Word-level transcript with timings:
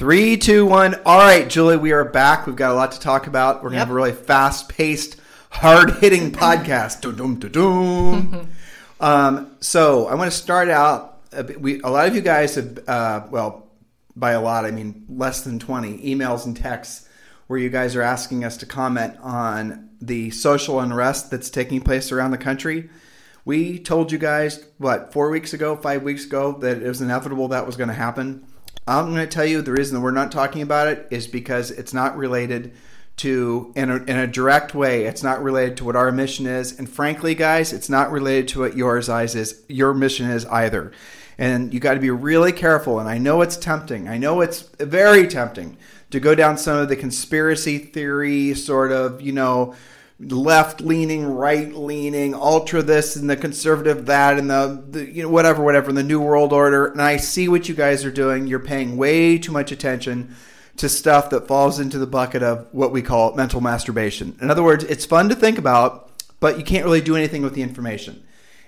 Three, 0.00 0.38
two, 0.38 0.64
one. 0.64 0.94
All 1.04 1.18
right, 1.18 1.46
Julie, 1.46 1.76
we 1.76 1.92
are 1.92 2.06
back. 2.06 2.46
We've 2.46 2.56
got 2.56 2.70
a 2.70 2.74
lot 2.74 2.92
to 2.92 3.00
talk 3.00 3.26
about. 3.26 3.56
We're 3.56 3.68
going 3.68 3.72
to 3.72 3.76
Yep. 3.80 3.86
have 3.88 3.90
a 3.90 3.94
really 3.94 4.12
fast 4.12 4.70
paced, 4.70 5.16
hard 5.50 5.90
hitting 5.98 6.32
podcast. 6.32 7.02
Dum, 7.02 7.16
dum, 7.16 7.38
dum, 7.38 7.50
dum. 7.52 8.48
um, 9.00 9.56
so 9.60 10.06
I 10.06 10.14
want 10.14 10.30
to 10.32 10.36
start 10.38 10.70
out. 10.70 11.18
A, 11.32 11.44
bit- 11.44 11.60
we, 11.60 11.82
a 11.82 11.88
lot 11.88 12.08
of 12.08 12.14
you 12.14 12.22
guys 12.22 12.54
have, 12.54 12.78
uh, 12.88 13.26
well, 13.30 13.66
by 14.16 14.30
a 14.30 14.40
lot, 14.40 14.64
I 14.64 14.70
mean 14.70 15.04
less 15.10 15.42
than 15.42 15.58
20 15.58 15.98
emails 15.98 16.46
and 16.46 16.56
texts 16.56 17.06
where 17.48 17.58
you 17.58 17.68
guys 17.68 17.94
are 17.94 18.00
asking 18.00 18.42
us 18.42 18.56
to 18.56 18.64
comment 18.64 19.18
on 19.20 19.90
the 20.00 20.30
social 20.30 20.80
unrest 20.80 21.30
that's 21.30 21.50
taking 21.50 21.82
place 21.82 22.10
around 22.10 22.30
the 22.30 22.38
country. 22.38 22.88
We 23.44 23.78
told 23.78 24.12
you 24.12 24.18
guys, 24.18 24.64
what, 24.78 25.12
four 25.12 25.28
weeks 25.28 25.52
ago, 25.52 25.76
five 25.76 26.02
weeks 26.04 26.24
ago, 26.24 26.52
that 26.60 26.82
it 26.82 26.88
was 26.88 27.02
inevitable 27.02 27.48
that 27.48 27.66
was 27.66 27.76
going 27.76 27.88
to 27.88 27.94
happen. 27.94 28.46
I'm 28.90 29.14
going 29.14 29.26
to 29.26 29.26
tell 29.32 29.46
you 29.46 29.62
the 29.62 29.70
reason 29.70 29.94
that 29.94 30.00
we're 30.00 30.10
not 30.10 30.32
talking 30.32 30.62
about 30.62 30.88
it 30.88 31.06
is 31.12 31.28
because 31.28 31.70
it's 31.70 31.94
not 31.94 32.16
related 32.16 32.72
to, 33.18 33.72
in 33.76 33.88
a, 33.88 33.96
in 33.96 34.16
a 34.16 34.26
direct 34.26 34.74
way, 34.74 35.04
it's 35.04 35.22
not 35.22 35.40
related 35.40 35.76
to 35.76 35.84
what 35.84 35.94
our 35.94 36.10
mission 36.10 36.44
is. 36.46 36.76
And 36.76 36.90
frankly, 36.90 37.36
guys, 37.36 37.72
it's 37.72 37.88
not 37.88 38.10
related 38.10 38.48
to 38.48 38.60
what 38.60 38.76
yours 38.76 39.08
is, 39.08 39.62
your 39.68 39.94
mission 39.94 40.28
is 40.28 40.44
either. 40.46 40.90
And 41.38 41.72
you 41.72 41.78
got 41.78 41.94
to 41.94 42.00
be 42.00 42.10
really 42.10 42.50
careful. 42.50 42.98
And 42.98 43.08
I 43.08 43.18
know 43.18 43.42
it's 43.42 43.56
tempting. 43.56 44.08
I 44.08 44.18
know 44.18 44.40
it's 44.40 44.62
very 44.80 45.28
tempting 45.28 45.76
to 46.10 46.18
go 46.18 46.34
down 46.34 46.58
some 46.58 46.78
of 46.78 46.88
the 46.88 46.96
conspiracy 46.96 47.78
theory 47.78 48.54
sort 48.54 48.90
of, 48.90 49.20
you 49.20 49.30
know, 49.32 49.76
left 50.20 50.80
leaning, 50.82 51.24
right 51.24 51.74
leaning, 51.74 52.34
ultra 52.34 52.82
this 52.82 53.16
and 53.16 53.28
the 53.28 53.36
conservative 53.36 54.06
that 54.06 54.38
and 54.38 54.50
the, 54.50 54.84
the 54.90 55.10
you 55.10 55.22
know 55.22 55.28
whatever 55.28 55.62
whatever 55.62 55.88
in 55.88 55.96
the 55.96 56.02
new 56.02 56.20
world 56.20 56.52
order. 56.52 56.86
And 56.86 57.00
I 57.00 57.16
see 57.16 57.48
what 57.48 57.68
you 57.68 57.74
guys 57.74 58.04
are 58.04 58.10
doing. 58.10 58.46
You're 58.46 58.58
paying 58.58 58.96
way 58.96 59.38
too 59.38 59.52
much 59.52 59.72
attention 59.72 60.34
to 60.76 60.88
stuff 60.88 61.30
that 61.30 61.46
falls 61.46 61.80
into 61.80 61.98
the 61.98 62.06
bucket 62.06 62.42
of 62.42 62.66
what 62.72 62.92
we 62.92 63.02
call 63.02 63.34
mental 63.34 63.60
masturbation. 63.60 64.36
In 64.40 64.50
other 64.50 64.62
words, 64.62 64.84
it's 64.84 65.04
fun 65.04 65.28
to 65.28 65.34
think 65.34 65.58
about, 65.58 66.10
but 66.38 66.58
you 66.58 66.64
can't 66.64 66.84
really 66.84 67.00
do 67.00 67.16
anything 67.16 67.42
with 67.42 67.54
the 67.54 67.62
information. 67.62 68.22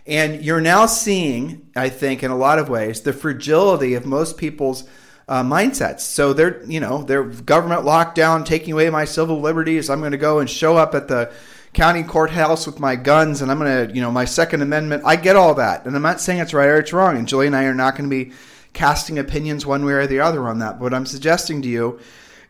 And 0.06 0.42
you're 0.42 0.61
now 0.61 0.86
seeing, 0.86 1.70
I 1.77 1.89
think, 1.89 2.23
in 2.23 2.30
a 2.30 2.36
lot 2.36 2.58
of 2.58 2.69
ways, 2.69 3.03
the 3.03 3.12
fragility 3.12 3.95
of 3.95 4.05
most 4.05 4.36
people's 4.36 4.84
uh, 5.28 5.42
mindsets. 5.42 6.01
So 6.01 6.33
they're, 6.33 6.65
you 6.65 6.81
know, 6.81 7.03
they're 7.03 7.25
government 7.25 7.83
lockdown, 7.83 8.45
taking 8.45 8.73
away 8.73 8.91
my 8.91 9.05
civil 9.05 9.41
liberties. 9.41 9.91
I'm 9.91 10.01
going 10.01 10.12
to 10.12 10.19
go 10.19 10.39
and 10.39 10.48
show 10.48 10.77
up 10.77 10.95
at 10.95 11.09
the 11.09 11.33
county 11.73 12.03
courthouse 12.03 12.67
with 12.67 12.81
my 12.81 12.97
guns, 12.97 13.41
and 13.41 13.51
I'm 13.51 13.58
going 13.58 13.89
to, 13.89 13.95
you 13.95 14.02
know, 14.02 14.11
my 14.11 14.24
Second 14.24 14.63
Amendment. 14.63 15.05
I 15.07 15.17
get 15.17 15.36
all 15.36 15.55
that, 15.55 15.86
and 15.86 15.97
I'm 15.97 16.02
not 16.02 16.20
saying 16.20 16.41
it's 16.41 16.55
right 16.55 16.69
or 16.69 16.79
it's 16.79 16.92
wrong. 16.92 17.17
And 17.17 17.27
Julie 17.27 17.47
and 17.47 17.57
I 17.57 17.64
are 17.64 17.74
not 17.74 17.97
going 17.97 18.11
to 18.11 18.24
be 18.24 18.33
casting 18.73 19.19
opinions 19.19 19.64
one 19.67 19.85
way 19.85 19.92
or 19.92 20.07
the 20.07 20.20
other 20.20 20.48
on 20.48 20.58
that. 20.58 20.79
But 20.79 20.83
what 20.83 20.95
I'm 20.95 21.07
suggesting 21.07 21.63
to 21.63 21.68
you 21.68 22.01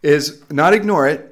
is 0.03 0.43
not 0.51 0.75
ignore 0.75 1.07
it, 1.07 1.32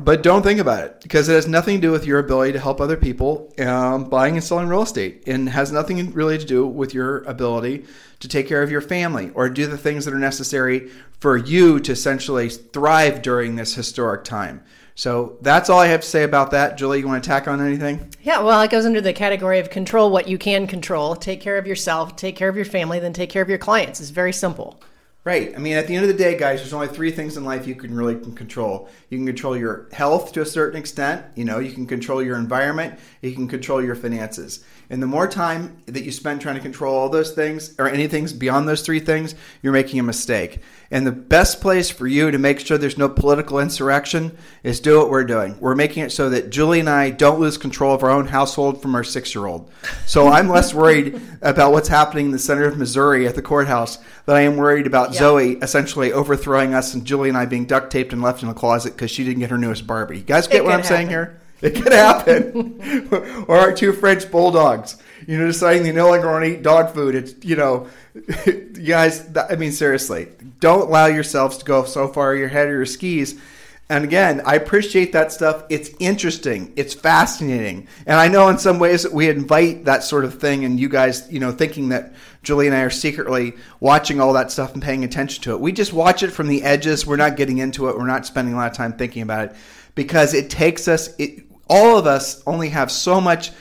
but 0.00 0.22
don't 0.22 0.42
think 0.42 0.60
about 0.60 0.84
it 0.84 1.00
because 1.02 1.28
it 1.28 1.34
has 1.34 1.46
nothing 1.46 1.76
to 1.76 1.80
do 1.80 1.90
with 1.90 2.06
your 2.06 2.18
ability 2.18 2.52
to 2.52 2.60
help 2.60 2.80
other 2.80 2.96
people 2.96 3.52
um, 3.58 4.04
buying 4.04 4.34
and 4.34 4.44
selling 4.44 4.68
real 4.68 4.82
estate 4.82 5.22
and 5.26 5.48
has 5.48 5.72
nothing 5.72 6.12
really 6.12 6.38
to 6.38 6.44
do 6.44 6.66
with 6.66 6.94
your 6.94 7.18
ability 7.24 7.84
to 8.20 8.28
take 8.28 8.48
care 8.48 8.62
of 8.62 8.70
your 8.70 8.80
family 8.80 9.30
or 9.34 9.48
do 9.48 9.66
the 9.66 9.78
things 9.78 10.04
that 10.04 10.14
are 10.14 10.18
necessary 10.18 10.90
for 11.20 11.36
you 11.36 11.80
to 11.80 11.92
essentially 11.92 12.48
thrive 12.48 13.22
during 13.22 13.56
this 13.56 13.74
historic 13.74 14.24
time. 14.24 14.62
So 14.94 15.36
that's 15.42 15.68
all 15.68 15.78
I 15.78 15.88
have 15.88 16.00
to 16.00 16.06
say 16.06 16.22
about 16.22 16.52
that. 16.52 16.78
Julie, 16.78 17.00
you 17.00 17.06
want 17.06 17.22
to 17.22 17.28
tack 17.28 17.46
on 17.46 17.60
anything? 17.60 18.14
Yeah, 18.22 18.40
well, 18.40 18.62
it 18.62 18.70
goes 18.70 18.86
under 18.86 19.02
the 19.02 19.12
category 19.12 19.58
of 19.58 19.68
control 19.68 20.10
what 20.10 20.26
you 20.26 20.38
can 20.38 20.66
control. 20.66 21.14
Take 21.14 21.42
care 21.42 21.58
of 21.58 21.66
yourself, 21.66 22.16
take 22.16 22.34
care 22.34 22.48
of 22.48 22.56
your 22.56 22.64
family, 22.64 22.98
then 22.98 23.12
take 23.12 23.28
care 23.28 23.42
of 23.42 23.48
your 23.50 23.58
clients. 23.58 24.00
It's 24.00 24.08
very 24.08 24.32
simple. 24.32 24.80
Right. 25.26 25.56
I 25.56 25.58
mean, 25.58 25.76
at 25.76 25.88
the 25.88 25.96
end 25.96 26.04
of 26.04 26.08
the 26.08 26.16
day, 26.16 26.38
guys, 26.38 26.60
there's 26.60 26.72
only 26.72 26.86
three 26.86 27.10
things 27.10 27.36
in 27.36 27.44
life 27.44 27.66
you 27.66 27.74
can 27.74 27.92
really 27.92 28.14
control. 28.14 28.88
You 29.10 29.18
can 29.18 29.26
control 29.26 29.56
your 29.56 29.88
health 29.90 30.30
to 30.34 30.40
a 30.40 30.46
certain 30.46 30.78
extent. 30.78 31.26
You 31.34 31.44
know, 31.44 31.58
you 31.58 31.72
can 31.72 31.84
control 31.84 32.22
your 32.22 32.36
environment. 32.36 32.96
You 33.22 33.32
can 33.32 33.48
control 33.48 33.82
your 33.82 33.96
finances. 33.96 34.64
And 34.88 35.02
the 35.02 35.06
more 35.06 35.26
time 35.26 35.76
that 35.86 36.04
you 36.04 36.12
spend 36.12 36.40
trying 36.40 36.54
to 36.54 36.60
control 36.60 36.94
all 36.94 37.08
those 37.08 37.32
things 37.32 37.74
or 37.78 37.88
anything 37.88 38.26
beyond 38.38 38.68
those 38.68 38.82
three 38.82 39.00
things, 39.00 39.34
you're 39.62 39.72
making 39.72 39.98
a 39.98 40.02
mistake. 40.02 40.60
And 40.90 41.06
the 41.06 41.12
best 41.12 41.60
place 41.60 41.90
for 41.90 42.06
you 42.06 42.30
to 42.30 42.38
make 42.38 42.60
sure 42.60 42.78
there's 42.78 42.96
no 42.96 43.08
political 43.08 43.58
insurrection 43.58 44.36
is 44.62 44.78
do 44.78 44.98
what 44.98 45.10
we're 45.10 45.24
doing. 45.24 45.56
We're 45.58 45.74
making 45.74 46.04
it 46.04 46.12
so 46.12 46.30
that 46.30 46.50
Julie 46.50 46.80
and 46.80 46.88
I 46.88 47.10
don't 47.10 47.40
lose 47.40 47.58
control 47.58 47.94
of 47.94 48.02
our 48.04 48.10
own 48.10 48.28
household 48.28 48.80
from 48.80 48.94
our 48.94 49.02
six 49.04 49.34
year 49.34 49.46
old. 49.46 49.70
So 50.06 50.28
I'm 50.28 50.48
less 50.48 50.72
worried 50.72 51.20
about 51.42 51.72
what's 51.72 51.88
happening 51.88 52.26
in 52.26 52.32
the 52.32 52.38
center 52.38 52.64
of 52.66 52.78
Missouri 52.78 53.26
at 53.26 53.34
the 53.34 53.42
courthouse 53.42 53.98
than 54.26 54.36
I 54.36 54.42
am 54.42 54.56
worried 54.56 54.86
about 54.86 55.12
Yeah. 55.14 55.18
Zoe 55.18 55.52
essentially 55.54 56.12
overthrowing 56.12 56.74
us 56.74 56.94
and 56.94 57.04
Julie 57.04 57.28
and 57.28 57.38
I 57.38 57.46
being 57.46 57.66
duct 57.66 57.90
taped 57.90 58.12
and 58.12 58.22
left 58.22 58.42
in 58.42 58.48
a 58.48 58.54
closet 58.54 58.92
because 58.94 59.10
she 59.10 59.24
didn't 59.24 59.40
get 59.40 59.50
her 59.50 59.58
newest 59.58 59.86
Barbie. 59.86 60.18
You 60.18 60.24
guys 60.24 60.46
get 60.46 60.58
It 60.58 60.64
what 60.64 60.72
I'm 60.74 60.80
could 60.80 60.88
saying 60.88 61.08
here? 61.08 61.40
It 61.62 61.74
could 61.74 61.92
happen. 61.92 63.08
or 63.48 63.58
our 63.58 63.72
two 63.72 63.92
French 63.92 64.30
bulldogs, 64.30 64.96
you 65.26 65.38
know, 65.38 65.46
deciding 65.46 65.84
they 65.84 65.92
no 65.92 66.10
longer 66.10 66.30
want 66.30 66.44
to 66.44 66.52
eat 66.52 66.62
dog 66.62 66.92
food. 66.92 67.14
It's, 67.14 67.34
you 67.44 67.56
know, 67.56 67.88
you 68.46 68.72
guys, 68.74 69.28
I 69.36 69.56
mean, 69.56 69.72
seriously, 69.72 70.28
don't 70.60 70.88
allow 70.88 71.06
yourselves 71.06 71.58
to 71.58 71.64
go 71.64 71.84
so 71.84 72.08
far 72.08 72.34
your 72.34 72.48
head 72.48 72.68
or 72.68 72.72
your 72.72 72.86
skis. 72.86 73.40
And 73.88 74.02
again, 74.02 74.42
I 74.44 74.56
appreciate 74.56 75.12
that 75.12 75.30
stuff. 75.30 75.62
It's 75.68 75.90
interesting. 76.00 76.72
It's 76.74 76.92
fascinating. 76.92 77.86
And 78.04 78.18
I 78.18 78.26
know 78.26 78.48
in 78.48 78.58
some 78.58 78.80
ways 78.80 79.04
that 79.04 79.12
we 79.12 79.28
invite 79.28 79.84
that 79.84 80.02
sort 80.02 80.24
of 80.24 80.40
thing 80.40 80.64
and 80.64 80.80
you 80.80 80.88
guys, 80.88 81.30
you 81.30 81.38
know, 81.38 81.52
thinking 81.52 81.90
that 81.90 82.12
Julie 82.42 82.66
and 82.66 82.74
I 82.74 82.80
are 82.80 82.90
secretly 82.90 83.54
watching 83.78 84.20
all 84.20 84.32
that 84.32 84.50
stuff 84.50 84.74
and 84.74 84.82
paying 84.82 85.04
attention 85.04 85.44
to 85.44 85.52
it. 85.52 85.60
We 85.60 85.70
just 85.70 85.92
watch 85.92 86.24
it 86.24 86.32
from 86.32 86.48
the 86.48 86.64
edges. 86.64 87.06
We're 87.06 87.16
not 87.16 87.36
getting 87.36 87.58
into 87.58 87.88
it. 87.88 87.96
We're 87.96 88.06
not 88.06 88.26
spending 88.26 88.54
a 88.54 88.56
lot 88.56 88.72
of 88.72 88.76
time 88.76 88.92
thinking 88.92 89.22
about 89.22 89.50
it 89.50 89.56
because 89.94 90.34
it 90.34 90.50
takes 90.50 90.88
us, 90.88 91.14
it, 91.18 91.44
all 91.68 91.98
of 91.98 92.06
us 92.06 92.42
only 92.46 92.70
have 92.70 92.90
so 92.90 93.20
much. 93.20 93.52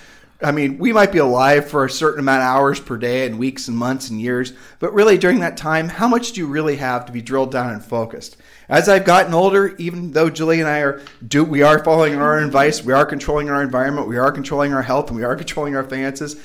I 0.42 0.52
mean, 0.52 0.78
we 0.78 0.94
might 0.94 1.12
be 1.12 1.20
alive 1.20 1.70
for 1.70 1.86
a 1.86 1.90
certain 1.90 2.20
amount 2.20 2.42
of 2.42 2.48
hours 2.48 2.80
per 2.80 2.98
day 2.98 3.26
and 3.26 3.40
weeks 3.40 3.68
and 3.68 3.78
months 3.78 4.10
and 4.10 4.20
years, 4.22 4.54
but 4.80 4.94
really 4.94 5.18
during 5.18 5.40
that 5.40 5.58
time, 5.58 5.88
how 5.88 6.08
much 6.08 6.34
do 6.34 6.42
you 6.42 6.48
really 6.48 6.76
have 6.76 7.06
to 7.06 7.12
be 7.12 7.22
drilled 7.22 7.52
down 7.52 7.72
and 7.72 7.84
focused? 7.84 8.38
As 8.68 8.90
I've 8.90 9.06
gotten 9.06 9.34
older, 9.34 9.76
even 9.78 10.12
though 10.12 10.30
Julie 10.30 10.60
and 10.60 10.68
I 10.68 10.80
are 10.80 11.02
do 11.26 11.44
we 11.44 11.62
are 11.62 11.84
following 11.84 12.16
our 12.16 12.40
advice, 12.40 12.84
we 12.84 12.94
are 12.94 13.06
controlling 13.06 13.50
our 13.50 13.62
environment, 13.62 14.08
we 14.08 14.18
are 14.18 14.32
controlling 14.32 14.74
our 14.74 14.82
health, 14.82 15.08
and 15.10 15.18
we 15.18 15.24
are 15.24 15.36
controlling 15.38 15.76
our 15.76 15.84
finances. 15.84 16.36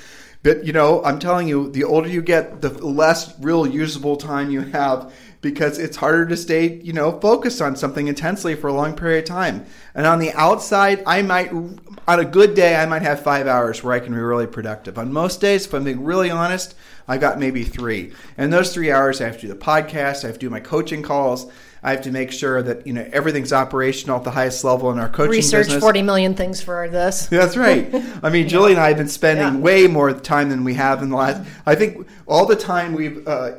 But 0.43 0.65
you 0.65 0.73
know, 0.73 1.03
I'm 1.05 1.19
telling 1.19 1.49
you, 1.49 1.71
the 1.71 1.85
older 1.85 2.09
you 2.09 2.23
get, 2.23 2.61
the 2.61 2.71
less 2.71 3.39
real 3.41 3.67
usable 3.67 4.17
time 4.17 4.51
you 4.51 4.61
have 4.61 5.13
because 5.41 5.79
it's 5.79 5.97
harder 5.97 6.27
to 6.27 6.37
stay, 6.37 6.75
you 6.83 6.93
know, 6.93 7.19
focused 7.21 7.63
on 7.63 7.75
something 7.75 8.09
intensely 8.09 8.55
for 8.55 8.69
a 8.69 8.73
long 8.73 8.95
period 8.95 9.25
of 9.25 9.29
time. 9.29 9.65
And 9.95 10.07
on 10.07 10.19
the 10.19 10.33
outside, 10.33 11.03
I 11.07 11.23
might, 11.23 11.51
on 11.51 12.21
a 12.21 12.25
good 12.25 12.55
day, 12.55 12.77
I 12.77 12.87
might 12.87 13.03
have 13.03 13.23
five 13.23 13.47
hours 13.47 13.83
where 13.83 13.95
I 13.95 14.01
can 14.01 14.13
be 14.13 14.21
really 14.21 14.47
productive. 14.47 14.99
On 14.99 15.13
most 15.13 15.41
days, 15.41 15.67
if 15.67 15.73
I'm 15.73 15.85
being 15.85 16.05
really 16.05 16.31
honest, 16.31 16.75
I 17.09 17.17
got 17.17 17.39
maybe 17.39 17.65
three. 17.65 18.13
And 18.37 18.53
those 18.53 18.75
three 18.75 18.93
hours, 18.93 19.21
I 19.21 19.27
have 19.27 19.37
to 19.37 19.43
do 19.43 19.49
the 19.49 19.57
podcast, 19.57 20.25
I 20.25 20.29
have 20.29 20.37
to 20.37 20.47
do 20.47 20.51
my 20.51 20.61
coaching 20.61 21.03
calls, 21.03 21.51
I 21.83 21.93
have 21.93 22.03
to 22.03 22.11
make 22.11 22.31
sure 22.31 22.63
that 22.63 22.87
you 22.87 22.93
know 22.93 23.09
everything's 23.13 23.53
operational 23.53 24.17
at 24.19 24.25
the 24.25 24.31
highest 24.31 24.65
level 24.65 24.91
in 24.91 24.99
our 24.99 25.09
coaching 25.09 25.31
Research 25.31 25.67
business. 25.67 25.83
40 25.83 26.03
million 26.03 26.35
things 26.35 26.63
for 26.63 26.89
this. 26.89 27.27
That's 27.31 27.57
right. 27.57 27.89
I 28.23 28.31
mean, 28.31 28.49
Julie 28.53 28.73
and 28.73 28.81
I 28.81 28.89
have 28.89 28.99
been 28.99 29.09
spending 29.09 29.45
Yeah. 29.55 29.61
way 29.61 29.87
more 29.87 30.13
time 30.13 30.51
than 30.51 30.63
we 30.65 30.75
have 30.75 31.03
in 31.03 31.11
the 31.11 31.17
last. 31.17 31.43
I 31.65 31.75
think 31.75 32.07
all 32.27 32.47
the 32.47 32.57
time 32.57 32.93
we've 32.93 33.27
uh, 33.27 33.53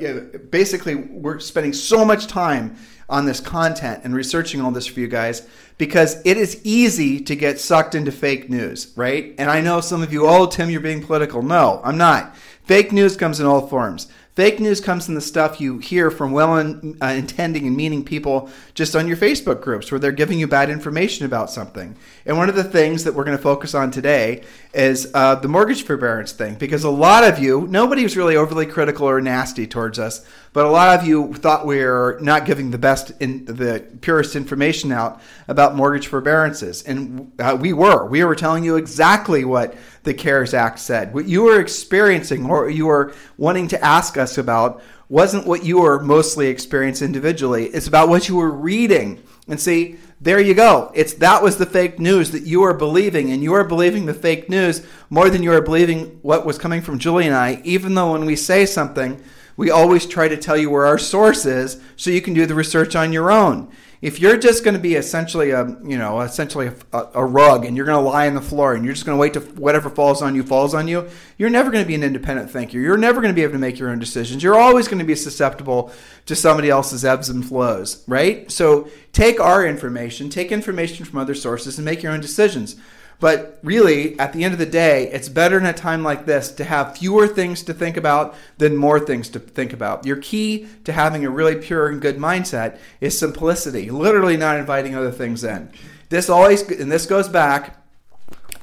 basically 0.49 0.95
we're 0.95 1.39
spending 1.39 1.73
so 1.73 2.05
much 2.05 2.27
time 2.27 2.75
on 3.09 3.25
this 3.25 3.39
content 3.41 4.01
and 4.05 4.15
researching 4.15 4.61
all 4.61 4.71
this 4.71 4.87
for 4.87 4.99
you 5.01 5.07
guys 5.07 5.45
because 5.77 6.21
it 6.25 6.37
is 6.37 6.61
easy 6.63 7.19
to 7.19 7.35
get 7.35 7.59
sucked 7.59 7.93
into 7.93 8.11
fake 8.11 8.49
news, 8.49 8.93
right? 8.95 9.35
And 9.37 9.49
I 9.49 9.59
know 9.59 9.81
some 9.81 10.01
of 10.01 10.13
you, 10.13 10.27
oh, 10.27 10.45
Tim, 10.45 10.69
you're 10.69 10.79
being 10.79 11.03
political. 11.03 11.41
No, 11.41 11.81
I'm 11.83 11.97
not. 11.97 12.37
Fake 12.63 12.93
news 12.93 13.17
comes 13.17 13.39
in 13.41 13.45
all 13.45 13.67
forms. 13.67 14.07
Fake 14.33 14.61
news 14.61 14.79
comes 14.79 15.09
in 15.09 15.15
the 15.15 15.19
stuff 15.19 15.59
you 15.59 15.79
hear 15.79 16.09
from 16.09 16.31
well 16.31 16.53
uh, 16.53 17.05
intending 17.07 17.67
and 17.67 17.75
meaning 17.75 18.01
people 18.05 18.49
just 18.73 18.95
on 18.95 19.05
your 19.05 19.17
Facebook 19.17 19.61
groups 19.61 19.91
where 19.91 19.99
they're 19.99 20.13
giving 20.13 20.39
you 20.39 20.47
bad 20.47 20.69
information 20.69 21.25
about 21.25 21.49
something. 21.49 21.97
And 22.25 22.37
one 22.37 22.47
of 22.47 22.55
the 22.55 22.63
things 22.63 23.03
that 23.03 23.13
we're 23.13 23.25
going 23.25 23.35
to 23.35 23.43
focus 23.43 23.75
on 23.75 23.91
today 23.91 24.43
is 24.73 25.11
uh, 25.13 25.35
the 25.35 25.49
mortgage 25.49 25.83
forbearance 25.83 26.31
thing 26.31 26.55
because 26.55 26.85
a 26.85 26.89
lot 26.89 27.25
of 27.25 27.39
you, 27.39 27.67
nobody 27.67 28.03
was 28.03 28.15
really 28.15 28.37
overly 28.37 28.65
critical 28.65 29.05
or 29.05 29.19
nasty 29.19 29.67
towards 29.67 29.99
us, 29.99 30.25
but 30.53 30.65
a 30.65 30.69
lot 30.69 30.99
of 30.99 31.07
you 31.07 31.33
thought 31.33 31.65
we 31.65 31.77
were 31.77 32.17
not 32.21 32.45
giving 32.45 32.71
the 32.71 32.77
best, 32.77 33.11
in, 33.21 33.45
the 33.45 33.85
purest 34.01 34.35
information 34.35 34.91
out 34.91 35.21
about 35.47 35.75
mortgage 35.75 36.07
forbearances. 36.07 36.83
And 36.83 37.31
uh, 37.39 37.57
we 37.59 37.71
were. 37.71 38.05
We 38.05 38.23
were 38.25 38.35
telling 38.35 38.65
you 38.65 38.75
exactly 38.75 39.45
what 39.45 39.75
the 40.03 40.13
CARES 40.13 40.53
Act 40.53 40.79
said. 40.79 41.13
What 41.13 41.25
you 41.25 41.43
were 41.43 41.61
experiencing 41.61 42.49
or 42.49 42.69
you 42.69 42.87
were 42.87 43.13
wanting 43.37 43.69
to 43.69 43.83
ask 43.83 44.17
us 44.17 44.37
about 44.37 44.83
wasn't 45.07 45.47
what 45.47 45.63
you 45.63 45.81
were 45.81 46.01
mostly 46.01 46.47
experiencing 46.47 47.05
individually. 47.05 47.67
It's 47.67 47.87
about 47.87 48.09
what 48.09 48.27
you 48.27 48.35
were 48.35 48.51
reading. 48.51 49.23
And 49.47 49.59
see, 49.59 49.99
there 50.19 50.39
you 50.39 50.53
go. 50.53 50.91
It's 50.93 51.13
that 51.15 51.41
was 51.41 51.57
the 51.57 51.65
fake 51.65 51.99
news 51.99 52.31
that 52.31 52.43
you 52.43 52.63
are 52.63 52.73
believing, 52.73 53.31
and 53.31 53.41
you 53.41 53.53
are 53.53 53.63
believing 53.63 54.05
the 54.05 54.13
fake 54.13 54.49
news 54.49 54.85
more 55.09 55.29
than 55.29 55.43
you 55.43 55.51
are 55.51 55.61
believing 55.61 56.19
what 56.21 56.45
was 56.45 56.57
coming 56.57 56.81
from 56.81 56.99
Julie 56.99 57.25
and 57.25 57.35
I, 57.35 57.59
even 57.63 57.95
though 57.95 58.11
when 58.13 58.25
we 58.25 58.35
say 58.35 58.65
something, 58.65 59.21
we 59.57 59.69
always 59.69 60.05
try 60.05 60.27
to 60.27 60.37
tell 60.37 60.57
you 60.57 60.69
where 60.69 60.85
our 60.85 60.97
source 60.97 61.45
is 61.45 61.81
so 61.95 62.09
you 62.09 62.21
can 62.21 62.33
do 62.33 62.45
the 62.45 62.55
research 62.55 62.95
on 62.95 63.13
your 63.13 63.31
own. 63.31 63.71
If 64.01 64.19
you're 64.19 64.37
just 64.37 64.63
going 64.63 64.73
to 64.73 64.79
be 64.79 64.95
essentially 64.95 65.51
a 65.51 65.77
you 65.83 65.97
know 65.97 66.21
essentially 66.21 66.71
a, 66.91 67.07
a 67.13 67.23
rug 67.23 67.65
and 67.65 67.77
you're 67.77 67.85
going 67.85 68.03
to 68.03 68.09
lie 68.09 68.27
on 68.27 68.33
the 68.33 68.41
floor 68.41 68.73
and 68.73 68.83
you're 68.83 68.95
just 68.95 69.05
going 69.05 69.15
to 69.15 69.21
wait 69.21 69.33
to 69.33 69.39
whatever 69.61 69.91
falls 69.91 70.23
on 70.23 70.33
you 70.33 70.41
falls 70.41 70.73
on 70.73 70.87
you 70.87 71.07
you're 71.37 71.51
never 71.51 71.69
going 71.69 71.83
to 71.83 71.87
be 71.87 71.93
an 71.93 72.01
independent 72.01 72.49
thinker. 72.49 72.79
You're 72.79 72.97
never 72.97 73.21
going 73.21 73.31
to 73.31 73.35
be 73.35 73.43
able 73.43 73.53
to 73.53 73.59
make 73.59 73.77
your 73.77 73.89
own 73.89 73.99
decisions. 73.99 74.41
You're 74.41 74.59
always 74.59 74.87
going 74.87 74.99
to 74.99 75.05
be 75.05 75.13
susceptible 75.13 75.91
to 76.25 76.35
somebody 76.35 76.69
else's 76.69 77.05
ebbs 77.05 77.29
and 77.29 77.45
flows 77.45 78.03
right? 78.07 78.51
So 78.51 78.89
take 79.11 79.39
our 79.39 79.65
information 79.65 80.29
take 80.29 80.51
information 80.51 81.05
from 81.05 81.19
other 81.19 81.35
sources 81.35 81.77
and 81.77 81.85
make 81.85 82.01
your 82.01 82.11
own 82.11 82.21
decisions 82.21 82.77
but 83.21 83.59
really, 83.61 84.19
at 84.19 84.33
the 84.33 84.43
end 84.43 84.53
of 84.53 84.59
the 84.59 84.65
day, 84.65 85.07
it's 85.11 85.29
better 85.29 85.59
in 85.59 85.65
a 85.67 85.73
time 85.73 86.01
like 86.03 86.25
this 86.25 86.51
to 86.53 86.63
have 86.63 86.97
fewer 86.97 87.27
things 87.27 87.61
to 87.63 87.73
think 87.73 87.95
about 87.95 88.35
than 88.57 88.75
more 88.75 88.99
things 88.99 89.29
to 89.29 89.39
think 89.39 89.73
about. 89.73 90.07
Your 90.07 90.17
key 90.17 90.67
to 90.85 90.91
having 90.91 91.23
a 91.23 91.29
really 91.29 91.55
pure 91.55 91.87
and 91.87 92.01
good 92.01 92.17
mindset 92.17 92.79
is 92.99 93.17
simplicity, 93.17 93.91
literally 93.91 94.37
not 94.37 94.57
inviting 94.57 94.95
other 94.95 95.11
things 95.11 95.43
in. 95.43 95.69
This 96.09 96.31
always, 96.31 96.67
and 96.71 96.91
this 96.91 97.05
goes 97.05 97.29
back 97.29 97.77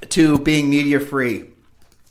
to 0.09 0.41
being 0.41 0.69
media 0.69 0.99
free. 0.99 1.45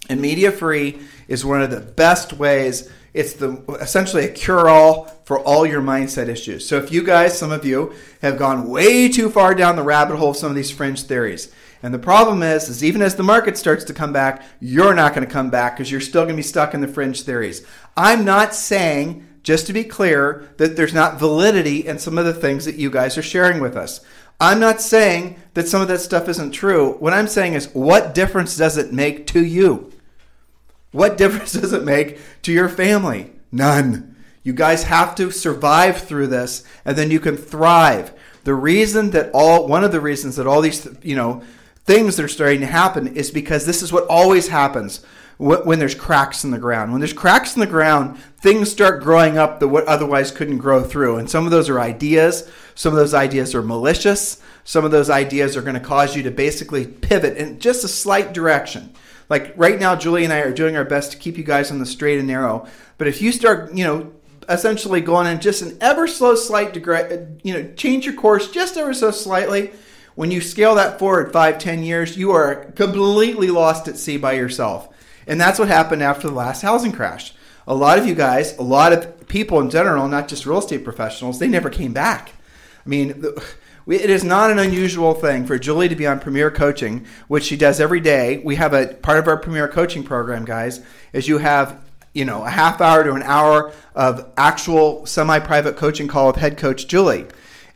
And 0.09 0.21
media 0.21 0.53
free 0.53 1.01
is 1.27 1.43
one 1.43 1.61
of 1.61 1.69
the 1.69 1.81
best 1.81 2.31
ways. 2.31 2.89
It's 3.13 3.33
the 3.33 3.61
essentially 3.81 4.23
a 4.23 4.31
cure 4.31 4.69
all 4.69 5.05
for 5.25 5.37
all 5.39 5.65
your 5.65 5.81
mindset 5.81 6.29
issues. 6.29 6.65
So 6.65 6.77
if 6.77 6.93
you 6.93 7.03
guys, 7.03 7.37
some 7.37 7.51
of 7.51 7.65
you, 7.65 7.93
have 8.21 8.37
gone 8.37 8.69
way 8.69 9.09
too 9.09 9.29
far 9.29 9.53
down 9.53 9.75
the 9.75 9.83
rabbit 9.83 10.15
hole 10.15 10.29
of 10.29 10.37
some 10.37 10.49
of 10.49 10.55
these 10.55 10.71
fringe 10.71 11.03
theories, 11.03 11.51
and 11.83 11.93
the 11.93 11.99
problem 11.99 12.41
is, 12.41 12.69
is 12.69 12.83
even 12.83 13.01
as 13.01 13.15
the 13.15 13.23
market 13.23 13.57
starts 13.57 13.83
to 13.85 13.93
come 13.93 14.11
back, 14.11 14.43
you're 14.59 14.95
not 14.95 15.13
going 15.13 15.25
to 15.25 15.31
come 15.31 15.49
back 15.49 15.75
because 15.75 15.91
you're 15.91 16.01
still 16.01 16.23
going 16.23 16.35
to 16.35 16.37
be 16.37 16.41
stuck 16.43 16.73
in 16.73 16.81
the 16.81 16.87
fringe 16.87 17.21
theories. 17.21 17.65
I'm 17.95 18.25
not 18.25 18.55
saying, 18.55 19.27
just 19.43 19.67
to 19.67 19.73
be 19.73 19.83
clear, 19.83 20.49
that 20.57 20.75
there's 20.75 20.93
not 20.93 21.19
validity 21.19 21.85
in 21.85 21.99
some 21.99 22.17
of 22.17 22.25
the 22.25 22.33
things 22.33 22.65
that 22.65 22.75
you 22.75 22.89
guys 22.89 23.17
are 23.17 23.23
sharing 23.23 23.61
with 23.61 23.75
us. 23.75 24.01
I'm 24.39 24.59
not 24.59 24.81
saying 24.81 25.39
that 25.53 25.67
some 25.67 25.81
of 25.81 25.87
that 25.87 26.01
stuff 26.01 26.27
isn't 26.29 26.51
true. 26.51 26.93
What 26.99 27.13
I'm 27.13 27.27
saying 27.27 27.53
is, 27.53 27.73
what 27.73 28.13
difference 28.13 28.55
does 28.55 28.77
it 28.77 28.93
make 28.93 29.27
to 29.27 29.43
you? 29.43 29.91
What 30.91 31.17
difference 31.17 31.51
does 31.53 31.73
it 31.73 31.83
make 31.83 32.19
to 32.43 32.51
your 32.51 32.69
family? 32.69 33.31
None. 33.51 34.15
You 34.43 34.53
guys 34.53 34.83
have 34.83 35.15
to 35.15 35.31
survive 35.31 35.97
through 35.97 36.27
this 36.27 36.63
and 36.85 36.97
then 36.97 37.11
you 37.11 37.19
can 37.19 37.35
thrive. 37.35 38.13
The 38.45 38.53
reason 38.53 39.11
that 39.11 39.29
all, 39.33 39.67
one 39.67 39.83
of 39.83 39.91
the 39.91 39.99
reasons 39.99 40.37
that 40.37 40.47
all 40.47 40.61
these, 40.61 40.87
you 41.03 41.15
know, 41.15 41.43
things 41.87 42.17
that 42.17 42.25
are 42.25 42.29
starting 42.29 42.59
to 42.59 42.67
happen 42.67 43.15
is 43.15 43.31
because 43.31 43.65
this 43.65 43.81
is 43.81 43.91
what 43.93 44.05
always 44.07 44.49
happens 44.49 45.03
when 45.39 45.79
there's 45.79 45.95
cracks 45.95 46.43
in 46.43 46.51
the 46.51 46.57
ground. 46.57 46.91
When 46.91 46.99
there's 46.99 47.13
cracks 47.13 47.55
in 47.55 47.61
the 47.61 47.67
ground, 47.67 48.17
things 48.41 48.69
start 48.69 49.03
growing 49.03 49.37
up 49.37 49.59
that 49.59 49.69
what 49.69 49.85
otherwise 49.85 50.31
couldn't 50.31 50.57
grow 50.57 50.83
through. 50.83 51.17
And 51.17 51.29
some 51.29 51.45
of 51.45 51.51
those 51.51 51.69
are 51.69 51.79
ideas. 51.79 52.51
Some 52.75 52.91
of 52.91 52.99
those 52.99 53.13
ideas 53.13 53.55
are 53.55 53.61
malicious. 53.61 54.41
Some 54.63 54.83
of 54.83 54.91
those 54.91 55.09
ideas 55.09 55.55
are 55.55 55.61
going 55.61 55.75
to 55.75 55.79
cause 55.79 56.15
you 56.15 56.23
to 56.23 56.31
basically 56.31 56.85
pivot 56.85 57.37
in 57.37 57.59
just 57.59 57.85
a 57.85 57.87
slight 57.87 58.33
direction. 58.33 58.93
Like 59.29 59.53
right 59.55 59.79
now, 59.79 59.95
Julie 59.95 60.23
and 60.23 60.33
I 60.33 60.39
are 60.39 60.51
doing 60.51 60.75
our 60.75 60.85
best 60.85 61.11
to 61.13 61.17
keep 61.17 61.37
you 61.37 61.43
guys 61.43 61.71
on 61.71 61.79
the 61.79 61.85
straight 61.85 62.17
and 62.17 62.27
narrow. 62.27 62.67
But 62.97 63.07
if 63.07 63.21
you 63.21 63.31
start, 63.31 63.73
you 63.73 63.85
know, 63.85 64.11
essentially 64.49 65.01
going 65.01 65.27
in 65.27 65.39
just 65.39 65.61
an 65.61 65.77
ever 65.79 66.07
so 66.07 66.35
slight 66.35 66.73
degree, 66.73 66.99
you 67.43 67.53
know, 67.53 67.71
change 67.75 68.05
your 68.05 68.15
course 68.15 68.49
just 68.49 68.75
ever 68.75 68.93
so 68.93 69.11
slightly, 69.11 69.71
when 70.17 70.31
you 70.31 70.41
scale 70.41 70.73
that 70.73 70.97
forward 70.97 71.31
five, 71.31 71.59
ten 71.59 71.83
years, 71.83 72.17
you 72.17 72.31
are 72.31 72.71
completely 72.71 73.51
lost 73.51 73.87
at 73.87 73.97
sea 73.97 74.17
by 74.17 74.33
yourself. 74.33 74.89
And 75.27 75.39
that's 75.39 75.59
what 75.59 75.67
happened 75.67 76.01
after 76.01 76.27
the 76.27 76.33
last 76.33 76.63
housing 76.63 76.91
crash. 76.91 77.35
A 77.67 77.75
lot 77.75 77.99
of 77.99 78.07
you 78.07 78.15
guys, 78.15 78.57
a 78.57 78.63
lot 78.63 78.93
of 78.93 79.27
people 79.27 79.59
in 79.59 79.69
general, 79.69 80.07
not 80.07 80.27
just 80.27 80.47
real 80.47 80.57
estate 80.57 80.83
professionals, 80.83 81.37
they 81.37 81.47
never 81.47 81.69
came 81.69 81.93
back. 81.93 82.31
I 82.83 82.89
mean, 82.89 83.23
it 83.87 84.09
is 84.09 84.23
not 84.23 84.49
an 84.49 84.57
unusual 84.57 85.13
thing 85.13 85.45
for 85.45 85.59
Julie 85.59 85.87
to 85.87 85.95
be 85.95 86.07
on 86.07 86.19
Premier 86.19 86.49
Coaching, 86.49 87.05
which 87.27 87.43
she 87.43 87.55
does 87.55 87.79
every 87.79 87.99
day. 87.99 88.41
We 88.43 88.55
have 88.55 88.73
a 88.73 88.95
part 88.95 89.19
of 89.19 89.27
our 89.27 89.37
Premier 89.37 89.67
Coaching 89.67 90.03
program, 90.03 90.45
guys, 90.45 90.81
is 91.13 91.27
you 91.27 91.37
have 91.37 91.79
you 92.15 92.25
know 92.25 92.43
a 92.43 92.49
half 92.49 92.81
hour 92.81 93.03
to 93.03 93.13
an 93.13 93.21
hour 93.21 93.71
of 93.93 94.31
actual 94.35 95.05
semi-private 95.05 95.77
coaching 95.77 96.07
call 96.07 96.25
with 96.25 96.37
head 96.37 96.57
coach 96.57 96.87
Julie. 96.87 97.27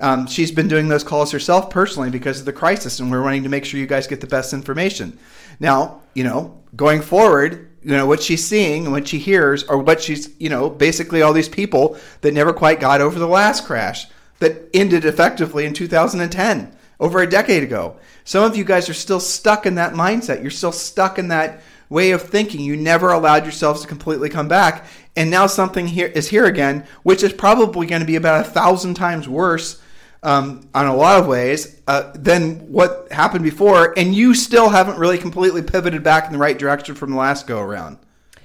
Um, 0.01 0.25
she's 0.25 0.51
been 0.51 0.67
doing 0.67 0.87
those 0.87 1.03
calls 1.03 1.31
herself 1.31 1.69
personally 1.69 2.09
because 2.09 2.39
of 2.39 2.45
the 2.45 2.53
crisis, 2.53 2.99
and 2.99 3.11
we're 3.11 3.21
wanting 3.21 3.43
to 3.43 3.49
make 3.49 3.63
sure 3.63 3.79
you 3.79 3.85
guys 3.85 4.07
get 4.07 4.19
the 4.19 4.27
best 4.27 4.51
information. 4.51 5.17
Now, 5.59 6.01
you 6.15 6.23
know, 6.23 6.59
going 6.75 7.01
forward, 7.01 7.69
you 7.83 7.91
know, 7.91 8.07
what 8.07 8.21
she's 8.21 8.45
seeing 8.45 8.85
and 8.85 8.91
what 8.91 9.07
she 9.07 9.19
hears, 9.19 9.63
or 9.63 9.77
what 9.77 10.01
she's, 10.01 10.29
you 10.39 10.49
know, 10.49 10.71
basically 10.71 11.21
all 11.21 11.33
these 11.33 11.47
people 11.47 11.97
that 12.21 12.33
never 12.33 12.51
quite 12.51 12.79
got 12.79 12.99
over 12.99 13.19
the 13.19 13.27
last 13.27 13.65
crash 13.65 14.07
that 14.39 14.69
ended 14.73 15.05
effectively 15.05 15.65
in 15.65 15.73
2010, 15.73 16.75
over 16.99 17.21
a 17.21 17.29
decade 17.29 17.61
ago. 17.61 17.95
Some 18.23 18.43
of 18.43 18.57
you 18.57 18.63
guys 18.63 18.89
are 18.89 18.95
still 18.95 19.19
stuck 19.19 19.67
in 19.67 19.75
that 19.75 19.93
mindset. 19.93 20.41
You're 20.41 20.49
still 20.49 20.71
stuck 20.71 21.19
in 21.19 21.27
that 21.27 21.61
way 21.89 22.09
of 22.09 22.23
thinking. 22.23 22.61
You 22.61 22.75
never 22.75 23.11
allowed 23.11 23.43
yourselves 23.43 23.81
to 23.81 23.87
completely 23.87 24.29
come 24.29 24.47
back. 24.47 24.85
And 25.15 25.29
now 25.29 25.45
something 25.45 25.87
here 25.87 26.07
is 26.07 26.29
here 26.29 26.45
again, 26.45 26.85
which 27.03 27.21
is 27.21 27.33
probably 27.33 27.85
going 27.85 27.99
to 27.99 28.07
be 28.07 28.15
about 28.15 28.47
a 28.47 28.49
thousand 28.49 28.95
times 28.95 29.27
worse 29.27 29.79
um, 30.23 30.69
on 30.73 30.85
a 30.85 30.95
lot 30.95 31.19
of 31.19 31.27
ways 31.27 31.81
uh, 31.87 32.11
than 32.13 32.71
what 32.71 33.11
happened 33.11 33.43
before, 33.43 33.93
and 33.97 34.13
you 34.13 34.33
still 34.33 34.69
haven't 34.69 34.97
really 34.97 35.17
completely 35.17 35.61
pivoted 35.61 36.03
back 36.03 36.25
in 36.25 36.31
the 36.31 36.37
right 36.37 36.57
direction 36.57 36.95
from 36.95 37.11
the 37.11 37.17
last 37.17 37.47
go 37.47 37.59
around. 37.59 37.97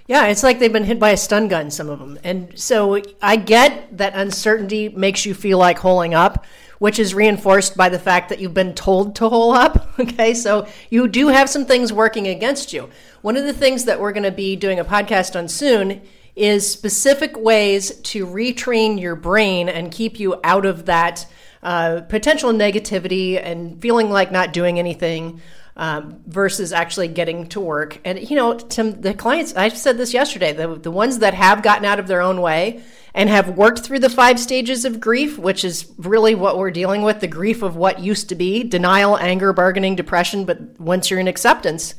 Yeah, 0.08 0.26
it's 0.26 0.44
like 0.44 0.58
they've 0.58 0.72
been 0.72 0.84
hit 0.84 1.00
by 1.00 1.10
a 1.10 1.16
stun 1.16 1.48
gun, 1.48 1.70
some 1.70 1.88
of 1.88 1.98
them. 1.98 2.18
And 2.22 2.56
so 2.58 3.02
I 3.20 3.36
get 3.36 3.98
that 3.98 4.14
uncertainty 4.14 4.88
makes 4.88 5.26
you 5.26 5.34
feel 5.34 5.58
like 5.58 5.78
holding 5.78 6.14
up, 6.14 6.44
which 6.78 7.00
is 7.00 7.12
reinforced 7.12 7.76
by 7.76 7.88
the 7.88 7.98
fact 7.98 8.28
that 8.28 8.38
you've 8.38 8.54
been 8.54 8.74
told 8.74 9.16
to 9.16 9.28
hole 9.28 9.52
up. 9.52 9.84
Okay, 9.98 10.34
so 10.34 10.68
you 10.90 11.08
do 11.08 11.28
have 11.28 11.48
some 11.48 11.64
things 11.64 11.90
working 11.90 12.28
against 12.28 12.72
you. 12.72 12.90
One 13.22 13.36
of 13.36 13.44
the 13.44 13.52
things 13.52 13.86
that 13.86 13.98
we're 13.98 14.12
going 14.12 14.24
to 14.24 14.30
be 14.30 14.54
doing 14.54 14.78
a 14.78 14.84
podcast 14.84 15.34
on 15.36 15.48
soon 15.48 16.02
is 16.36 16.70
specific 16.70 17.34
ways 17.36 17.96
to 18.00 18.26
retrain 18.26 19.00
your 19.00 19.16
brain 19.16 19.70
and 19.70 19.90
keep 19.90 20.20
you 20.20 20.38
out 20.44 20.66
of 20.66 20.84
that 20.84 21.26
uh, 21.66 22.00
potential 22.02 22.52
negativity 22.52 23.42
and 23.42 23.82
feeling 23.82 24.08
like 24.08 24.30
not 24.30 24.52
doing 24.52 24.78
anything 24.78 25.40
um, 25.76 26.20
versus 26.24 26.72
actually 26.72 27.08
getting 27.08 27.48
to 27.48 27.58
work. 27.58 27.98
And, 28.04 28.30
you 28.30 28.36
know, 28.36 28.56
Tim, 28.56 29.00
the 29.00 29.12
clients, 29.12 29.52
I 29.56 29.68
said 29.70 29.98
this 29.98 30.14
yesterday, 30.14 30.52
the, 30.52 30.76
the 30.76 30.92
ones 30.92 31.18
that 31.18 31.34
have 31.34 31.64
gotten 31.64 31.84
out 31.84 31.98
of 31.98 32.06
their 32.06 32.22
own 32.22 32.40
way 32.40 32.84
and 33.14 33.28
have 33.28 33.58
worked 33.58 33.80
through 33.80 33.98
the 33.98 34.08
five 34.08 34.38
stages 34.38 34.84
of 34.84 35.00
grief, 35.00 35.38
which 35.38 35.64
is 35.64 35.92
really 35.98 36.36
what 36.36 36.56
we're 36.56 36.70
dealing 36.70 37.02
with 37.02 37.18
the 37.18 37.26
grief 37.26 37.62
of 37.62 37.74
what 37.74 37.98
used 37.98 38.28
to 38.28 38.36
be 38.36 38.62
denial, 38.62 39.18
anger, 39.18 39.52
bargaining, 39.52 39.96
depression. 39.96 40.44
But 40.44 40.78
once 40.78 41.10
you're 41.10 41.18
in 41.18 41.26
acceptance, 41.26 41.96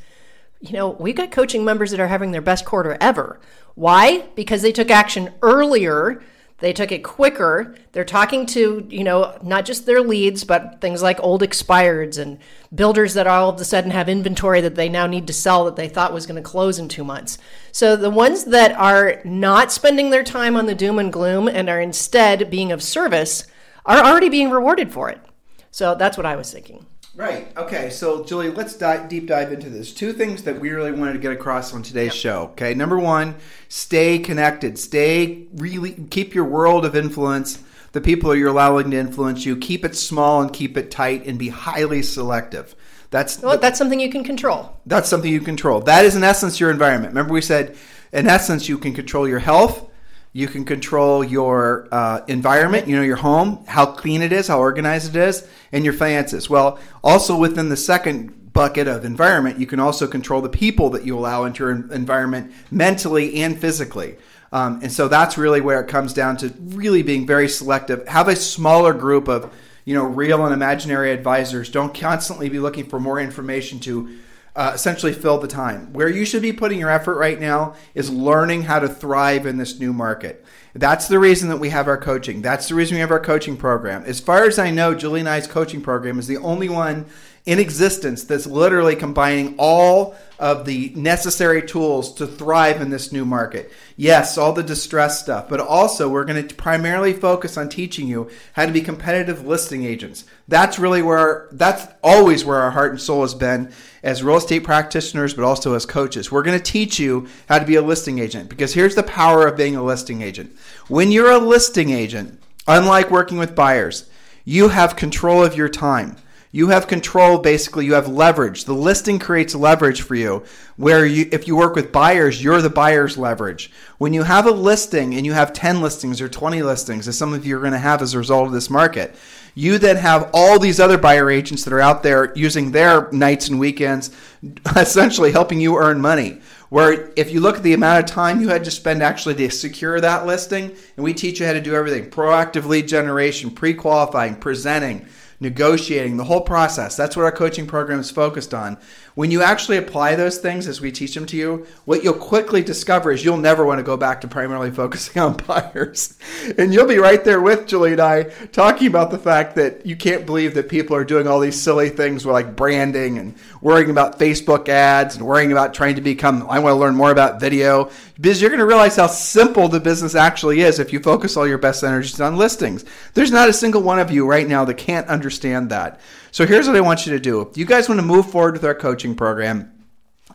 you 0.61 0.71
know, 0.71 0.91
we've 0.91 1.17
got 1.17 1.31
coaching 1.31 1.65
members 1.65 1.91
that 1.91 1.99
are 1.99 2.07
having 2.07 2.31
their 2.31 2.41
best 2.41 2.63
quarter 2.63 2.97
ever. 3.01 3.41
Why? 3.75 4.29
Because 4.33 4.61
they 4.61 4.71
took 4.71 4.89
action 4.89 5.33
earlier 5.41 6.23
they 6.59 6.73
took 6.73 6.91
it 6.91 7.03
quicker. 7.03 7.75
They're 7.91 8.03
talking 8.03 8.45
to, 8.47 8.87
you 8.89 9.03
know, 9.03 9.37
not 9.43 9.65
just 9.65 9.85
their 9.85 10.01
leads, 10.01 10.43
but 10.43 10.81
things 10.81 11.03
like 11.03 11.19
old 11.19 11.41
expireds 11.41 12.17
and 12.17 12.39
builders 12.73 13.13
that 13.13 13.27
all 13.27 13.49
of 13.49 13.61
a 13.61 13.65
sudden 13.65 13.91
have 13.91 14.09
inventory 14.09 14.61
that 14.61 14.75
they 14.75 14.89
now 14.89 15.05
need 15.05 15.27
to 15.27 15.33
sell 15.33 15.65
that 15.65 15.75
they 15.75 15.87
thought 15.87 16.13
was 16.13 16.25
going 16.25 16.41
to 16.41 16.49
close 16.49 16.79
in 16.79 16.89
two 16.89 17.03
months. 17.03 17.37
So 17.71 17.95
the 17.95 18.09
ones 18.09 18.45
that 18.45 18.71
are 18.71 19.21
not 19.23 19.71
spending 19.71 20.09
their 20.09 20.23
time 20.23 20.55
on 20.55 20.65
the 20.65 20.75
doom 20.75 20.97
and 20.97 21.13
gloom 21.13 21.47
and 21.47 21.69
are 21.69 21.79
instead 21.79 22.49
being 22.49 22.71
of 22.71 22.81
service 22.81 23.45
are 23.85 24.03
already 24.03 24.29
being 24.29 24.49
rewarded 24.49 24.91
for 24.91 25.09
it. 25.09 25.21
So 25.69 25.93
that's 25.93 26.17
what 26.17 26.25
I 26.25 26.35
was 26.35 26.51
thinking. 26.51 26.87
Right. 27.17 27.51
Okay. 27.57 27.89
So, 27.89 28.23
Julie, 28.23 28.51
let's 28.51 28.75
dive, 28.75 29.09
deep 29.09 29.25
dive 29.25 29.51
into 29.51 29.71
this. 29.71 29.91
Two 29.91 30.13
things 30.13 30.43
that 30.43 30.59
we 30.59 30.69
really 30.69 30.91
wanted 30.91 31.13
to 31.13 31.19
get 31.19 31.31
across 31.31 31.73
on 31.73 31.81
today's 31.81 32.13
show. 32.13 32.43
Okay. 32.51 32.75
Number 32.75 32.99
one, 32.99 33.35
stay 33.69 34.19
connected. 34.19 34.77
Stay 34.77 35.47
really 35.55 35.93
keep 36.11 36.35
your 36.35 36.45
world 36.45 36.85
of 36.85 36.95
influence. 36.95 37.63
The 37.93 38.01
people 38.01 38.35
you're 38.35 38.49
allowing 38.49 38.91
to 38.91 38.97
influence 38.97 39.47
you. 39.47 39.57
Keep 39.57 39.83
it 39.83 39.95
small 39.95 40.43
and 40.43 40.53
keep 40.53 40.77
it 40.77 40.91
tight, 40.91 41.25
and 41.25 41.39
be 41.39 41.49
highly 41.49 42.03
selective. 42.03 42.75
That's 43.09 43.41
Well, 43.41 43.57
that's 43.57 43.79
something 43.79 43.99
you 43.99 44.11
can 44.11 44.23
control. 44.23 44.77
that's 44.85 45.09
something 45.09 45.31
you 45.31 45.39
control. 45.39 45.79
That 45.81 46.05
is 46.05 46.15
in 46.15 46.23
essence 46.23 46.59
your 46.59 46.69
environment. 46.69 47.13
Remember, 47.13 47.33
we 47.33 47.41
said 47.41 47.75
in 48.13 48.27
essence 48.27 48.69
you 48.69 48.77
can 48.77 48.93
control 48.93 49.27
your 49.27 49.39
health. 49.39 49.89
You 50.33 50.47
can 50.47 50.65
control 50.65 51.23
your 51.23 51.87
uh, 51.91 52.21
environment, 52.27 52.87
you 52.87 52.95
know, 52.95 53.01
your 53.01 53.15
home, 53.15 53.63
how 53.65 53.87
clean 53.87 54.21
it 54.21 54.31
is, 54.31 54.47
how 54.47 54.59
organized 54.59 55.15
it 55.15 55.19
is, 55.19 55.47
and 55.71 55.83
your 55.83 55.93
finances. 55.93 56.49
Well, 56.49 56.79
also 57.03 57.37
within 57.37 57.69
the 57.69 57.77
second 57.77 58.53
bucket 58.53 58.87
of 58.87 59.05
environment, 59.05 59.59
you 59.59 59.65
can 59.65 59.79
also 59.79 60.07
control 60.07 60.41
the 60.41 60.49
people 60.49 60.89
that 60.91 61.05
you 61.05 61.17
allow 61.17 61.45
into 61.45 61.63
your 61.63 61.91
environment 61.91 62.51
mentally 62.71 63.41
and 63.41 63.59
physically. 63.59 64.17
Um, 64.51 64.79
and 64.81 64.91
so 64.91 65.07
that's 65.07 65.37
really 65.37 65.61
where 65.61 65.81
it 65.81 65.87
comes 65.87 66.13
down 66.13 66.37
to 66.37 66.53
really 66.59 67.03
being 67.03 67.27
very 67.27 67.49
selective. 67.49 68.07
Have 68.07 68.27
a 68.27 68.35
smaller 68.35 68.93
group 68.93 69.27
of, 69.27 69.53
you 69.85 69.93
know, 69.93 70.05
real 70.05 70.45
and 70.45 70.53
imaginary 70.53 71.11
advisors. 71.11 71.69
Don't 71.69 71.93
constantly 71.93 72.49
be 72.49 72.59
looking 72.59 72.85
for 72.85 72.99
more 72.99 73.19
information 73.19 73.79
to 73.81 74.17
uh, 74.57 74.71
essentially 74.73 75.13
fill 75.13 75.37
the 75.37 75.47
time. 75.47 75.93
Where 75.93 76.09
you 76.09 76.25
should 76.25 76.41
be 76.41 76.51
putting 76.51 76.79
your 76.79 76.89
effort 76.89 77.15
right 77.15 77.39
now 77.39 77.75
is 77.93 78.09
learning 78.09 78.63
how 78.63 78.79
to 78.79 78.89
thrive 78.89 79.45
in 79.45 79.57
this 79.57 79.79
new 79.79 79.93
market. 79.93 80.43
That's 80.73 81.07
the 81.07 81.19
reason 81.19 81.49
that 81.49 81.57
we 81.57 81.69
have 81.69 81.87
our 81.87 81.97
coaching. 81.97 82.41
That's 82.41 82.67
the 82.67 82.75
reason 82.75 82.95
we 82.95 83.01
have 83.01 83.11
our 83.11 83.19
coaching 83.19 83.55
program. 83.55 84.03
As 84.05 84.19
far 84.19 84.45
as 84.45 84.57
I 84.57 84.71
know, 84.71 84.95
Julie 84.95 85.19
and 85.19 85.29
I's 85.29 85.45
coaching 85.47 85.81
program 85.81 86.17
is 86.17 86.25
the 86.25 86.37
only 86.37 86.69
one 86.69 87.05
in 87.47 87.59
existence 87.59 88.25
that's 88.25 88.45
literally 88.45 88.95
combining 88.95 89.55
all 89.57 90.13
of 90.37 90.65
the 90.65 90.91
necessary 90.95 91.65
tools 91.65 92.13
to 92.13 92.27
thrive 92.27 92.81
in 92.81 92.89
this 92.89 93.13
new 93.13 93.23
market. 93.23 93.71
Yes, 93.95 94.37
all 94.37 94.51
the 94.51 94.61
distress 94.61 95.21
stuff, 95.21 95.47
but 95.47 95.61
also 95.61 96.09
we're 96.09 96.25
going 96.25 96.45
to 96.45 96.55
primarily 96.55 97.13
focus 97.13 97.57
on 97.57 97.69
teaching 97.69 98.05
you 98.05 98.29
how 98.51 98.65
to 98.65 98.73
be 98.73 98.81
competitive 98.81 99.47
listing 99.47 99.85
agents. 99.85 100.25
That's 100.49 100.77
really 100.77 101.01
where 101.01 101.47
that's 101.53 101.87
always 102.03 102.43
where 102.43 102.59
our 102.59 102.71
heart 102.71 102.91
and 102.91 103.01
soul 103.01 103.21
has 103.21 103.33
been 103.33 103.71
as 104.03 104.21
real 104.21 104.35
estate 104.35 104.65
practitioners, 104.65 105.33
but 105.33 105.45
also 105.45 105.73
as 105.73 105.85
coaches. 105.85 106.29
We're 106.29 106.43
going 106.43 106.59
to 106.59 106.71
teach 106.71 106.99
you 106.99 107.27
how 107.47 107.59
to 107.59 107.65
be 107.65 107.75
a 107.75 107.81
listing 107.81 108.19
agent 108.19 108.49
because 108.49 108.73
here's 108.73 108.95
the 108.95 109.03
power 109.03 109.47
of 109.47 109.55
being 109.55 109.77
a 109.77 109.83
listing 109.83 110.21
agent. 110.21 110.53
When 110.89 111.13
you're 111.13 111.31
a 111.31 111.39
listing 111.39 111.91
agent, 111.91 112.41
unlike 112.67 113.09
working 113.09 113.37
with 113.37 113.55
buyers, 113.55 114.09
you 114.43 114.67
have 114.67 114.97
control 114.97 115.45
of 115.45 115.55
your 115.55 115.69
time. 115.69 116.17
You 116.51 116.69
have 116.69 116.87
control, 116.87 117.39
basically, 117.39 117.85
you 117.85 117.93
have 117.93 118.07
leverage. 118.07 118.63
The 118.63 118.73
listing 118.73 119.19
creates 119.19 119.53
leverage 119.53 120.01
for 120.01 120.15
you, 120.15 120.43
where 120.77 121.05
you, 121.05 121.27
if 121.31 121.45
you 121.45 121.57
work 121.57 121.75
with 121.75 121.91
buyers, 121.91 122.41
you're 122.41 122.61
the 122.61 122.69
buyer's 122.69 123.17
leverage. 123.17 123.69
When 123.97 124.13
you 124.13 124.23
have 124.23 124.45
a 124.45 124.51
listing 124.51 125.13
and 125.13 125.25
you 125.25 125.33
have 125.33 125.51
10 125.51 125.81
listings 125.81 126.21
or 126.21 126.29
20 126.29 126.63
listings, 126.63 127.07
as 127.07 127.17
some 127.17 127.33
of 127.33 127.45
you 127.45 127.57
are 127.57 127.61
going 127.61 127.73
to 127.73 127.77
have 127.77 128.01
as 128.01 128.13
a 128.13 128.17
result 128.17 128.47
of 128.47 128.53
this 128.53 128.69
market, 128.69 129.13
you 129.55 129.77
then 129.77 129.97
have 129.97 130.29
all 130.33 130.57
these 130.57 130.79
other 130.79 130.97
buyer 130.97 131.29
agents 131.29 131.65
that 131.65 131.73
are 131.73 131.81
out 131.81 132.01
there 132.01 132.31
using 132.37 132.71
their 132.71 133.11
nights 133.11 133.49
and 133.49 133.59
weekends, 133.59 134.11
essentially 134.77 135.33
helping 135.33 135.59
you 135.59 135.77
earn 135.77 135.99
money. 135.99 136.39
Where 136.69 137.11
if 137.15 137.31
you 137.31 137.39
look 137.39 137.57
at 137.57 137.63
the 137.63 137.73
amount 137.73 138.03
of 138.03 138.09
time 138.09 138.39
you 138.39 138.49
had 138.49 138.63
to 138.65 138.71
spend 138.71 139.01
actually 139.01 139.35
to 139.35 139.49
secure 139.49 139.99
that 139.99 140.25
listing, 140.25 140.75
and 140.95 141.03
we 141.03 141.13
teach 141.13 141.39
you 141.39 141.45
how 141.45 141.53
to 141.53 141.61
do 141.61 141.75
everything 141.75 142.09
proactive 142.09 142.65
lead 142.65 142.87
generation, 142.87 143.51
pre 143.51 143.73
qualifying, 143.73 144.35
presenting, 144.35 145.07
negotiating, 145.39 146.17
the 146.17 146.23
whole 146.23 146.41
process. 146.41 146.95
That's 146.95 147.15
what 147.15 147.23
our 147.23 147.31
coaching 147.31 147.67
program 147.67 147.99
is 147.99 148.11
focused 148.11 148.53
on. 148.53 148.77
When 149.17 149.31
you 149.31 149.41
actually 149.41 149.77
apply 149.77 150.15
those 150.15 150.37
things 150.37 150.67
as 150.67 150.79
we 150.79 150.91
teach 150.91 151.15
them 151.15 151.25
to 151.25 151.35
you, 151.35 151.65
what 151.85 152.03
you'll 152.03 152.13
quickly 152.13 152.61
discover 152.61 153.11
is 153.11 153.25
you'll 153.25 153.37
never 153.37 153.65
want 153.65 153.79
to 153.79 153.83
go 153.83 153.97
back 153.97 154.21
to 154.21 154.27
primarily 154.27 154.69
focusing 154.69 155.19
on 155.23 155.37
buyers. 155.37 156.15
And 156.55 156.71
you'll 156.71 156.85
be 156.85 156.99
right 156.99 157.23
there 157.23 157.41
with 157.41 157.65
Julie 157.65 157.93
and 157.93 157.99
I 157.99 158.25
talking 158.51 158.85
about 158.85 159.09
the 159.09 159.17
fact 159.17 159.55
that 159.55 159.87
you 159.87 159.95
can't 159.95 160.27
believe 160.27 160.53
that 160.53 160.69
people 160.69 160.95
are 160.95 161.03
doing 161.03 161.27
all 161.27 161.39
these 161.39 161.59
silly 161.59 161.89
things 161.89 162.27
with 162.27 162.33
like 162.33 162.55
branding 162.55 163.17
and 163.17 163.35
worrying 163.59 163.89
about 163.89 164.19
Facebook 164.19 164.69
ads 164.69 165.15
and 165.15 165.25
worrying 165.25 165.51
about 165.51 165.73
trying 165.73 165.95
to 165.95 166.01
become, 166.01 166.43
I 166.47 166.59
want 166.59 166.75
to 166.75 166.79
learn 166.79 166.95
more 166.95 167.09
about 167.09 167.39
video. 167.39 167.89
Because 168.21 168.39
you're 168.39 168.51
going 168.51 168.59
to 168.59 168.67
realize 168.67 168.97
how 168.97 169.07
simple 169.07 169.67
the 169.67 169.79
business 169.79 170.13
actually 170.13 170.61
is 170.61 170.77
if 170.77 170.93
you 170.93 170.99
focus 170.99 171.35
all 171.35 171.47
your 171.47 171.57
best 171.57 171.83
energies 171.83 172.21
on 172.21 172.37
listings. 172.37 172.85
There's 173.15 173.31
not 173.31 173.49
a 173.49 173.53
single 173.53 173.81
one 173.81 173.97
of 173.97 174.11
you 174.11 174.27
right 174.27 174.47
now 174.47 174.63
that 174.65 174.75
can't 174.75 175.07
understand 175.07 175.71
that. 175.71 175.99
So 176.37 176.45
here's 176.45 176.67
what 176.67 176.75
I 176.75 176.81
want 176.81 177.07
you 177.07 177.13
to 177.13 177.19
do. 177.19 177.49
You 177.55 177.65
guys 177.65 177.89
want 177.89 177.97
to 177.97 178.05
move 178.05 178.29
forward 178.29 178.53
with 178.53 178.63
our 178.63 178.75
coaching 178.75 179.15
program, 179.15 179.73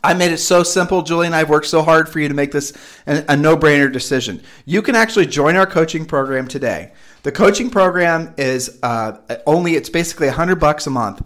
I 0.03 0.15
made 0.15 0.33
it 0.33 0.39
so 0.39 0.65
simple. 0.65 1.03
Julie 1.03 1.27
and 1.27 1.35
I 1.37 1.39
have 1.39 1.49
worked 1.49 1.67
so 1.67 1.81
hard 1.81 2.09
for 2.09 2.19
you 2.19 2.27
to 2.27 2.35
make 2.35 2.51
this 2.51 2.73
a, 3.07 3.25
a 3.29 3.37
no 3.37 3.57
brainer 3.57 3.93
decision. 3.93 4.43
You 4.65 4.83
can 4.83 4.97
actually 4.97 5.27
join 5.27 5.55
our 5.55 5.65
coaching 5.65 6.05
program 6.05 6.49
today. 6.49 6.91
The 7.23 7.31
coaching 7.31 7.71
program 7.71 8.35
is 8.37 8.81
uh, 8.83 9.19
only, 9.47 9.77
it's 9.77 9.91
basically 9.91 10.27
100 10.27 10.57
bucks 10.57 10.89
a 10.89 10.91
month. 10.91 11.23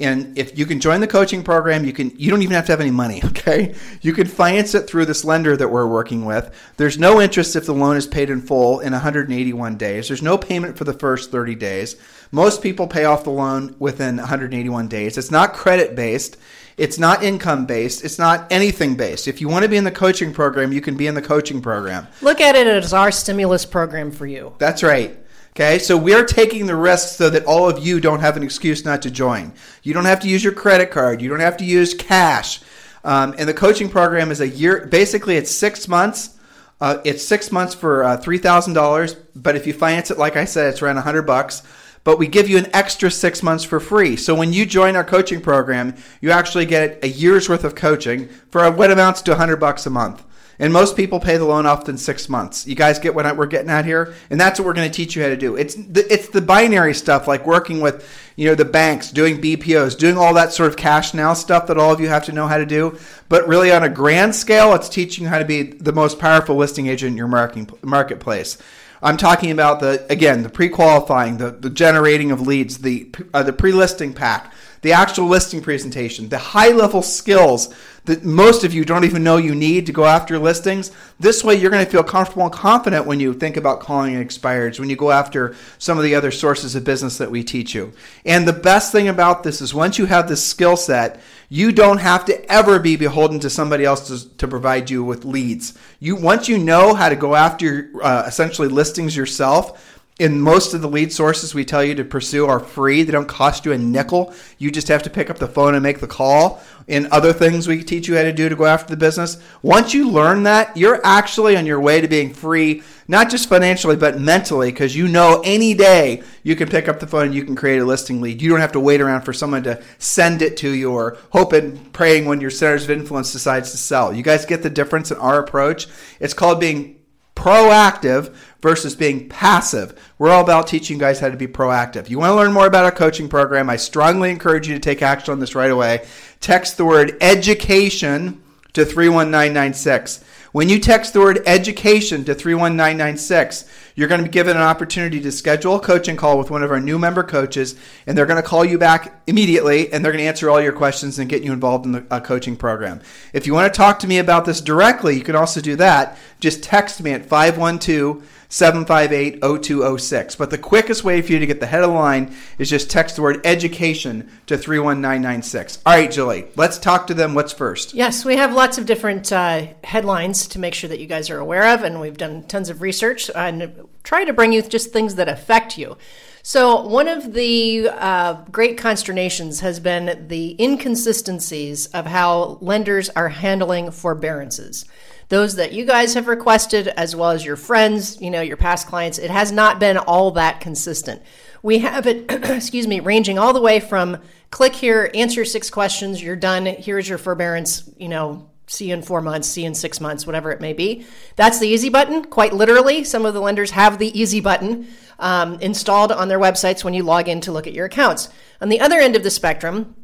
And 0.00 0.38
if 0.38 0.56
you 0.56 0.64
can 0.64 0.78
join 0.78 1.00
the 1.00 1.08
coaching 1.08 1.42
program, 1.42 1.84
you 1.84 1.92
can 1.92 2.12
you 2.16 2.30
don't 2.30 2.42
even 2.42 2.54
have 2.54 2.66
to 2.66 2.72
have 2.72 2.80
any 2.80 2.92
money, 2.92 3.20
okay? 3.24 3.74
You 4.00 4.12
can 4.12 4.26
finance 4.26 4.74
it 4.74 4.88
through 4.88 5.06
this 5.06 5.24
lender 5.24 5.56
that 5.56 5.68
we're 5.68 5.88
working 5.88 6.24
with. 6.24 6.54
There's 6.76 6.98
no 6.98 7.20
interest 7.20 7.56
if 7.56 7.66
the 7.66 7.74
loan 7.74 7.96
is 7.96 8.06
paid 8.06 8.30
in 8.30 8.40
full 8.40 8.80
in 8.80 8.92
181 8.92 9.76
days. 9.76 10.08
There's 10.08 10.22
no 10.22 10.38
payment 10.38 10.78
for 10.78 10.84
the 10.84 10.92
first 10.92 11.32
30 11.32 11.56
days. 11.56 11.96
Most 12.30 12.62
people 12.62 12.86
pay 12.86 13.06
off 13.06 13.24
the 13.24 13.30
loan 13.30 13.74
within 13.78 14.18
181 14.18 14.86
days. 14.88 15.18
It's 15.18 15.30
not 15.30 15.54
credit 15.54 15.96
based. 15.96 16.36
It's 16.76 16.98
not 16.98 17.24
income 17.24 17.66
based. 17.66 18.04
It's 18.04 18.20
not 18.20 18.46
anything 18.52 18.94
based. 18.94 19.26
If 19.26 19.40
you 19.40 19.48
want 19.48 19.64
to 19.64 19.68
be 19.68 19.76
in 19.76 19.82
the 19.82 19.90
coaching 19.90 20.32
program, 20.32 20.72
you 20.72 20.80
can 20.80 20.96
be 20.96 21.08
in 21.08 21.16
the 21.16 21.22
coaching 21.22 21.60
program. 21.60 22.06
Look 22.22 22.40
at 22.40 22.54
it 22.54 22.68
as 22.68 22.92
our 22.92 23.10
stimulus 23.10 23.64
program 23.64 24.12
for 24.12 24.26
you. 24.26 24.54
That's 24.58 24.84
right. 24.84 25.18
Okay, 25.60 25.80
so 25.80 25.96
we're 25.96 26.24
taking 26.24 26.66
the 26.66 26.76
risk 26.76 27.16
so 27.16 27.28
that 27.30 27.44
all 27.44 27.68
of 27.68 27.84
you 27.84 27.98
don't 27.98 28.20
have 28.20 28.36
an 28.36 28.44
excuse 28.44 28.84
not 28.84 29.02
to 29.02 29.10
join. 29.10 29.52
You 29.82 29.92
don't 29.92 30.04
have 30.04 30.20
to 30.20 30.28
use 30.28 30.44
your 30.44 30.52
credit 30.52 30.92
card. 30.92 31.20
You 31.20 31.28
don't 31.28 31.40
have 31.40 31.56
to 31.56 31.64
use 31.64 31.94
cash. 31.94 32.60
Um, 33.02 33.34
and 33.36 33.48
the 33.48 33.54
coaching 33.54 33.88
program 33.88 34.30
is 34.30 34.40
a 34.40 34.46
year. 34.46 34.86
Basically, 34.86 35.36
it's 35.36 35.50
six 35.50 35.88
months. 35.88 36.38
Uh, 36.80 36.98
it's 37.04 37.24
six 37.24 37.50
months 37.50 37.74
for 37.74 38.04
uh, 38.04 38.16
three 38.18 38.38
thousand 38.38 38.74
dollars. 38.74 39.14
But 39.34 39.56
if 39.56 39.66
you 39.66 39.72
finance 39.72 40.12
it, 40.12 40.16
like 40.16 40.36
I 40.36 40.44
said, 40.44 40.68
it's 40.68 40.80
around 40.80 40.98
a 40.98 41.00
hundred 41.00 41.22
bucks. 41.22 41.64
But 42.04 42.20
we 42.20 42.28
give 42.28 42.48
you 42.48 42.56
an 42.56 42.68
extra 42.72 43.10
six 43.10 43.42
months 43.42 43.64
for 43.64 43.80
free. 43.80 44.14
So 44.14 44.36
when 44.36 44.52
you 44.52 44.64
join 44.64 44.94
our 44.94 45.02
coaching 45.02 45.40
program, 45.40 45.96
you 46.20 46.30
actually 46.30 46.66
get 46.66 47.02
a 47.02 47.08
year's 47.08 47.48
worth 47.48 47.64
of 47.64 47.74
coaching 47.74 48.28
for 48.50 48.70
what 48.70 48.92
amounts 48.92 49.22
to 49.22 49.32
a 49.32 49.34
hundred 49.34 49.56
bucks 49.56 49.86
a 49.86 49.90
month. 49.90 50.22
And 50.60 50.72
most 50.72 50.96
people 50.96 51.20
pay 51.20 51.36
the 51.36 51.44
loan 51.44 51.66
off 51.66 51.88
in 51.88 51.96
six 51.96 52.28
months. 52.28 52.66
You 52.66 52.74
guys 52.74 52.98
get 52.98 53.14
what 53.14 53.36
we're 53.36 53.46
getting 53.46 53.70
at 53.70 53.84
here, 53.84 54.14
and 54.28 54.40
that's 54.40 54.58
what 54.58 54.66
we're 54.66 54.72
going 54.72 54.90
to 54.90 54.94
teach 54.94 55.14
you 55.14 55.22
how 55.22 55.28
to 55.28 55.36
do. 55.36 55.54
It's 55.54 55.76
the, 55.76 56.04
it's 56.12 56.28
the 56.30 56.40
binary 56.40 56.94
stuff, 56.94 57.28
like 57.28 57.46
working 57.46 57.80
with 57.80 58.08
you 58.34 58.46
know 58.48 58.56
the 58.56 58.64
banks, 58.64 59.12
doing 59.12 59.40
BPOs, 59.40 59.96
doing 59.96 60.18
all 60.18 60.34
that 60.34 60.52
sort 60.52 60.68
of 60.68 60.76
cash 60.76 61.14
now 61.14 61.32
stuff 61.32 61.68
that 61.68 61.78
all 61.78 61.92
of 61.92 62.00
you 62.00 62.08
have 62.08 62.24
to 62.24 62.32
know 62.32 62.48
how 62.48 62.56
to 62.56 62.66
do. 62.66 62.98
But 63.28 63.46
really, 63.46 63.70
on 63.70 63.84
a 63.84 63.88
grand 63.88 64.34
scale, 64.34 64.74
it's 64.74 64.88
teaching 64.88 65.24
you 65.24 65.30
how 65.30 65.38
to 65.38 65.44
be 65.44 65.62
the 65.62 65.92
most 65.92 66.18
powerful 66.18 66.56
listing 66.56 66.88
agent 66.88 67.12
in 67.12 67.16
your 67.16 67.28
marketing 67.28 67.70
marketplace. 67.82 68.58
I'm 69.00 69.16
talking 69.16 69.50
about 69.50 69.80
the 69.80 70.04
again 70.10 70.42
the 70.42 70.48
pre-qualifying, 70.48 71.38
the, 71.38 71.50
the 71.50 71.70
generating 71.70 72.32
of 72.32 72.40
leads, 72.40 72.78
the 72.78 73.12
uh, 73.32 73.44
the 73.44 73.52
pre-listing 73.52 74.12
pack, 74.12 74.52
the 74.82 74.92
actual 74.92 75.26
listing 75.26 75.60
presentation, 75.60 76.28
the 76.28 76.38
high-level 76.38 77.02
skills 77.02 77.74
that 78.08 78.24
most 78.24 78.64
of 78.64 78.72
you 78.72 78.84
don't 78.84 79.04
even 79.04 79.22
know 79.22 79.36
you 79.36 79.54
need 79.54 79.84
to 79.86 79.92
go 79.92 80.04
after 80.04 80.38
listings. 80.38 80.90
This 81.20 81.44
way, 81.44 81.56
you're 81.56 81.70
going 81.70 81.84
to 81.84 81.90
feel 81.90 82.02
comfortable 82.02 82.44
and 82.44 82.52
confident 82.52 83.06
when 83.06 83.20
you 83.20 83.34
think 83.34 83.56
about 83.56 83.80
calling 83.80 84.14
expireds, 84.14 84.80
when 84.80 84.88
you 84.88 84.96
go 84.96 85.10
after 85.10 85.54
some 85.76 85.98
of 85.98 86.04
the 86.04 86.14
other 86.14 86.30
sources 86.30 86.74
of 86.74 86.84
business 86.84 87.18
that 87.18 87.30
we 87.30 87.44
teach 87.44 87.74
you. 87.74 87.92
And 88.24 88.48
the 88.48 88.52
best 88.54 88.92
thing 88.92 89.08
about 89.08 89.42
this 89.42 89.60
is 89.60 89.74
once 89.74 89.98
you 89.98 90.06
have 90.06 90.26
this 90.26 90.42
skill 90.44 90.76
set, 90.76 91.20
you 91.50 91.70
don't 91.70 91.98
have 91.98 92.24
to 92.26 92.52
ever 92.52 92.78
be 92.78 92.96
beholden 92.96 93.40
to 93.40 93.50
somebody 93.50 93.84
else 93.84 94.08
to, 94.08 94.36
to 94.36 94.48
provide 94.48 94.88
you 94.90 95.04
with 95.04 95.24
leads. 95.24 95.78
You 96.00 96.16
once 96.16 96.48
you 96.48 96.58
know 96.58 96.94
how 96.94 97.08
to 97.08 97.16
go 97.16 97.34
after 97.34 97.90
uh, 98.02 98.24
essentially 98.26 98.68
listings 98.68 99.16
yourself 99.16 99.97
in 100.18 100.40
most 100.40 100.74
of 100.74 100.82
the 100.82 100.88
lead 100.88 101.12
sources 101.12 101.54
we 101.54 101.64
tell 101.64 101.84
you 101.84 101.94
to 101.94 102.04
pursue 102.04 102.46
are 102.46 102.58
free. 102.58 103.04
They 103.04 103.12
don't 103.12 103.28
cost 103.28 103.64
you 103.64 103.72
a 103.72 103.78
nickel. 103.78 104.34
You 104.58 104.72
just 104.72 104.88
have 104.88 105.04
to 105.04 105.10
pick 105.10 105.30
up 105.30 105.38
the 105.38 105.46
phone 105.46 105.74
and 105.74 105.82
make 105.82 106.00
the 106.00 106.08
call. 106.08 106.60
In 106.88 107.06
other 107.12 107.32
things 107.32 107.68
we 107.68 107.84
teach 107.84 108.08
you 108.08 108.16
how 108.16 108.24
to 108.24 108.32
do 108.32 108.48
to 108.48 108.56
go 108.56 108.64
after 108.64 108.90
the 108.90 108.96
business. 108.96 109.40
Once 109.62 109.94
you 109.94 110.10
learn 110.10 110.42
that, 110.44 110.76
you're 110.76 111.00
actually 111.04 111.56
on 111.56 111.66
your 111.66 111.80
way 111.80 112.00
to 112.00 112.08
being 112.08 112.34
free, 112.34 112.82
not 113.06 113.30
just 113.30 113.48
financially, 113.48 113.94
but 113.94 114.18
mentally, 114.18 114.72
because 114.72 114.96
you 114.96 115.06
know 115.06 115.40
any 115.44 115.74
day 115.74 116.22
you 116.42 116.56
can 116.56 116.68
pick 116.68 116.88
up 116.88 116.98
the 116.98 117.06
phone 117.06 117.26
and 117.26 117.34
you 117.34 117.44
can 117.44 117.54
create 117.54 117.78
a 117.78 117.84
listing 117.84 118.20
lead. 118.20 118.42
You 118.42 118.50
don't 118.50 118.60
have 118.60 118.72
to 118.72 118.80
wait 118.80 119.00
around 119.00 119.22
for 119.22 119.32
someone 119.32 119.62
to 119.64 119.80
send 119.98 120.42
it 120.42 120.56
to 120.58 120.70
you 120.70 120.90
or 120.92 121.18
hope 121.30 121.52
and 121.52 121.92
praying 121.92 122.24
when 122.24 122.40
your 122.40 122.50
centers 122.50 122.84
of 122.84 122.90
influence 122.90 123.32
decides 123.32 123.70
to 123.70 123.76
sell. 123.76 124.12
You 124.12 124.22
guys 124.22 124.46
get 124.46 124.62
the 124.62 124.70
difference 124.70 125.12
in 125.12 125.18
our 125.18 125.38
approach? 125.38 125.86
It's 126.18 126.34
called 126.34 126.58
being 126.58 126.97
proactive 127.38 128.34
versus 128.60 128.96
being 128.96 129.28
passive. 129.28 129.96
We're 130.18 130.30
all 130.30 130.42
about 130.42 130.66
teaching 130.66 130.96
you 130.96 131.00
guys 131.00 131.20
how 131.20 131.28
to 131.28 131.36
be 131.36 131.46
proactive. 131.46 132.10
You 132.10 132.18
want 132.18 132.32
to 132.32 132.34
learn 132.34 132.52
more 132.52 132.66
about 132.66 132.84
our 132.84 132.90
coaching 132.90 133.28
program? 133.28 133.70
I 133.70 133.76
strongly 133.76 134.30
encourage 134.30 134.66
you 134.66 134.74
to 134.74 134.80
take 134.80 135.02
action 135.02 135.30
on 135.30 135.38
this 135.38 135.54
right 135.54 135.70
away. 135.70 136.04
Text 136.40 136.76
the 136.76 136.84
word 136.84 137.16
education 137.20 138.42
to 138.72 138.84
31996. 138.84 140.24
When 140.52 140.70
you 140.70 140.78
text 140.78 141.12
the 141.12 141.20
word 141.20 141.42
education 141.44 142.24
to 142.24 142.34
31996, 142.34 143.66
you're 143.94 144.08
going 144.08 144.22
to 144.22 144.26
be 144.26 144.32
given 144.32 144.56
an 144.56 144.62
opportunity 144.62 145.20
to 145.20 145.30
schedule 145.30 145.76
a 145.76 145.80
coaching 145.80 146.16
call 146.16 146.38
with 146.38 146.50
one 146.50 146.62
of 146.62 146.70
our 146.70 146.80
new 146.80 146.98
member 146.98 147.22
coaches, 147.22 147.74
and 148.06 148.16
they're 148.16 148.24
going 148.24 148.42
to 148.42 148.48
call 148.48 148.64
you 148.64 148.78
back 148.78 149.20
immediately 149.26 149.92
and 149.92 150.02
they're 150.02 150.12
going 150.12 150.22
to 150.22 150.28
answer 150.28 150.48
all 150.48 150.60
your 150.60 150.72
questions 150.72 151.18
and 151.18 151.28
get 151.28 151.42
you 151.42 151.52
involved 151.52 151.84
in 151.84 151.92
the 151.92 152.06
uh, 152.10 152.18
coaching 152.20 152.56
program. 152.56 153.02
If 153.34 153.46
you 153.46 153.52
want 153.52 153.70
to 153.72 153.76
talk 153.76 153.98
to 153.98 154.06
me 154.06 154.18
about 154.18 154.46
this 154.46 154.62
directly, 154.62 155.16
you 155.16 155.22
can 155.22 155.36
also 155.36 155.60
do 155.60 155.76
that. 155.76 156.16
Just 156.40 156.62
text 156.62 157.02
me 157.02 157.12
at 157.12 157.26
512 157.26 158.22
758 158.48 159.40
0206. 159.42 160.36
But 160.36 160.50
the 160.50 160.58
quickest 160.58 161.04
way 161.04 161.20
for 161.20 161.32
you 161.32 161.38
to 161.38 161.46
get 161.46 161.60
the 161.60 161.66
head 161.66 161.82
of 161.82 161.90
the 161.90 161.96
line 161.96 162.34
is 162.58 162.70
just 162.70 162.90
text 162.90 163.16
the 163.16 163.22
word 163.22 163.40
education 163.44 164.30
to 164.46 164.56
31996. 164.56 165.80
All 165.84 165.94
right, 165.94 166.10
Julie, 166.10 166.46
let's 166.56 166.78
talk 166.78 167.06
to 167.08 167.14
them. 167.14 167.34
What's 167.34 167.52
first? 167.52 167.94
Yes, 167.94 168.24
we 168.24 168.36
have 168.36 168.54
lots 168.54 168.78
of 168.78 168.86
different 168.86 169.30
uh, 169.30 169.66
headlines 169.84 170.46
to 170.48 170.58
make 170.58 170.74
sure 170.74 170.88
that 170.88 171.00
you 171.00 171.06
guys 171.06 171.28
are 171.30 171.38
aware 171.38 171.74
of, 171.74 171.84
and 171.84 172.00
we've 172.00 172.16
done 172.16 172.44
tons 172.44 172.70
of 172.70 172.80
research 172.80 173.30
and 173.34 173.86
try 174.02 174.24
to 174.24 174.32
bring 174.32 174.52
you 174.52 174.62
just 174.62 174.92
things 174.92 175.16
that 175.16 175.28
affect 175.28 175.76
you. 175.76 175.96
So, 176.42 176.86
one 176.86 177.08
of 177.08 177.34
the 177.34 177.90
uh, 177.90 178.44
great 178.50 178.78
consternations 178.78 179.60
has 179.60 179.80
been 179.80 180.28
the 180.28 180.56
inconsistencies 180.58 181.88
of 181.88 182.06
how 182.06 182.56
lenders 182.62 183.10
are 183.10 183.28
handling 183.28 183.90
forbearances 183.90 184.86
those 185.28 185.56
that 185.56 185.72
you 185.72 185.84
guys 185.84 186.14
have 186.14 186.26
requested, 186.26 186.88
as 186.88 187.14
well 187.14 187.30
as 187.30 187.44
your 187.44 187.56
friends, 187.56 188.20
you 188.20 188.30
know, 188.30 188.40
your 188.40 188.56
past 188.56 188.86
clients. 188.86 189.18
It 189.18 189.30
has 189.30 189.52
not 189.52 189.78
been 189.78 189.98
all 189.98 190.30
that 190.32 190.60
consistent. 190.60 191.22
We 191.62 191.78
have 191.80 192.06
it, 192.06 192.30
excuse 192.50 192.86
me, 192.86 193.00
ranging 193.00 193.38
all 193.38 193.52
the 193.52 193.60
way 193.60 193.80
from 193.80 194.18
click 194.50 194.74
here, 194.74 195.10
answer 195.14 195.44
six 195.44 195.68
questions, 195.68 196.22
you're 196.22 196.36
done, 196.36 196.64
here's 196.66 197.08
your 197.08 197.18
forbearance, 197.18 197.90
you 197.98 198.08
know, 198.08 198.48
see 198.66 198.88
you 198.88 198.94
in 198.94 199.02
four 199.02 199.20
months, 199.20 199.48
see 199.48 199.62
you 199.62 199.66
in 199.66 199.74
six 199.74 200.00
months, 200.00 200.26
whatever 200.26 200.50
it 200.50 200.60
may 200.60 200.72
be. 200.72 201.06
That's 201.36 201.58
the 201.58 201.68
easy 201.68 201.88
button. 201.88 202.24
Quite 202.24 202.52
literally, 202.52 203.04
some 203.04 203.26
of 203.26 203.34
the 203.34 203.40
lenders 203.40 203.70
have 203.72 203.98
the 203.98 204.18
easy 204.18 204.40
button 204.40 204.86
um, 205.18 205.54
installed 205.60 206.12
on 206.12 206.28
their 206.28 206.38
websites 206.38 206.84
when 206.84 206.94
you 206.94 207.02
log 207.02 207.28
in 207.28 207.40
to 207.42 207.52
look 207.52 207.66
at 207.66 207.72
your 207.72 207.86
accounts. 207.86 208.28
On 208.60 208.68
the 208.68 208.80
other 208.80 208.98
end 208.98 209.16
of 209.16 209.22
the 209.22 209.30
spectrum, 209.30 209.94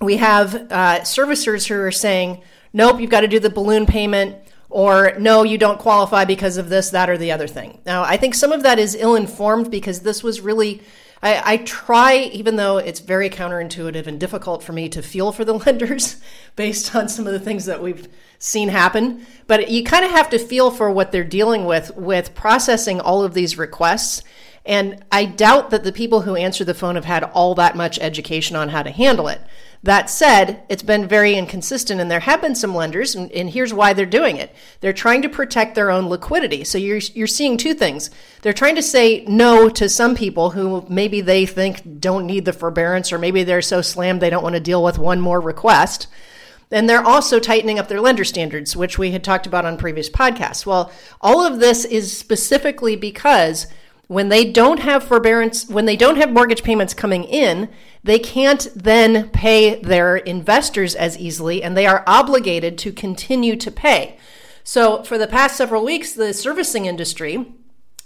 we 0.00 0.18
have 0.18 0.54
uh, 0.54 1.00
servicers 1.00 1.66
who 1.66 1.80
are 1.80 1.90
saying, 1.90 2.42
nope, 2.72 3.00
you've 3.00 3.10
got 3.10 3.20
to 3.20 3.28
do 3.28 3.38
the 3.38 3.50
balloon 3.50 3.86
payment 3.86 4.36
or 4.70 5.14
no, 5.18 5.42
you 5.42 5.58
don't 5.58 5.78
qualify 5.78 6.24
because 6.24 6.56
of 6.56 6.68
this, 6.68 6.90
that, 6.90 7.10
or 7.10 7.18
the 7.18 7.32
other 7.32 7.48
thing. 7.48 7.80
Now, 7.84 8.02
I 8.04 8.16
think 8.16 8.34
some 8.34 8.52
of 8.52 8.62
that 8.62 8.78
is 8.78 8.94
ill 8.94 9.16
informed 9.16 9.70
because 9.70 10.00
this 10.00 10.22
was 10.22 10.40
really. 10.40 10.82
I, 11.22 11.52
I, 11.52 11.56
try, 11.58 12.16
even 12.32 12.56
though 12.56 12.78
it's 12.78 13.00
very 13.00 13.28
counterintuitive 13.28 14.06
and 14.06 14.18
difficult 14.18 14.62
for 14.62 14.72
me 14.72 14.88
to 14.88 15.02
feel 15.02 15.32
for 15.32 15.44
the 15.44 15.52
lenders 15.66 16.16
based 16.56 16.96
on 16.96 17.10
some 17.10 17.26
of 17.26 17.34
the 17.34 17.38
things 17.38 17.66
that 17.66 17.82
we've 17.82 18.08
seen 18.38 18.70
happen, 18.70 19.26
but 19.46 19.70
you 19.70 19.84
kind 19.84 20.02
of 20.02 20.12
have 20.12 20.30
to 20.30 20.38
feel 20.38 20.70
for 20.70 20.90
what 20.90 21.12
they're 21.12 21.22
dealing 21.22 21.66
with 21.66 21.94
with 21.94 22.34
processing 22.34 23.02
all 23.02 23.22
of 23.22 23.34
these 23.34 23.58
requests. 23.58 24.22
And 24.66 25.02
I 25.10 25.24
doubt 25.24 25.70
that 25.70 25.84
the 25.84 25.92
people 25.92 26.22
who 26.22 26.36
answer 26.36 26.64
the 26.64 26.74
phone 26.74 26.94
have 26.94 27.06
had 27.06 27.24
all 27.24 27.54
that 27.54 27.76
much 27.76 27.98
education 27.98 28.56
on 28.56 28.68
how 28.68 28.82
to 28.82 28.90
handle 28.90 29.28
it. 29.28 29.40
That 29.82 30.10
said, 30.10 30.62
it's 30.68 30.82
been 30.82 31.08
very 31.08 31.34
inconsistent, 31.34 32.02
and 32.02 32.10
there 32.10 32.20
have 32.20 32.42
been 32.42 32.54
some 32.54 32.74
lenders, 32.74 33.14
and, 33.14 33.32
and, 33.32 33.48
here's 33.48 33.72
why 33.72 33.94
they're 33.94 34.04
doing 34.04 34.36
it. 34.36 34.54
They're 34.80 34.92
trying 34.92 35.22
to 35.22 35.28
protect 35.30 35.74
their 35.74 35.90
own 35.90 36.06
liquidity. 36.10 36.64
So 36.64 36.76
you're 36.76 37.00
you're 37.14 37.26
seeing 37.26 37.56
two 37.56 37.72
things. 37.72 38.10
They're 38.42 38.52
trying 38.52 38.74
to 38.74 38.82
say 38.82 39.24
no 39.26 39.70
to 39.70 39.88
some 39.88 40.14
people 40.14 40.50
who 40.50 40.84
maybe 40.90 41.22
they 41.22 41.46
think 41.46 41.98
don't 41.98 42.26
need 42.26 42.44
the 42.44 42.52
forbearance, 42.52 43.10
or 43.10 43.18
maybe 43.18 43.42
they're 43.42 43.62
so 43.62 43.80
slammed 43.80 44.20
they 44.20 44.28
don't 44.28 44.42
want 44.42 44.56
to 44.56 44.60
deal 44.60 44.84
with 44.84 44.98
one 44.98 45.18
more 45.18 45.40
request. 45.40 46.08
And 46.70 46.88
they're 46.88 47.04
also 47.04 47.40
tightening 47.40 47.78
up 47.78 47.88
their 47.88 48.02
lender 48.02 48.24
standards, 48.24 48.76
which 48.76 48.98
we 48.98 49.12
had 49.12 49.24
talked 49.24 49.46
about 49.46 49.64
on 49.64 49.78
previous 49.78 50.10
podcasts. 50.10 50.66
Well, 50.66 50.92
all 51.22 51.44
of 51.44 51.58
this 51.58 51.86
is 51.86 52.16
specifically 52.16 52.96
because 52.96 53.66
when 54.10 54.28
they 54.28 54.44
don't 54.44 54.80
have 54.80 55.04
forbearance, 55.04 55.68
when 55.68 55.84
they 55.84 55.94
don't 55.94 56.16
have 56.16 56.32
mortgage 56.32 56.64
payments 56.64 56.92
coming 56.92 57.22
in, 57.22 57.68
they 58.02 58.18
can't 58.18 58.66
then 58.74 59.28
pay 59.28 59.80
their 59.82 60.16
investors 60.16 60.96
as 60.96 61.16
easily 61.16 61.62
and 61.62 61.76
they 61.76 61.86
are 61.86 62.02
obligated 62.08 62.76
to 62.76 62.90
continue 62.90 63.54
to 63.54 63.70
pay. 63.70 64.18
So, 64.64 65.04
for 65.04 65.16
the 65.16 65.28
past 65.28 65.56
several 65.56 65.84
weeks, 65.84 66.12
the 66.12 66.34
servicing 66.34 66.86
industry, 66.86 67.54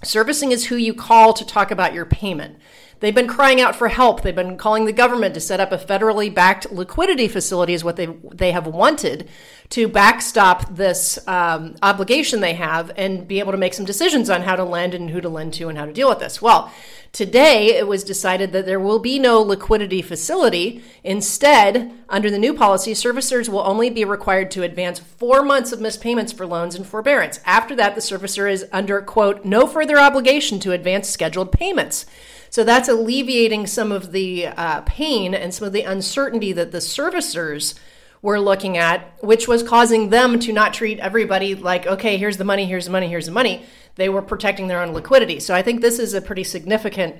servicing 0.03 0.53
is 0.53 0.67
who 0.67 0.77
you 0.77 0.93
call 0.93 1.33
to 1.33 1.47
talk 1.47 1.71
about 1.71 1.95
your 1.95 2.05
payment. 2.05 2.59
They've 3.05 3.14
been 3.14 3.29
crying 3.29 3.61
out 3.61 3.77
for 3.77 3.88
help. 3.88 4.23
They've 4.23 4.35
been 4.35 4.57
calling 4.57 4.87
the 4.87 4.93
government 4.93 5.35
to 5.35 5.40
set 5.40 5.61
up 5.61 5.73
a 5.73 5.77
federally 5.77 6.33
backed 6.33 6.73
liquidity 6.73 7.29
facility, 7.29 7.75
is 7.75 7.85
what 7.85 7.97
they 7.97 8.07
they 8.07 8.53
have 8.53 8.67
wanted 8.67 9.29
to 9.69 9.88
backstop 9.88 10.75
this 10.75 11.19
um, 11.29 11.77
obligation 11.83 12.40
they 12.40 12.55
have 12.55 12.90
and 12.97 13.29
be 13.29 13.40
able 13.40 13.53
to 13.53 13.59
make 13.59 13.75
some 13.75 13.85
decisions 13.85 14.31
on 14.31 14.40
how 14.40 14.57
to 14.57 14.64
lend 14.64 14.95
and 14.95 15.11
who 15.11 15.21
to 15.21 15.29
lend 15.29 15.53
to 15.55 15.69
and 15.69 15.77
how 15.77 15.85
to 15.85 15.93
deal 15.93 16.09
with 16.09 16.19
this. 16.19 16.40
Well, 16.40 16.73
today 17.12 17.77
it 17.77 17.87
was 17.87 18.05
decided 18.05 18.53
that 18.53 18.64
there 18.64 18.81
will 18.81 18.99
be 18.99 19.19
no 19.19 19.38
liquidity 19.43 20.01
facility. 20.01 20.83
Instead, 21.03 21.93
under 22.09 22.31
the 22.31 22.38
new 22.38 22.55
policy, 22.55 22.93
servicers 22.93 23.51
will 23.51 23.67
only 23.67 23.90
be 23.90 24.07
required 24.07 24.51
to 24.53 24.62
advance 24.62 24.99
four 24.99 25.43
months 25.43 25.73
of 25.73 25.81
missed 25.81 26.01
payments 26.01 26.33
for 26.33 26.47
loans 26.47 26.75
and 26.75 26.87
forbearance. 26.87 27.38
After 27.45 27.77
that, 27.77 27.97
the 27.97 28.01
servicer 28.01 28.51
is 28.51 28.64
under, 28.73 29.03
quote, 29.03 29.45
no 29.45 29.67
further 29.67 29.99
obligation 29.99 30.59
to 30.61 30.73
advance 30.73 31.11
scheduled 31.11 31.53
payments. 31.53 32.07
So 32.55 32.62
that's 32.62 32.88
alleviating 32.88 33.67
some 33.67 33.90
of 33.90 34.12
the 34.12 34.47
uh, 34.47 34.83
pain 34.83 35.35
and 35.35 35.53
some 35.53 35.67
of 35.67 35.73
the 35.73 35.83
uncertainty 35.83 36.53
that 36.53 36.71
the 36.71 36.79
servicers 36.79 37.75
were 38.23 38.38
looking 38.38 38.77
at, 38.77 39.12
which 39.25 39.49
was 39.49 39.64
causing 39.64 40.11
them 40.11 40.38
to 40.38 40.53
not 40.53 40.73
treat 40.73 41.01
everybody 41.01 41.57
like, 41.57 41.85
okay, 41.85 42.17
here's 42.17 42.37
the 42.37 42.45
money, 42.45 42.64
here's 42.67 42.85
the 42.85 42.93
money, 42.93 43.09
here's 43.09 43.27
the 43.27 43.33
money. 43.33 43.67
They 43.97 44.09
were 44.09 44.23
protecting 44.23 44.69
their 44.69 44.81
own 44.81 44.93
liquidity. 44.93 45.40
So 45.40 45.53
I 45.53 45.62
think 45.62 45.81
this 45.81 45.99
is 45.99 46.14
a 46.14 46.23
pretty 46.23 46.45
significant 46.45 47.17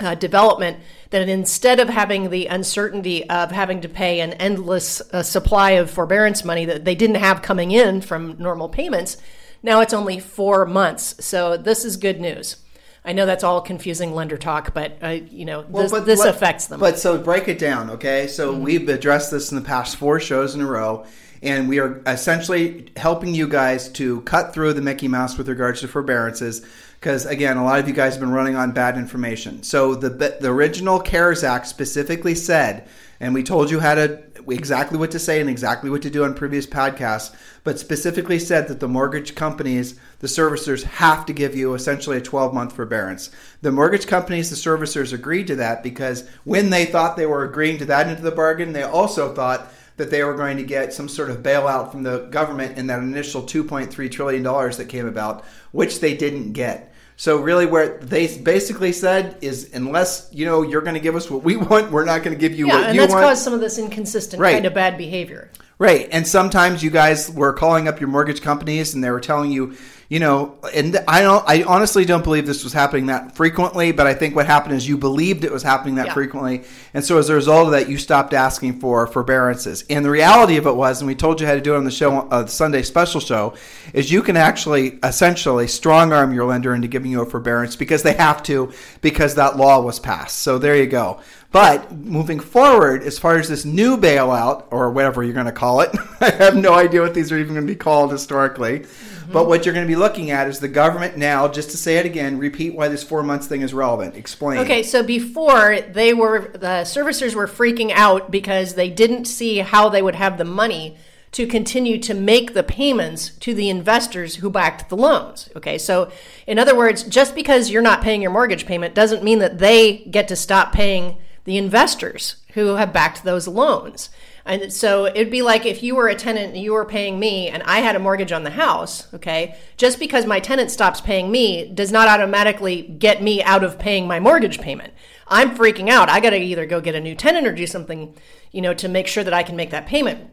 uh, 0.00 0.16
development 0.16 0.80
that 1.10 1.28
instead 1.28 1.78
of 1.78 1.88
having 1.88 2.30
the 2.30 2.46
uncertainty 2.46 3.30
of 3.30 3.52
having 3.52 3.82
to 3.82 3.88
pay 3.88 4.18
an 4.18 4.32
endless 4.32 5.00
uh, 5.12 5.22
supply 5.22 5.70
of 5.78 5.92
forbearance 5.92 6.44
money 6.44 6.64
that 6.64 6.84
they 6.84 6.96
didn't 6.96 7.22
have 7.22 7.40
coming 7.40 7.70
in 7.70 8.00
from 8.00 8.36
normal 8.36 8.68
payments, 8.68 9.16
now 9.62 9.80
it's 9.80 9.94
only 9.94 10.18
four 10.18 10.66
months. 10.66 11.24
So 11.24 11.56
this 11.56 11.84
is 11.84 11.96
good 11.96 12.20
news. 12.20 12.56
I 13.06 13.12
know 13.12 13.24
that's 13.24 13.44
all 13.44 13.60
confusing 13.60 14.12
lender 14.12 14.36
talk, 14.36 14.74
but 14.74 14.98
uh, 15.00 15.08
you 15.08 15.44
know 15.44 15.64
well, 15.68 15.84
this, 15.84 16.04
this 16.04 16.18
what, 16.18 16.28
affects 16.28 16.66
them. 16.66 16.80
But 16.80 16.98
so 16.98 17.16
break 17.16 17.46
it 17.46 17.58
down, 17.58 17.90
okay? 17.90 18.26
So 18.26 18.52
mm-hmm. 18.52 18.62
we've 18.62 18.88
addressed 18.88 19.30
this 19.30 19.52
in 19.52 19.56
the 19.56 19.64
past 19.64 19.96
four 19.96 20.18
shows 20.18 20.56
in 20.56 20.60
a 20.60 20.66
row, 20.66 21.06
and 21.40 21.68
we 21.68 21.78
are 21.78 22.02
essentially 22.04 22.90
helping 22.96 23.32
you 23.34 23.46
guys 23.48 23.88
to 23.90 24.22
cut 24.22 24.52
through 24.52 24.72
the 24.72 24.82
Mickey 24.82 25.06
Mouse 25.06 25.38
with 25.38 25.48
regards 25.48 25.80
to 25.82 25.88
forbearances. 25.88 26.66
Because 26.98 27.26
again, 27.26 27.56
a 27.56 27.64
lot 27.64 27.78
of 27.78 27.86
you 27.86 27.94
guys 27.94 28.14
have 28.14 28.20
been 28.20 28.32
running 28.32 28.56
on 28.56 28.72
bad 28.72 28.98
information. 28.98 29.62
So 29.62 29.94
the 29.94 30.10
the 30.10 30.48
original 30.50 30.98
CARES 30.98 31.44
Act 31.44 31.68
specifically 31.68 32.34
said, 32.34 32.88
and 33.20 33.32
we 33.32 33.44
told 33.44 33.70
you 33.70 33.78
how 33.78 33.94
to 33.94 34.20
exactly 34.48 34.98
what 34.98 35.10
to 35.10 35.18
say 35.18 35.40
and 35.40 35.50
exactly 35.50 35.90
what 35.90 36.02
to 36.02 36.10
do 36.10 36.24
on 36.24 36.34
previous 36.34 36.66
podcasts, 36.66 37.34
but 37.64 37.78
specifically 37.78 38.38
said 38.38 38.68
that 38.68 38.80
the 38.80 38.88
mortgage 38.88 39.34
companies, 39.34 39.98
the 40.20 40.26
servicers, 40.26 40.84
have 40.84 41.26
to 41.26 41.32
give 41.32 41.54
you 41.54 41.74
essentially 41.74 42.16
a 42.16 42.20
12 42.20 42.54
month 42.54 42.74
forbearance. 42.74 43.30
The 43.62 43.72
mortgage 43.72 44.06
companies, 44.06 44.50
the 44.50 44.56
servicers 44.56 45.12
agreed 45.12 45.46
to 45.48 45.56
that 45.56 45.82
because 45.82 46.28
when 46.44 46.70
they 46.70 46.84
thought 46.84 47.16
they 47.16 47.26
were 47.26 47.44
agreeing 47.44 47.78
to 47.78 47.84
that 47.86 48.08
into 48.08 48.22
the 48.22 48.30
bargain, 48.30 48.72
they 48.72 48.82
also 48.82 49.34
thought 49.34 49.72
that 49.96 50.10
they 50.10 50.22
were 50.22 50.34
going 50.34 50.56
to 50.58 50.62
get 50.62 50.92
some 50.92 51.08
sort 51.08 51.30
of 51.30 51.42
bailout 51.42 51.90
from 51.90 52.02
the 52.02 52.26
government 52.30 52.76
in 52.76 52.86
that 52.86 53.00
initial 53.00 53.42
$2.3 53.42 54.10
trillion 54.10 54.42
that 54.42 54.88
came 54.88 55.06
about, 55.06 55.44
which 55.72 56.00
they 56.00 56.14
didn't 56.14 56.52
get. 56.52 56.92
So 57.18 57.38
really, 57.38 57.64
where 57.64 57.96
they 57.98 58.36
basically 58.38 58.92
said 58.92 59.38
is, 59.40 59.70
unless 59.72 60.28
you 60.32 60.44
know 60.44 60.62
you're 60.62 60.82
going 60.82 60.94
to 60.94 61.00
give 61.00 61.16
us 61.16 61.30
what 61.30 61.42
we 61.42 61.56
want, 61.56 61.90
we're 61.90 62.04
not 62.04 62.22
going 62.22 62.36
to 62.36 62.40
give 62.40 62.56
you 62.56 62.66
yeah, 62.66 62.72
what 62.74 62.78
you 62.78 62.84
want. 62.84 62.90
and 62.90 62.98
that's 63.00 63.12
caused 63.12 63.42
some 63.42 63.54
of 63.54 63.60
this 63.60 63.78
inconsistent 63.78 64.40
right. 64.40 64.52
kind 64.52 64.66
of 64.66 64.74
bad 64.74 64.98
behavior. 64.98 65.50
Right, 65.78 66.08
and 66.10 66.26
sometimes 66.26 66.82
you 66.82 66.90
guys 66.90 67.30
were 67.30 67.52
calling 67.52 67.86
up 67.88 68.00
your 68.00 68.08
mortgage 68.08 68.40
companies 68.40 68.94
and 68.94 69.04
they 69.04 69.10
were 69.10 69.20
telling 69.20 69.52
you 69.52 69.76
you 70.08 70.20
know, 70.20 70.56
and 70.72 70.98
I 71.08 71.20
don't, 71.22 71.44
I 71.48 71.64
honestly 71.64 72.04
don't 72.04 72.22
believe 72.22 72.46
this 72.46 72.62
was 72.62 72.72
happening 72.72 73.06
that 73.06 73.34
frequently, 73.34 73.90
but 73.90 74.06
I 74.06 74.14
think 74.14 74.36
what 74.36 74.46
happened 74.46 74.74
is 74.74 74.86
you 74.86 74.96
believed 74.96 75.42
it 75.42 75.50
was 75.50 75.64
happening 75.64 75.96
that 75.96 76.06
yeah. 76.06 76.14
frequently. 76.14 76.62
And 76.94 77.04
so 77.04 77.18
as 77.18 77.28
a 77.28 77.34
result 77.34 77.66
of 77.66 77.72
that, 77.72 77.88
you 77.88 77.98
stopped 77.98 78.32
asking 78.32 78.78
for 78.78 79.08
forbearances. 79.08 79.84
And 79.90 80.04
the 80.04 80.10
reality 80.10 80.58
of 80.58 80.66
it 80.66 80.76
was, 80.76 81.00
and 81.00 81.08
we 81.08 81.16
told 81.16 81.40
you 81.40 81.46
how 81.46 81.54
to 81.54 81.60
do 81.60 81.74
it 81.74 81.78
on 81.78 81.84
the 81.84 81.90
show, 81.90 82.18
uh, 82.28 82.42
the 82.42 82.48
Sunday 82.48 82.82
special 82.82 83.20
show, 83.20 83.54
is 83.92 84.12
you 84.12 84.22
can 84.22 84.36
actually 84.36 85.00
essentially 85.02 85.66
strong 85.66 86.12
arm 86.12 86.32
your 86.32 86.46
lender 86.46 86.72
into 86.72 86.86
giving 86.86 87.10
you 87.10 87.22
a 87.22 87.26
forbearance 87.26 87.74
because 87.74 88.04
they 88.04 88.14
have 88.14 88.44
to, 88.44 88.72
because 89.00 89.34
that 89.34 89.56
law 89.56 89.80
was 89.80 89.98
passed. 89.98 90.38
So 90.38 90.56
there 90.58 90.76
you 90.76 90.86
go. 90.86 91.20
But 91.50 91.90
moving 91.92 92.38
forward, 92.38 93.02
as 93.02 93.18
far 93.18 93.38
as 93.38 93.48
this 93.48 93.64
new 93.64 93.96
bailout 93.96 94.66
or 94.70 94.90
whatever 94.90 95.24
you're 95.24 95.32
going 95.32 95.46
to 95.46 95.52
call 95.52 95.80
it, 95.80 95.90
I 96.20 96.30
have 96.30 96.54
no 96.54 96.74
idea 96.74 97.00
what 97.00 97.14
these 97.14 97.32
are 97.32 97.38
even 97.38 97.54
going 97.54 97.66
to 97.66 97.72
be 97.72 97.78
called 97.78 98.12
historically. 98.12 98.84
But 99.32 99.48
what 99.48 99.64
you're 99.64 99.74
going 99.74 99.86
to 99.86 99.90
be 99.90 99.96
looking 99.96 100.30
at 100.30 100.48
is 100.48 100.60
the 100.60 100.68
government 100.68 101.16
now, 101.16 101.48
just 101.48 101.70
to 101.70 101.76
say 101.76 101.96
it 101.98 102.06
again, 102.06 102.38
repeat 102.38 102.74
why 102.74 102.88
this 102.88 103.02
four 103.02 103.22
months 103.22 103.46
thing 103.46 103.62
is 103.62 103.74
relevant. 103.74 104.16
Explain. 104.16 104.58
Okay, 104.60 104.82
so 104.82 105.02
before 105.02 105.80
they 105.80 106.14
were 106.14 106.50
the 106.52 106.84
servicers 106.84 107.34
were 107.34 107.46
freaking 107.46 107.90
out 107.92 108.30
because 108.30 108.74
they 108.74 108.90
didn't 108.90 109.26
see 109.26 109.58
how 109.58 109.88
they 109.88 110.02
would 110.02 110.14
have 110.14 110.38
the 110.38 110.44
money 110.44 110.96
to 111.32 111.46
continue 111.46 111.98
to 111.98 112.14
make 112.14 112.54
the 112.54 112.62
payments 112.62 113.28
to 113.28 113.52
the 113.52 113.68
investors 113.68 114.36
who 114.36 114.48
backed 114.48 114.88
the 114.88 114.96
loans. 114.96 115.50
Okay, 115.54 115.76
so 115.76 116.10
in 116.46 116.58
other 116.58 116.74
words, 116.74 117.02
just 117.02 117.34
because 117.34 117.70
you're 117.70 117.82
not 117.82 118.00
paying 118.00 118.22
your 118.22 118.30
mortgage 118.30 118.64
payment 118.64 118.94
doesn't 118.94 119.22
mean 119.22 119.38
that 119.40 119.58
they 119.58 119.98
get 120.10 120.28
to 120.28 120.36
stop 120.36 120.72
paying 120.72 121.18
the 121.44 121.58
investors 121.58 122.36
who 122.54 122.76
have 122.76 122.92
backed 122.92 123.22
those 123.22 123.46
loans. 123.46 124.08
And 124.46 124.72
so 124.72 125.06
it'd 125.06 125.30
be 125.30 125.42
like 125.42 125.66
if 125.66 125.82
you 125.82 125.96
were 125.96 126.08
a 126.08 126.14
tenant 126.14 126.54
and 126.54 126.62
you 126.62 126.72
were 126.72 126.84
paying 126.84 127.18
me 127.18 127.48
and 127.48 127.62
I 127.64 127.80
had 127.80 127.96
a 127.96 127.98
mortgage 127.98 128.30
on 128.30 128.44
the 128.44 128.50
house, 128.50 129.12
okay? 129.12 129.56
Just 129.76 129.98
because 129.98 130.24
my 130.24 130.38
tenant 130.38 130.70
stops 130.70 131.00
paying 131.00 131.30
me 131.30 131.68
does 131.68 131.90
not 131.90 132.08
automatically 132.08 132.82
get 132.82 133.22
me 133.22 133.42
out 133.42 133.64
of 133.64 133.78
paying 133.78 134.06
my 134.06 134.20
mortgage 134.20 134.60
payment. 134.60 134.94
I'm 135.26 135.56
freaking 135.56 135.88
out. 135.88 136.08
I 136.08 136.20
got 136.20 136.30
to 136.30 136.38
either 136.38 136.64
go 136.64 136.80
get 136.80 136.94
a 136.94 137.00
new 137.00 137.16
tenant 137.16 137.46
or 137.46 137.52
do 137.52 137.66
something, 137.66 138.14
you 138.52 138.62
know, 138.62 138.72
to 138.74 138.88
make 138.88 139.08
sure 139.08 139.24
that 139.24 139.34
I 139.34 139.42
can 139.42 139.56
make 139.56 139.70
that 139.70 139.86
payment. 139.86 140.30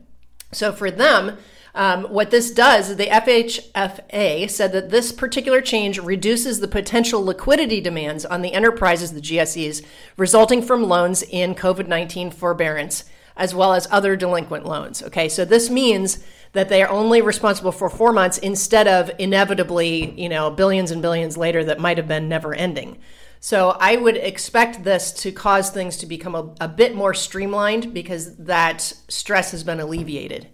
So 0.52 0.72
for 0.72 0.92
them, 0.92 1.38
um, 1.76 2.04
what 2.04 2.30
this 2.30 2.52
does, 2.52 2.92
is 2.92 2.98
the 2.98 3.08
FHFA 3.08 4.48
said 4.48 4.74
that 4.74 4.92
this 4.92 5.12
particular 5.12 5.60
change 5.60 5.98
reduces 5.98 6.60
the 6.60 6.68
potential 6.68 7.26
liquidity 7.26 7.82
demands 7.82 8.26
on 8.26 8.44
the 8.44 8.54
enterprises, 8.54 9.14
the 9.14 9.22
GSEs, 9.22 9.84
resulting 10.16 10.62
from 10.62 10.84
loans 10.84 11.24
in 11.24 11.56
COVID 11.56 11.88
19 11.88 12.30
forbearance 12.30 13.06
as 13.36 13.56
well 13.56 13.74
as 13.74 13.88
other 13.92 14.16
delinquent 14.16 14.66
loans. 14.66 15.02
Okay, 15.04 15.28
so 15.30 15.46
this 15.46 15.70
means 15.70 16.20
that 16.52 16.70
they 16.70 16.84
are 16.84 16.90
only 16.90 17.22
responsible 17.22 17.72
for 17.72 17.90
four 17.90 18.14
months 18.14 18.38
instead 18.38 18.88
of 18.88 19.10
inevitably, 19.18 20.12
you 20.20 20.30
know, 20.30 20.52
billions 20.52 20.92
and 20.92 21.02
billions 21.02 21.36
later 21.38 21.64
that 21.64 21.80
might 21.80 21.98
have 21.98 22.08
been 22.08 22.30
never 22.30 22.54
ending. 22.54 22.98
So 23.40 23.76
I 23.80 23.98
would 23.98 24.16
expect 24.16 24.84
this 24.84 25.12
to 25.24 25.32
cause 25.32 25.70
things 25.70 25.98
to 25.98 26.06
become 26.06 26.36
a, 26.36 26.54
a 26.62 26.68
bit 26.68 26.96
more 26.96 27.14
streamlined 27.14 27.94
because 27.94 28.36
that 28.38 28.82
stress 29.10 29.52
has 29.52 29.64
been 29.64 29.80
alleviated. 29.80 30.48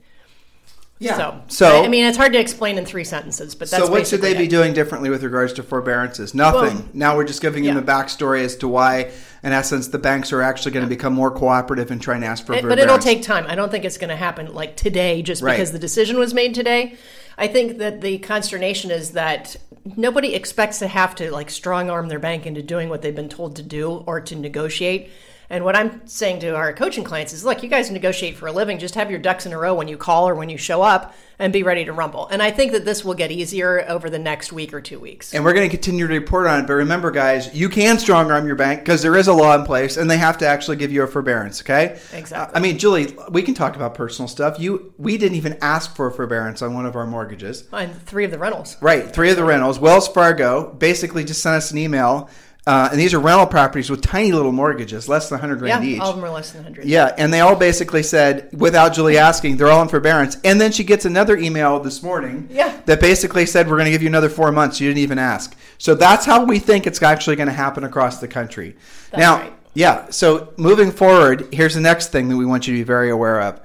Yeah. 0.98 1.16
So, 1.16 1.42
So- 1.48 1.84
I 1.84 1.88
mean, 1.88 2.06
it's 2.06 2.18
hard 2.18 2.34
to 2.34 2.40
explain 2.40 2.78
in 2.78 2.86
three 2.86 3.04
sentences, 3.06 3.56
but 3.56 3.70
that's 3.70 3.86
So 3.86 3.90
what 3.92 4.06
should 4.08 4.22
they 4.22 4.30
basically 4.34 4.46
be 4.46 4.50
doing 4.50 4.74
differently 4.74 5.10
with 5.10 5.24
regards 5.24 5.54
to 5.54 5.64
forbearances? 5.64 6.34
Nothing. 6.34 6.78
Boom. 6.78 6.90
Now 6.94 7.16
we're 7.16 7.24
just 7.26 7.42
giving 7.42 7.64
them 7.64 7.76
Yeah. 7.76 7.82
a 7.82 7.86
backstory 7.86 8.44
as 8.44 8.56
to 8.58 8.68
why, 8.68 9.12
in 9.44 9.54
essence, 9.54 9.88
the 9.88 9.98
banks 10.00 10.34
are 10.34 10.42
actually 10.42 10.72
going 10.72 10.86
to 10.86 10.90
become 10.90 11.14
more 11.14 11.32
cooperative 11.32 11.92
and 11.92 12.02
try 12.02 12.20
to 12.20 12.26
ask 12.26 12.46
for 12.46 12.54
It- 12.54 12.64
but 12.68 12.80
it'll 12.80 12.98
take 12.98 13.22
time. 13.22 13.46
I 13.48 13.56
don't 13.56 13.72
think 13.72 13.86
it's 13.86 13.98
going 13.98 14.10
to 14.10 14.16
happen 14.16 14.54
like 14.54 14.76
today 14.76 15.22
just 15.22 15.42
Right. 15.42 15.54
because 15.54 15.72
the 15.72 15.80
decision 15.80 16.18
was 16.20 16.34
made 16.34 16.54
today. 16.54 16.96
I 17.38 17.48
think 17.48 17.78
that 17.78 18.02
the 18.02 18.18
consternation 18.18 18.92
is 18.92 19.12
that 19.12 19.56
nobody 19.96 20.34
expects 20.36 20.80
to 20.80 20.88
have 20.88 21.16
to 21.16 21.32
like 21.32 21.50
strong 21.50 21.90
arm 21.90 22.10
their 22.10 22.20
bank 22.20 22.46
into 22.46 22.62
doing 22.62 22.90
what 22.90 23.02
they've 23.02 23.16
been 23.16 23.30
told 23.30 23.56
to 23.56 23.64
do 23.64 24.04
or 24.06 24.20
to 24.20 24.36
negotiate. 24.36 25.10
And 25.50 25.66
what 25.66 25.76
I'm 25.76 26.06
saying 26.08 26.42
to 26.42 26.56
our 26.56 26.74
coaching 26.74 27.04
clients 27.04 27.34
is, 27.34 27.44
look, 27.44 27.64
you 27.64 27.70
guys 27.70 27.90
negotiate 27.90 28.38
for 28.38 28.48
a 28.48 28.52
living. 28.52 28.78
Just 28.78 28.96
have 28.96 29.10
your 29.10 29.20
ducks 29.20 29.46
in 29.46 29.54
a 29.54 29.58
row 29.58 29.74
when 29.74 29.88
you 29.88 29.98
call 29.98 30.30
or 30.30 30.36
when 30.36 30.50
you 30.50 30.58
show 30.58 30.84
up, 30.84 31.16
and 31.40 31.54
be 31.54 31.64
ready 31.64 31.86
to 31.86 31.94
rumble. 31.94 32.28
And 32.28 32.44
I 32.44 32.52
think 32.52 32.74
that 32.74 32.84
this 32.84 33.04
will 33.04 33.14
get 33.14 33.32
easier 33.32 33.86
over 33.88 34.10
the 34.10 34.20
next 34.20 34.52
week 34.52 34.74
or 34.74 34.82
two 34.82 35.00
weeks. 35.00 35.34
And 35.34 35.44
we're 35.44 35.54
going 35.54 35.68
to 35.68 35.76
continue 35.76 36.06
to 36.06 36.14
report 36.14 36.48
on 36.48 36.60
it. 36.60 36.68
But 36.68 36.74
remember, 36.74 37.12
guys, 37.12 37.56
you 37.56 37.70
can 37.70 37.98
strong 37.98 38.30
arm 38.30 38.46
your 38.46 38.58
bank 38.58 38.82
because 38.82 39.02
there 39.02 39.16
is 39.16 39.28
a 39.28 39.34
law 39.34 39.56
in 39.56 39.64
place, 39.66 39.98
and 39.98 40.12
they 40.12 40.18
have 40.18 40.38
to 40.40 40.48
actually 40.48 40.78
give 40.78 40.92
you 40.92 41.02
a 41.02 41.08
forbearance. 41.08 41.62
Okay. 41.62 41.98
Exactly. 42.14 42.56
I 42.56 42.60
mean, 42.60 42.78
Julie, 42.78 43.16
we 43.32 43.42
can 43.42 43.54
talk 43.54 43.76
about 43.76 43.96
personal 43.96 44.28
stuff. 44.28 44.60
You, 44.60 44.94
we 44.98 45.18
didn't 45.18 45.38
even 45.38 45.58
ask 45.62 45.96
for 45.96 46.08
a 46.08 46.12
forbearance 46.12 46.62
on 46.62 46.74
one 46.74 46.86
of 46.86 46.96
our 46.96 47.08
mortgages. 47.08 47.64
And 47.72 48.00
three 48.04 48.26
of 48.26 48.32
the 48.32 48.38
rentals. 48.38 48.76
Right, 48.82 49.12
three 49.12 49.32
of 49.32 49.38
the 49.38 49.46
rentals. 49.46 49.80
Wells 49.80 50.08
Fargo 50.08 50.74
basically 50.74 51.24
just 51.24 51.42
sent 51.42 51.56
us 51.56 51.72
an 51.72 51.78
email, 51.78 52.30
uh, 52.70 52.90
and 52.92 53.00
these 53.00 53.14
are 53.16 53.20
rental 53.20 53.48
properties 53.48 53.90
with 53.90 54.00
tiny 54.02 54.32
little 54.32 54.52
mortgages, 54.52 55.10
less 55.10 55.28
than 55.28 55.40
100 55.40 55.56
Yeah, 55.56 55.60
grand 55.78 55.86
each. 55.86 56.00
all 56.00 56.12
of 56.12 56.16
them 56.18 56.26
are 56.26 56.30
less 56.30 56.52
than 56.52 56.64
100. 56.64 56.86
Yeah, 56.86 57.14
and 57.18 57.34
they 57.34 57.40
all 57.40 57.56
basically 57.56 58.04
said, 58.04 58.50
without 58.54 58.94
Julie 58.94 59.18
asking, 59.18 59.58
they're 59.58 59.70
all 59.72 59.82
in 59.82 59.88
forbearance. 59.90 60.38
And 60.44 60.62
then 60.62 60.72
she 60.72 60.84
gets 60.84 61.04
another 61.06 61.36
email 61.36 61.80
this 61.80 62.04
morning 62.04 62.48
Yeah. 62.52 62.80
that 62.86 63.00
basically 63.02 63.48
said, 63.48 63.68
we're 63.68 63.78
going 63.78 63.86
to 63.86 63.92
give 63.92 64.04
you 64.04 64.08
another 64.08 64.30
four 64.30 64.52
months. 64.52 64.80
You 64.80 64.88
didn't 64.90 65.00
even 65.00 65.18
ask. 65.18 65.56
So 65.80 65.96
that's 65.96 66.26
how 66.28 66.44
we 66.46 66.60
think 66.60 66.86
it's 66.86 67.02
actually 67.02 67.38
going 67.38 67.48
to 67.48 67.54
happen 67.54 67.84
across 67.84 68.20
the 68.20 68.28
country. 68.28 68.76
That's 69.10 69.20
now, 69.20 69.38
right. 69.38 69.54
yeah, 69.74 70.10
so 70.12 70.54
moving 70.58 70.92
forward, 70.92 71.48
here's 71.52 71.74
the 71.74 71.82
next 71.82 72.12
thing 72.12 72.30
that 72.30 72.38
we 72.38 72.46
want 72.46 72.68
you 72.68 72.74
to 72.76 72.80
be 72.80 72.84
very 72.84 73.10
aware 73.10 73.42
of. 73.42 73.60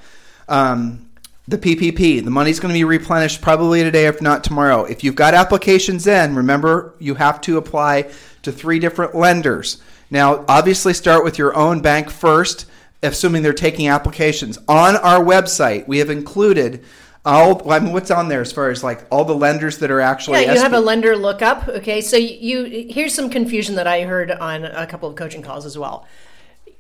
Um, 0.48 1.03
the 1.46 1.58
PPP, 1.58 2.24
the 2.24 2.30
money's 2.30 2.58
going 2.58 2.72
to 2.72 2.78
be 2.78 2.84
replenished 2.84 3.42
probably 3.42 3.82
today, 3.82 4.06
if 4.06 4.22
not 4.22 4.44
tomorrow. 4.44 4.84
If 4.84 5.04
you've 5.04 5.14
got 5.14 5.34
applications 5.34 6.06
in, 6.06 6.34
remember 6.34 6.94
you 6.98 7.16
have 7.16 7.40
to 7.42 7.58
apply 7.58 8.10
to 8.42 8.50
three 8.50 8.78
different 8.78 9.14
lenders. 9.14 9.82
Now, 10.10 10.44
obviously, 10.48 10.94
start 10.94 11.22
with 11.22 11.38
your 11.38 11.54
own 11.54 11.82
bank 11.82 12.08
first, 12.08 12.66
assuming 13.02 13.42
they're 13.42 13.52
taking 13.52 13.88
applications. 13.88 14.58
On 14.68 14.96
our 14.96 15.22
website, 15.22 15.86
we 15.86 15.98
have 15.98 16.08
included 16.08 16.82
all. 17.26 17.70
I 17.70 17.78
mean, 17.78 17.92
what's 17.92 18.10
on 18.10 18.28
there 18.28 18.40
as 18.40 18.52
far 18.52 18.70
as 18.70 18.82
like 18.82 19.06
all 19.10 19.24
the 19.24 19.34
lenders 19.34 19.78
that 19.78 19.90
are 19.90 20.00
actually. 20.00 20.42
Yeah, 20.42 20.54
you 20.54 20.60
have 20.60 20.72
a 20.72 20.80
lender 20.80 21.16
lookup. 21.16 21.68
Okay, 21.68 22.00
so 22.00 22.16
you 22.16 22.86
here's 22.88 23.14
some 23.14 23.28
confusion 23.28 23.74
that 23.74 23.86
I 23.86 24.02
heard 24.02 24.30
on 24.30 24.64
a 24.64 24.86
couple 24.86 25.08
of 25.08 25.16
coaching 25.16 25.42
calls 25.42 25.66
as 25.66 25.76
well. 25.76 26.06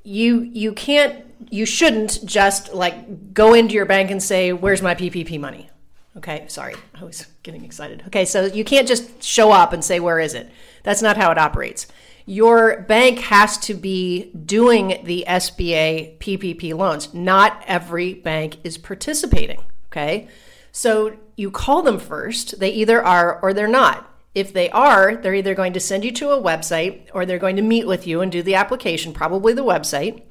You 0.04 0.42
you 0.42 0.72
can't 0.72 1.24
you 1.50 1.66
shouldn't 1.66 2.24
just 2.24 2.72
like 2.72 3.34
go 3.34 3.54
into 3.54 3.74
your 3.74 3.86
bank 3.86 4.10
and 4.10 4.22
say, 4.22 4.52
"Where's 4.52 4.82
my 4.82 4.94
PPP 4.94 5.40
money?" 5.40 5.70
Okay, 6.16 6.44
sorry, 6.48 6.74
I 6.94 7.04
was 7.04 7.26
getting 7.42 7.64
excited. 7.64 8.04
Okay, 8.06 8.24
so 8.24 8.44
you 8.44 8.64
can't 8.64 8.86
just 8.86 9.22
show 9.22 9.50
up 9.50 9.72
and 9.72 9.84
say, 9.84 9.98
"Where 9.98 10.20
is 10.20 10.34
it?" 10.34 10.50
That's 10.84 11.02
not 11.02 11.16
how 11.16 11.30
it 11.32 11.38
operates. 11.38 11.86
Your 12.26 12.82
bank 12.82 13.18
has 13.18 13.58
to 13.58 13.74
be 13.74 14.30
doing 14.30 15.00
the 15.04 15.24
SBA 15.26 16.18
PPP 16.18 16.72
loans. 16.74 17.12
Not 17.12 17.62
every 17.66 18.14
bank 18.14 18.58
is 18.64 18.78
participating. 18.78 19.60
Okay. 19.88 20.28
So 20.72 21.16
you 21.36 21.50
call 21.50 21.82
them 21.82 21.98
first. 21.98 22.58
They 22.58 22.70
either 22.70 23.02
are 23.02 23.40
or 23.40 23.52
they're 23.52 23.68
not. 23.68 24.10
If 24.34 24.52
they 24.52 24.68
are, 24.70 25.16
they're 25.16 25.34
either 25.34 25.54
going 25.54 25.74
to 25.74 25.80
send 25.80 26.04
you 26.04 26.12
to 26.12 26.30
a 26.30 26.42
website 26.42 27.08
or 27.14 27.24
they're 27.24 27.38
going 27.38 27.56
to 27.56 27.62
meet 27.62 27.86
with 27.86 28.06
you 28.06 28.20
and 28.20 28.32
do 28.32 28.42
the 28.42 28.56
application, 28.56 29.12
probably 29.12 29.52
the 29.52 29.64
website. 29.64 30.22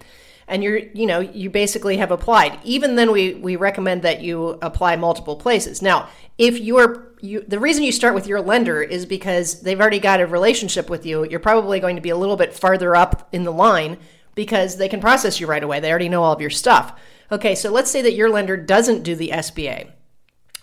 And 0.45 0.61
you're, 0.61 0.77
you 0.77 1.05
know, 1.05 1.21
you 1.21 1.49
basically 1.49 1.97
have 1.97 2.11
applied. 2.11 2.59
Even 2.65 2.97
then, 2.97 3.11
we, 3.11 3.33
we 3.35 3.55
recommend 3.55 4.01
that 4.01 4.21
you 4.21 4.59
apply 4.61 4.97
multiple 4.97 5.37
places. 5.37 5.81
Now, 5.81 6.09
if 6.37 6.59
you're, 6.59 7.13
you, 7.21 7.45
the 7.47 7.59
reason 7.59 7.83
you 7.83 7.93
start 7.93 8.13
with 8.13 8.27
your 8.27 8.41
lender 8.41 8.81
is 8.81 9.05
because 9.05 9.61
they've 9.61 9.79
already 9.79 9.99
got 9.99 10.19
a 10.19 10.27
relationship 10.27 10.89
with 10.89 11.05
you. 11.05 11.23
You're 11.23 11.39
probably 11.39 11.79
going 11.79 11.95
to 11.95 12.01
be 12.01 12.09
a 12.09 12.17
little 12.17 12.35
bit 12.35 12.53
farther 12.53 12.93
up 12.93 13.29
in 13.31 13.43
the 13.43 13.53
line 13.53 13.97
because 14.35 14.75
they 14.75 14.89
can 14.89 14.99
process 14.99 15.39
you 15.39 15.47
right 15.47 15.63
away. 15.63 15.79
They 15.79 15.89
already 15.89 16.09
know 16.09 16.23
all 16.23 16.33
of 16.33 16.41
your 16.41 16.49
stuff. 16.49 16.99
Okay, 17.31 17.55
so 17.55 17.71
let's 17.71 17.89
say 17.89 18.01
that 18.01 18.13
your 18.13 18.29
lender 18.29 18.57
doesn't 18.57 19.03
do 19.03 19.15
the 19.15 19.29
SBA. 19.29 19.91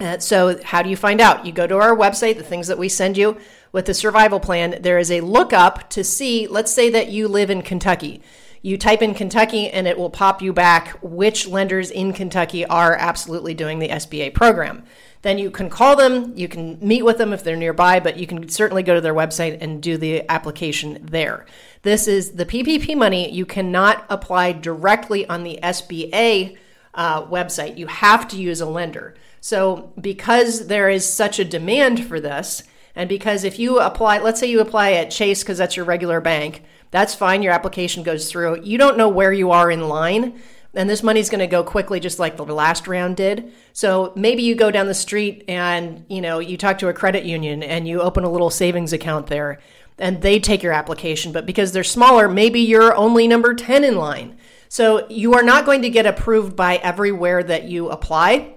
Uh, 0.00 0.18
so, 0.18 0.58
how 0.64 0.82
do 0.82 0.88
you 0.88 0.96
find 0.96 1.20
out? 1.20 1.44
You 1.44 1.52
go 1.52 1.66
to 1.66 1.76
our 1.76 1.94
website, 1.94 2.38
the 2.38 2.42
things 2.42 2.68
that 2.68 2.78
we 2.78 2.88
send 2.88 3.18
you 3.18 3.36
with 3.70 3.84
the 3.84 3.94
survival 3.94 4.40
plan. 4.40 4.78
There 4.80 4.98
is 4.98 5.10
a 5.10 5.20
lookup 5.20 5.90
to 5.90 6.02
see, 6.02 6.46
let's 6.46 6.72
say 6.72 6.88
that 6.90 7.08
you 7.08 7.28
live 7.28 7.50
in 7.50 7.62
Kentucky. 7.62 8.22
You 8.62 8.76
type 8.76 9.00
in 9.00 9.14
Kentucky 9.14 9.70
and 9.70 9.86
it 9.86 9.98
will 9.98 10.10
pop 10.10 10.42
you 10.42 10.52
back 10.52 10.98
which 11.02 11.46
lenders 11.46 11.90
in 11.90 12.12
Kentucky 12.12 12.66
are 12.66 12.94
absolutely 12.94 13.54
doing 13.54 13.78
the 13.78 13.88
SBA 13.88 14.34
program. 14.34 14.84
Then 15.22 15.38
you 15.38 15.50
can 15.50 15.70
call 15.70 15.96
them, 15.96 16.36
you 16.36 16.48
can 16.48 16.78
meet 16.80 17.02
with 17.02 17.18
them 17.18 17.32
if 17.32 17.42
they're 17.42 17.56
nearby, 17.56 18.00
but 18.00 18.16
you 18.16 18.26
can 18.26 18.48
certainly 18.48 18.82
go 18.82 18.94
to 18.94 19.00
their 19.00 19.14
website 19.14 19.58
and 19.60 19.82
do 19.82 19.96
the 19.96 20.28
application 20.30 20.98
there. 21.02 21.46
This 21.82 22.06
is 22.06 22.32
the 22.32 22.46
PPP 22.46 22.96
money. 22.96 23.30
You 23.30 23.46
cannot 23.46 24.04
apply 24.08 24.52
directly 24.52 25.26
on 25.26 25.42
the 25.42 25.58
SBA 25.62 26.56
uh, 26.94 27.24
website. 27.26 27.78
You 27.78 27.86
have 27.86 28.28
to 28.28 28.36
use 28.36 28.60
a 28.60 28.66
lender. 28.66 29.14
So, 29.40 29.92
because 30.00 30.66
there 30.66 30.90
is 30.90 31.10
such 31.10 31.38
a 31.38 31.44
demand 31.44 32.04
for 32.06 32.20
this, 32.20 32.62
and 32.94 33.08
because 33.08 33.44
if 33.44 33.58
you 33.58 33.80
apply, 33.80 34.18
let's 34.18 34.38
say 34.38 34.50
you 34.50 34.60
apply 34.60 34.92
at 34.92 35.10
Chase 35.10 35.42
because 35.42 35.58
that's 35.58 35.76
your 35.76 35.86
regular 35.86 36.20
bank, 36.20 36.62
that's 36.90 37.14
fine. 37.14 37.42
Your 37.42 37.52
application 37.52 38.02
goes 38.02 38.30
through. 38.30 38.62
You 38.62 38.76
don't 38.76 38.98
know 38.98 39.08
where 39.08 39.32
you 39.32 39.50
are 39.52 39.70
in 39.70 39.88
line, 39.88 40.40
and 40.74 40.90
this 40.90 41.02
money's 41.02 41.30
going 41.30 41.40
to 41.40 41.46
go 41.46 41.64
quickly, 41.64 42.00
just 42.00 42.18
like 42.18 42.36
the 42.36 42.44
last 42.44 42.86
round 42.86 43.16
did. 43.16 43.52
So 43.72 44.12
maybe 44.14 44.42
you 44.42 44.54
go 44.54 44.70
down 44.70 44.86
the 44.86 44.94
street 44.94 45.44
and 45.48 46.04
you 46.08 46.20
know 46.20 46.38
you 46.38 46.56
talk 46.56 46.78
to 46.78 46.88
a 46.88 46.92
credit 46.94 47.24
union 47.24 47.62
and 47.62 47.88
you 47.88 48.02
open 48.02 48.24
a 48.24 48.30
little 48.30 48.50
savings 48.50 48.92
account 48.92 49.28
there, 49.28 49.60
and 49.98 50.20
they 50.20 50.38
take 50.38 50.62
your 50.62 50.72
application. 50.74 51.32
But 51.32 51.46
because 51.46 51.72
they're 51.72 51.84
smaller, 51.84 52.28
maybe 52.28 52.60
you're 52.60 52.94
only 52.94 53.26
number 53.26 53.54
ten 53.54 53.84
in 53.84 53.96
line. 53.96 54.36
So 54.68 55.08
you 55.08 55.32
are 55.34 55.42
not 55.42 55.64
going 55.64 55.82
to 55.82 55.90
get 55.90 56.06
approved 56.06 56.54
by 56.54 56.76
everywhere 56.76 57.42
that 57.42 57.64
you 57.64 57.88
apply 57.88 58.56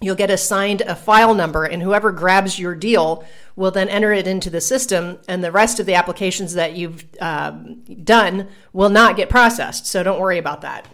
you'll 0.00 0.14
get 0.14 0.30
assigned 0.30 0.80
a 0.82 0.94
file 0.94 1.34
number 1.34 1.64
and 1.64 1.82
whoever 1.82 2.12
grabs 2.12 2.58
your 2.58 2.74
deal 2.74 3.24
will 3.56 3.70
then 3.70 3.88
enter 3.88 4.12
it 4.12 4.26
into 4.26 4.50
the 4.50 4.60
system 4.60 5.18
and 5.28 5.42
the 5.42 5.52
rest 5.52 5.80
of 5.80 5.86
the 5.86 5.94
applications 5.94 6.54
that 6.54 6.74
you've 6.74 7.04
um, 7.20 7.82
done 8.04 8.48
will 8.72 8.90
not 8.90 9.16
get 9.16 9.28
processed 9.28 9.86
so 9.86 10.02
don't 10.02 10.20
worry 10.20 10.38
about 10.38 10.60
that 10.60 10.86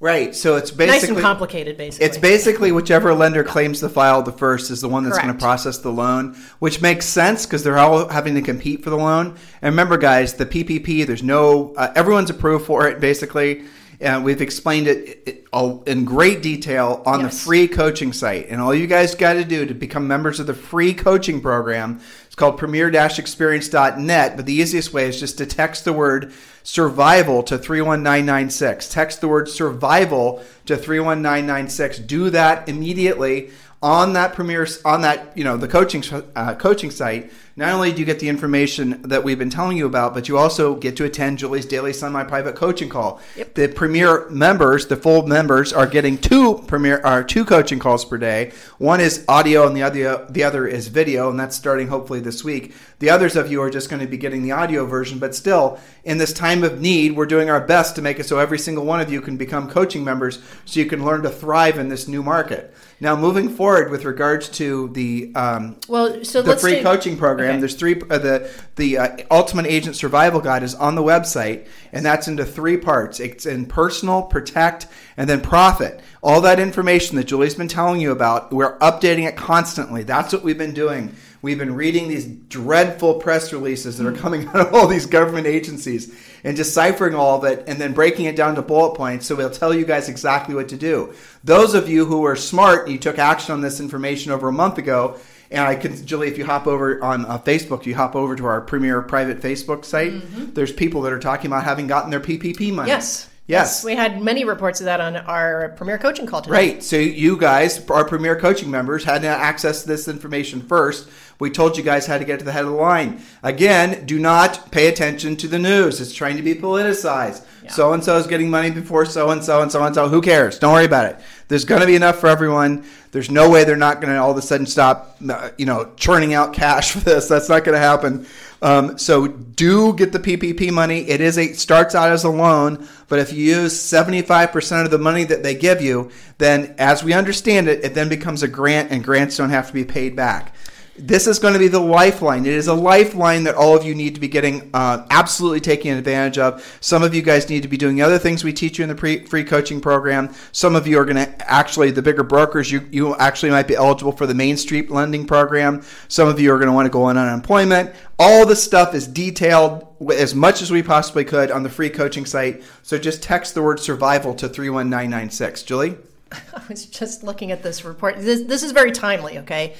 Right. 0.00 0.32
So 0.32 0.54
it's 0.54 0.70
basically 0.70 1.08
Nice 1.08 1.08
and 1.08 1.20
complicated, 1.20 1.76
basically. 1.76 2.06
It's 2.06 2.18
basically 2.18 2.70
whichever 2.70 3.14
lender 3.14 3.42
claims 3.42 3.80
the 3.80 3.88
file 3.88 4.22
the 4.22 4.30
first 4.30 4.70
is 4.70 4.80
the 4.80 4.88
one 4.88 5.02
that's 5.02 5.18
going 5.18 5.32
to 5.32 5.38
process 5.38 5.78
the 5.78 5.90
loan, 5.90 6.36
which 6.60 6.80
makes 6.80 7.04
sense 7.04 7.46
because 7.46 7.64
they're 7.64 7.78
all 7.78 8.08
having 8.08 8.36
to 8.36 8.42
compete 8.42 8.84
for 8.84 8.90
the 8.90 8.96
loan. 8.96 9.36
And 9.60 9.72
remember, 9.72 9.98
guys, 9.98 10.34
the 10.34 10.46
PPP, 10.46 11.04
there's 11.04 11.24
no, 11.24 11.74
uh, 11.74 11.92
everyone's 11.96 12.30
approved 12.30 12.64
for 12.64 12.86
it, 12.86 13.00
basically. 13.00 13.64
Uh, 14.00 14.20
we've 14.22 14.40
explained 14.40 14.86
it, 14.86 15.22
it 15.26 15.44
all 15.52 15.82
in 15.84 16.04
great 16.04 16.40
detail 16.40 17.02
on 17.04 17.20
Yes. 17.20 17.34
the 17.38 17.44
free 17.44 17.66
coaching 17.66 18.12
site. 18.12 18.46
And 18.48 18.60
all 18.60 18.72
you 18.72 18.86
guys 18.86 19.16
got 19.16 19.32
to 19.32 19.44
do 19.44 19.66
to 19.66 19.74
become 19.74 20.06
members 20.06 20.38
of 20.38 20.46
the 20.46 20.54
free 20.54 20.94
coaching 20.94 21.40
program, 21.40 22.00
it's 22.26 22.36
called 22.36 22.58
premier-experience.net. 22.58 24.36
But 24.36 24.46
the 24.46 24.52
easiest 24.52 24.92
way 24.92 25.08
is 25.08 25.18
just 25.18 25.38
to 25.38 25.46
text 25.46 25.84
the 25.84 25.92
word 25.92 26.32
survival 26.62 27.42
to 27.44 27.58
31996. 27.58 28.88
Text 28.88 29.20
the 29.20 29.28
word 29.28 29.48
survival 29.48 30.44
to 30.66 30.76
31996. 30.76 31.98
Do 32.00 32.30
that 32.30 32.68
immediately 32.68 33.50
on 33.82 34.12
that 34.14 34.34
premier 34.34 34.66
on 34.84 35.02
that 35.02 35.36
you 35.36 35.44
know 35.44 35.56
the 35.56 35.68
coaching 35.68 36.02
uh, 36.34 36.54
coaching 36.56 36.90
site 36.90 37.30
not 37.54 37.72
only 37.72 37.92
do 37.92 38.00
you 38.00 38.04
get 38.04 38.18
the 38.18 38.28
information 38.28 39.00
that 39.02 39.22
we've 39.22 39.38
been 39.38 39.50
telling 39.50 39.76
you 39.76 39.86
about 39.86 40.14
but 40.14 40.28
you 40.28 40.36
also 40.36 40.74
get 40.74 40.96
to 40.96 41.04
attend 41.04 41.38
julie's 41.38 41.64
daily 41.64 41.92
semi 41.92 42.24
private 42.24 42.56
coaching 42.56 42.88
call. 42.88 43.20
Yep. 43.36 43.54
the 43.54 43.68
premier 43.68 44.28
members 44.30 44.86
the 44.86 44.96
full 44.96 45.26
members 45.28 45.72
are 45.72 45.86
getting 45.86 46.18
two 46.18 46.64
premier 46.66 47.00
are 47.04 47.22
two 47.22 47.44
coaching 47.44 47.78
calls 47.78 48.04
per 48.04 48.18
day. 48.18 48.50
One 48.78 49.00
is 49.00 49.24
audio 49.28 49.66
and 49.66 49.76
the 49.76 49.84
other 49.84 50.26
the 50.28 50.42
other 50.42 50.66
is 50.66 50.88
video 50.88 51.30
and 51.30 51.38
that's 51.38 51.54
starting 51.56 51.86
hopefully 51.86 52.20
this 52.20 52.42
week 52.42 52.74
the 52.98 53.10
others 53.10 53.36
of 53.36 53.50
you 53.50 53.62
are 53.62 53.70
just 53.70 53.88
going 53.88 54.00
to 54.00 54.08
be 54.08 54.16
getting 54.16 54.42
the 54.42 54.52
audio 54.52 54.84
version 54.86 55.18
but 55.18 55.34
still 55.34 55.78
in 56.04 56.18
this 56.18 56.32
time 56.32 56.64
of 56.64 56.80
need 56.80 57.16
we're 57.16 57.26
doing 57.26 57.50
our 57.50 57.60
best 57.60 57.96
to 57.96 58.02
make 58.02 58.18
it 58.18 58.24
so 58.24 58.38
every 58.38 58.58
single 58.58 58.84
one 58.84 59.00
of 59.00 59.12
you 59.12 59.20
can 59.20 59.36
become 59.36 59.68
coaching 59.68 60.04
members 60.04 60.40
so 60.64 60.80
you 60.80 60.86
can 60.86 61.04
learn 61.04 61.22
to 61.22 61.30
thrive 61.30 61.78
in 61.78 61.88
this 61.88 62.08
new 62.08 62.22
market 62.22 62.74
now 63.00 63.14
moving 63.14 63.48
forward 63.48 63.90
with 63.90 64.04
regards 64.04 64.48
to 64.50 64.88
the 64.88 65.32
um, 65.36 65.76
well, 65.86 66.24
so 66.24 66.42
the 66.42 66.56
free 66.56 66.76
do- 66.76 66.82
coaching 66.82 67.16
program. 67.16 67.50
Okay. 67.50 67.58
There's 67.60 67.74
three. 67.74 68.00
Uh, 68.10 68.18
the 68.18 68.50
the 68.74 68.98
uh, 68.98 69.16
Ultimate 69.30 69.66
Agent 69.66 69.94
Survival 69.94 70.40
Guide 70.40 70.64
is 70.64 70.74
on 70.74 70.96
the 70.96 71.02
website, 71.02 71.68
and 71.92 72.04
that's 72.04 72.26
into 72.26 72.44
three 72.44 72.76
parts. 72.76 73.20
It's 73.20 73.46
in 73.46 73.66
personal, 73.66 74.22
protect, 74.22 74.88
and 75.16 75.30
then 75.30 75.40
profit. 75.40 76.00
All 76.22 76.40
that 76.40 76.58
information 76.58 77.16
that 77.16 77.24
Julie's 77.28 77.54
been 77.54 77.68
telling 77.68 78.00
you 78.00 78.10
about, 78.10 78.52
we're 78.52 78.76
updating 78.78 79.28
it 79.28 79.36
constantly. 79.36 80.02
That's 80.02 80.32
what 80.32 80.42
we've 80.42 80.58
been 80.58 80.74
doing. 80.74 81.14
We've 81.40 81.58
been 81.58 81.76
reading 81.76 82.08
these 82.08 82.26
dreadful 82.26 83.14
press 83.14 83.52
releases 83.52 83.98
that 83.98 84.06
are 84.06 84.12
coming 84.12 84.48
out 84.48 84.56
of 84.56 84.74
all 84.74 84.88
these 84.88 85.06
government 85.06 85.46
agencies 85.46 86.12
and 86.42 86.56
deciphering 86.56 87.14
all 87.14 87.38
of 87.38 87.44
it 87.44 87.64
and 87.68 87.80
then 87.80 87.92
breaking 87.92 88.24
it 88.24 88.34
down 88.34 88.56
to 88.56 88.62
bullet 88.62 88.96
points 88.96 89.26
so 89.26 89.36
we'll 89.36 89.50
tell 89.50 89.72
you 89.72 89.84
guys 89.84 90.08
exactly 90.08 90.54
what 90.54 90.68
to 90.70 90.76
do. 90.76 91.14
Those 91.44 91.74
of 91.74 91.88
you 91.88 92.04
who 92.04 92.24
are 92.24 92.36
smart 92.36 92.84
and 92.84 92.92
you 92.92 92.98
took 92.98 93.18
action 93.18 93.52
on 93.52 93.60
this 93.60 93.78
information 93.78 94.32
over 94.32 94.48
a 94.48 94.52
month 94.52 94.78
ago, 94.78 95.18
and 95.50 95.62
I 95.62 95.76
can, 95.76 96.04
Julie, 96.04 96.28
if 96.28 96.36
you 96.36 96.44
hop 96.44 96.66
over 96.66 97.02
on 97.02 97.24
uh, 97.24 97.38
Facebook, 97.38 97.86
you 97.86 97.94
hop 97.94 98.14
over 98.14 98.36
to 98.36 98.44
our 98.44 98.60
premier 98.60 99.00
private 99.00 99.40
Facebook 99.40 99.84
site. 99.84 100.54
There's 100.54 100.72
people 100.72 101.02
that 101.02 101.12
are 101.12 101.18
talking 101.18 101.46
about 101.46 101.64
having 101.64 101.86
gotten 101.86 102.10
their 102.10 102.20
PPP 102.20 102.74
money. 102.74 102.88
Yes. 102.88 103.27
Yes. 103.48 103.82
We 103.82 103.96
had 103.96 104.20
many 104.20 104.44
reports 104.44 104.80
of 104.80 104.84
that 104.84 105.00
on 105.00 105.16
our 105.16 105.70
premier 105.70 105.96
coaching 105.96 106.26
call 106.26 106.42
today. 106.42 106.52
Right. 106.52 106.82
So 106.82 106.96
you 106.96 107.38
guys, 107.38 107.84
our 107.88 108.04
premier 108.04 108.38
coaching 108.38 108.70
members, 108.70 109.04
had 109.04 109.22
access 109.22 109.22
to 109.22 109.28
access 109.28 109.82
this 109.82 110.06
information 110.06 110.60
first. 110.60 111.08
We 111.38 111.50
told 111.50 111.76
you 111.76 111.84
guys 111.84 112.06
how 112.06 112.18
to 112.18 112.24
get 112.24 112.40
to 112.40 112.44
the 112.44 112.52
head 112.52 112.64
of 112.64 112.70
the 112.70 112.76
line. 112.76 113.22
Again, 113.42 114.06
do 114.06 114.18
not 114.18 114.72
pay 114.72 114.88
attention 114.88 115.36
to 115.36 115.48
the 115.48 115.58
news. 115.58 116.00
It's 116.00 116.12
trying 116.12 116.36
to 116.36 116.42
be 116.42 116.54
politicized. 116.54 117.44
So 117.70 117.92
and 117.92 118.02
so 118.02 118.16
is 118.16 118.26
getting 118.26 118.50
money 118.50 118.70
before 118.70 119.04
so 119.04 119.30
and 119.30 119.44
so 119.44 119.62
and 119.62 119.70
so 119.70 119.84
and 119.84 119.94
so. 119.94 120.08
Who 120.08 120.22
cares? 120.22 120.58
Don't 120.58 120.72
worry 120.72 120.86
about 120.86 121.06
it. 121.06 121.18
There's 121.48 121.64
going 121.64 121.80
to 121.80 121.86
be 121.86 121.96
enough 121.96 122.18
for 122.18 122.26
everyone. 122.26 122.84
There's 123.12 123.30
no 123.30 123.48
way 123.50 123.64
they're 123.64 123.76
not 123.76 124.00
going 124.00 124.12
to 124.12 124.18
all 124.18 124.30
of 124.30 124.36
a 124.36 124.42
sudden 124.42 124.66
stop, 124.66 125.16
uh, 125.28 125.50
you 125.58 125.66
know, 125.66 125.92
churning 125.96 126.34
out 126.34 126.52
cash 126.52 126.92
for 126.92 127.00
this. 127.00 127.28
That's 127.28 127.48
not 127.48 127.64
going 127.64 127.74
to 127.74 127.80
happen. 127.80 128.26
Um, 128.60 128.98
so 128.98 129.28
do 129.28 129.92
get 129.94 130.12
the 130.12 130.18
PPP 130.18 130.72
money. 130.72 131.08
It 131.08 131.20
is 131.20 131.38
a 131.38 131.52
starts 131.52 131.94
out 131.94 132.10
as 132.10 132.24
a 132.24 132.30
loan, 132.30 132.88
but 133.08 133.20
if 133.20 133.32
you 133.32 133.44
use 133.44 133.74
75% 133.74 134.84
of 134.84 134.90
the 134.90 134.98
money 134.98 135.24
that 135.24 135.42
they 135.42 135.54
give 135.54 135.80
you, 135.80 136.10
then 136.38 136.74
as 136.78 137.04
we 137.04 137.12
understand 137.12 137.68
it, 137.68 137.84
it 137.84 137.94
then 137.94 138.08
becomes 138.08 138.42
a 138.42 138.48
grant, 138.48 138.90
and 138.90 139.04
grants 139.04 139.36
don't 139.36 139.50
have 139.50 139.68
to 139.68 139.72
be 139.72 139.84
paid 139.84 140.16
back. 140.16 140.54
This 140.98 141.26
is 141.26 141.38
going 141.38 141.52
to 141.52 141.58
be 141.58 141.68
the 141.68 141.80
lifeline. 141.80 142.44
It 142.44 142.52
is 142.52 142.66
a 142.66 142.74
lifeline 142.74 143.44
that 143.44 143.54
all 143.54 143.76
of 143.76 143.84
you 143.84 143.94
need 143.94 144.14
to 144.14 144.20
be 144.20 144.28
getting 144.28 144.70
uh, 144.74 145.06
absolutely 145.10 145.60
taking 145.60 145.92
advantage 145.92 146.38
of. 146.38 146.78
Some 146.80 147.02
of 147.02 147.14
you 147.14 147.22
guys 147.22 147.48
need 147.48 147.62
to 147.62 147.68
be 147.68 147.76
doing 147.76 147.96
the 147.96 148.02
other 148.02 148.18
things 148.18 148.42
we 148.42 148.52
teach 148.52 148.78
you 148.78 148.82
in 148.82 148.88
the 148.88 148.94
pre- 148.94 149.24
free 149.24 149.44
coaching 149.44 149.80
program. 149.80 150.34
Some 150.52 150.74
of 150.74 150.86
you 150.86 150.98
are 150.98 151.04
going 151.04 151.16
to 151.16 151.50
actually, 151.50 151.92
the 151.92 152.02
bigger 152.02 152.24
brokers, 152.24 152.70
you, 152.72 152.86
you 152.90 153.16
actually 153.16 153.50
might 153.50 153.68
be 153.68 153.76
eligible 153.76 154.12
for 154.12 154.26
the 154.26 154.34
Main 154.34 154.56
Street 154.56 154.90
lending 154.90 155.26
program. 155.26 155.82
Some 156.08 156.28
of 156.28 156.40
you 156.40 156.52
are 156.52 156.58
going 156.58 156.68
to 156.68 156.74
want 156.74 156.86
to 156.86 156.90
go 156.90 157.04
on 157.04 157.16
unemployment. 157.16 157.94
All 158.18 158.44
the 158.44 158.56
stuff 158.56 158.94
is 158.94 159.06
detailed 159.06 159.86
as 160.12 160.34
much 160.34 160.62
as 160.62 160.70
we 160.70 160.82
possibly 160.82 161.24
could 161.24 161.50
on 161.50 161.62
the 161.62 161.70
free 161.70 161.90
coaching 161.90 162.26
site. 162.26 162.62
So 162.82 162.98
just 162.98 163.22
text 163.22 163.54
the 163.54 163.62
word 163.62 163.78
survival 163.78 164.34
to 164.34 164.48
31996. 164.48 165.62
Julie? 165.62 165.96
I 166.32 166.62
was 166.68 166.86
just 166.86 167.22
looking 167.22 167.52
at 167.52 167.62
this 167.62 167.84
report. 167.84 168.16
This, 168.18 168.42
this 168.42 168.62
is 168.62 168.72
very 168.72 168.92
timely, 168.92 169.38
okay? 169.38 169.74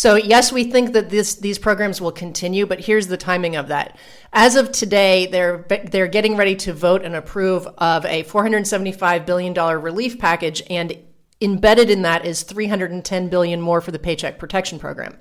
So, 0.00 0.14
yes, 0.14 0.50
we 0.50 0.64
think 0.64 0.94
that 0.94 1.10
this, 1.10 1.34
these 1.34 1.58
programs 1.58 2.00
will 2.00 2.10
continue, 2.10 2.64
but 2.64 2.80
here's 2.80 3.08
the 3.08 3.18
timing 3.18 3.56
of 3.56 3.68
that. 3.68 3.98
As 4.32 4.56
of 4.56 4.72
today, 4.72 5.26
they're, 5.26 5.66
they're 5.90 6.06
getting 6.06 6.38
ready 6.38 6.56
to 6.56 6.72
vote 6.72 7.04
and 7.04 7.14
approve 7.14 7.66
of 7.76 8.06
a 8.06 8.24
$475 8.24 9.26
billion 9.26 9.52
relief 9.52 10.18
package, 10.18 10.62
and 10.70 10.96
embedded 11.40 11.90
in 11.90 12.02
that 12.02 12.26
is 12.26 12.42
310 12.42 13.28
billion 13.28 13.60
more 13.60 13.80
for 13.80 13.90
the 13.90 13.98
Paycheck 13.98 14.38
Protection 14.38 14.78
Program, 14.78 15.16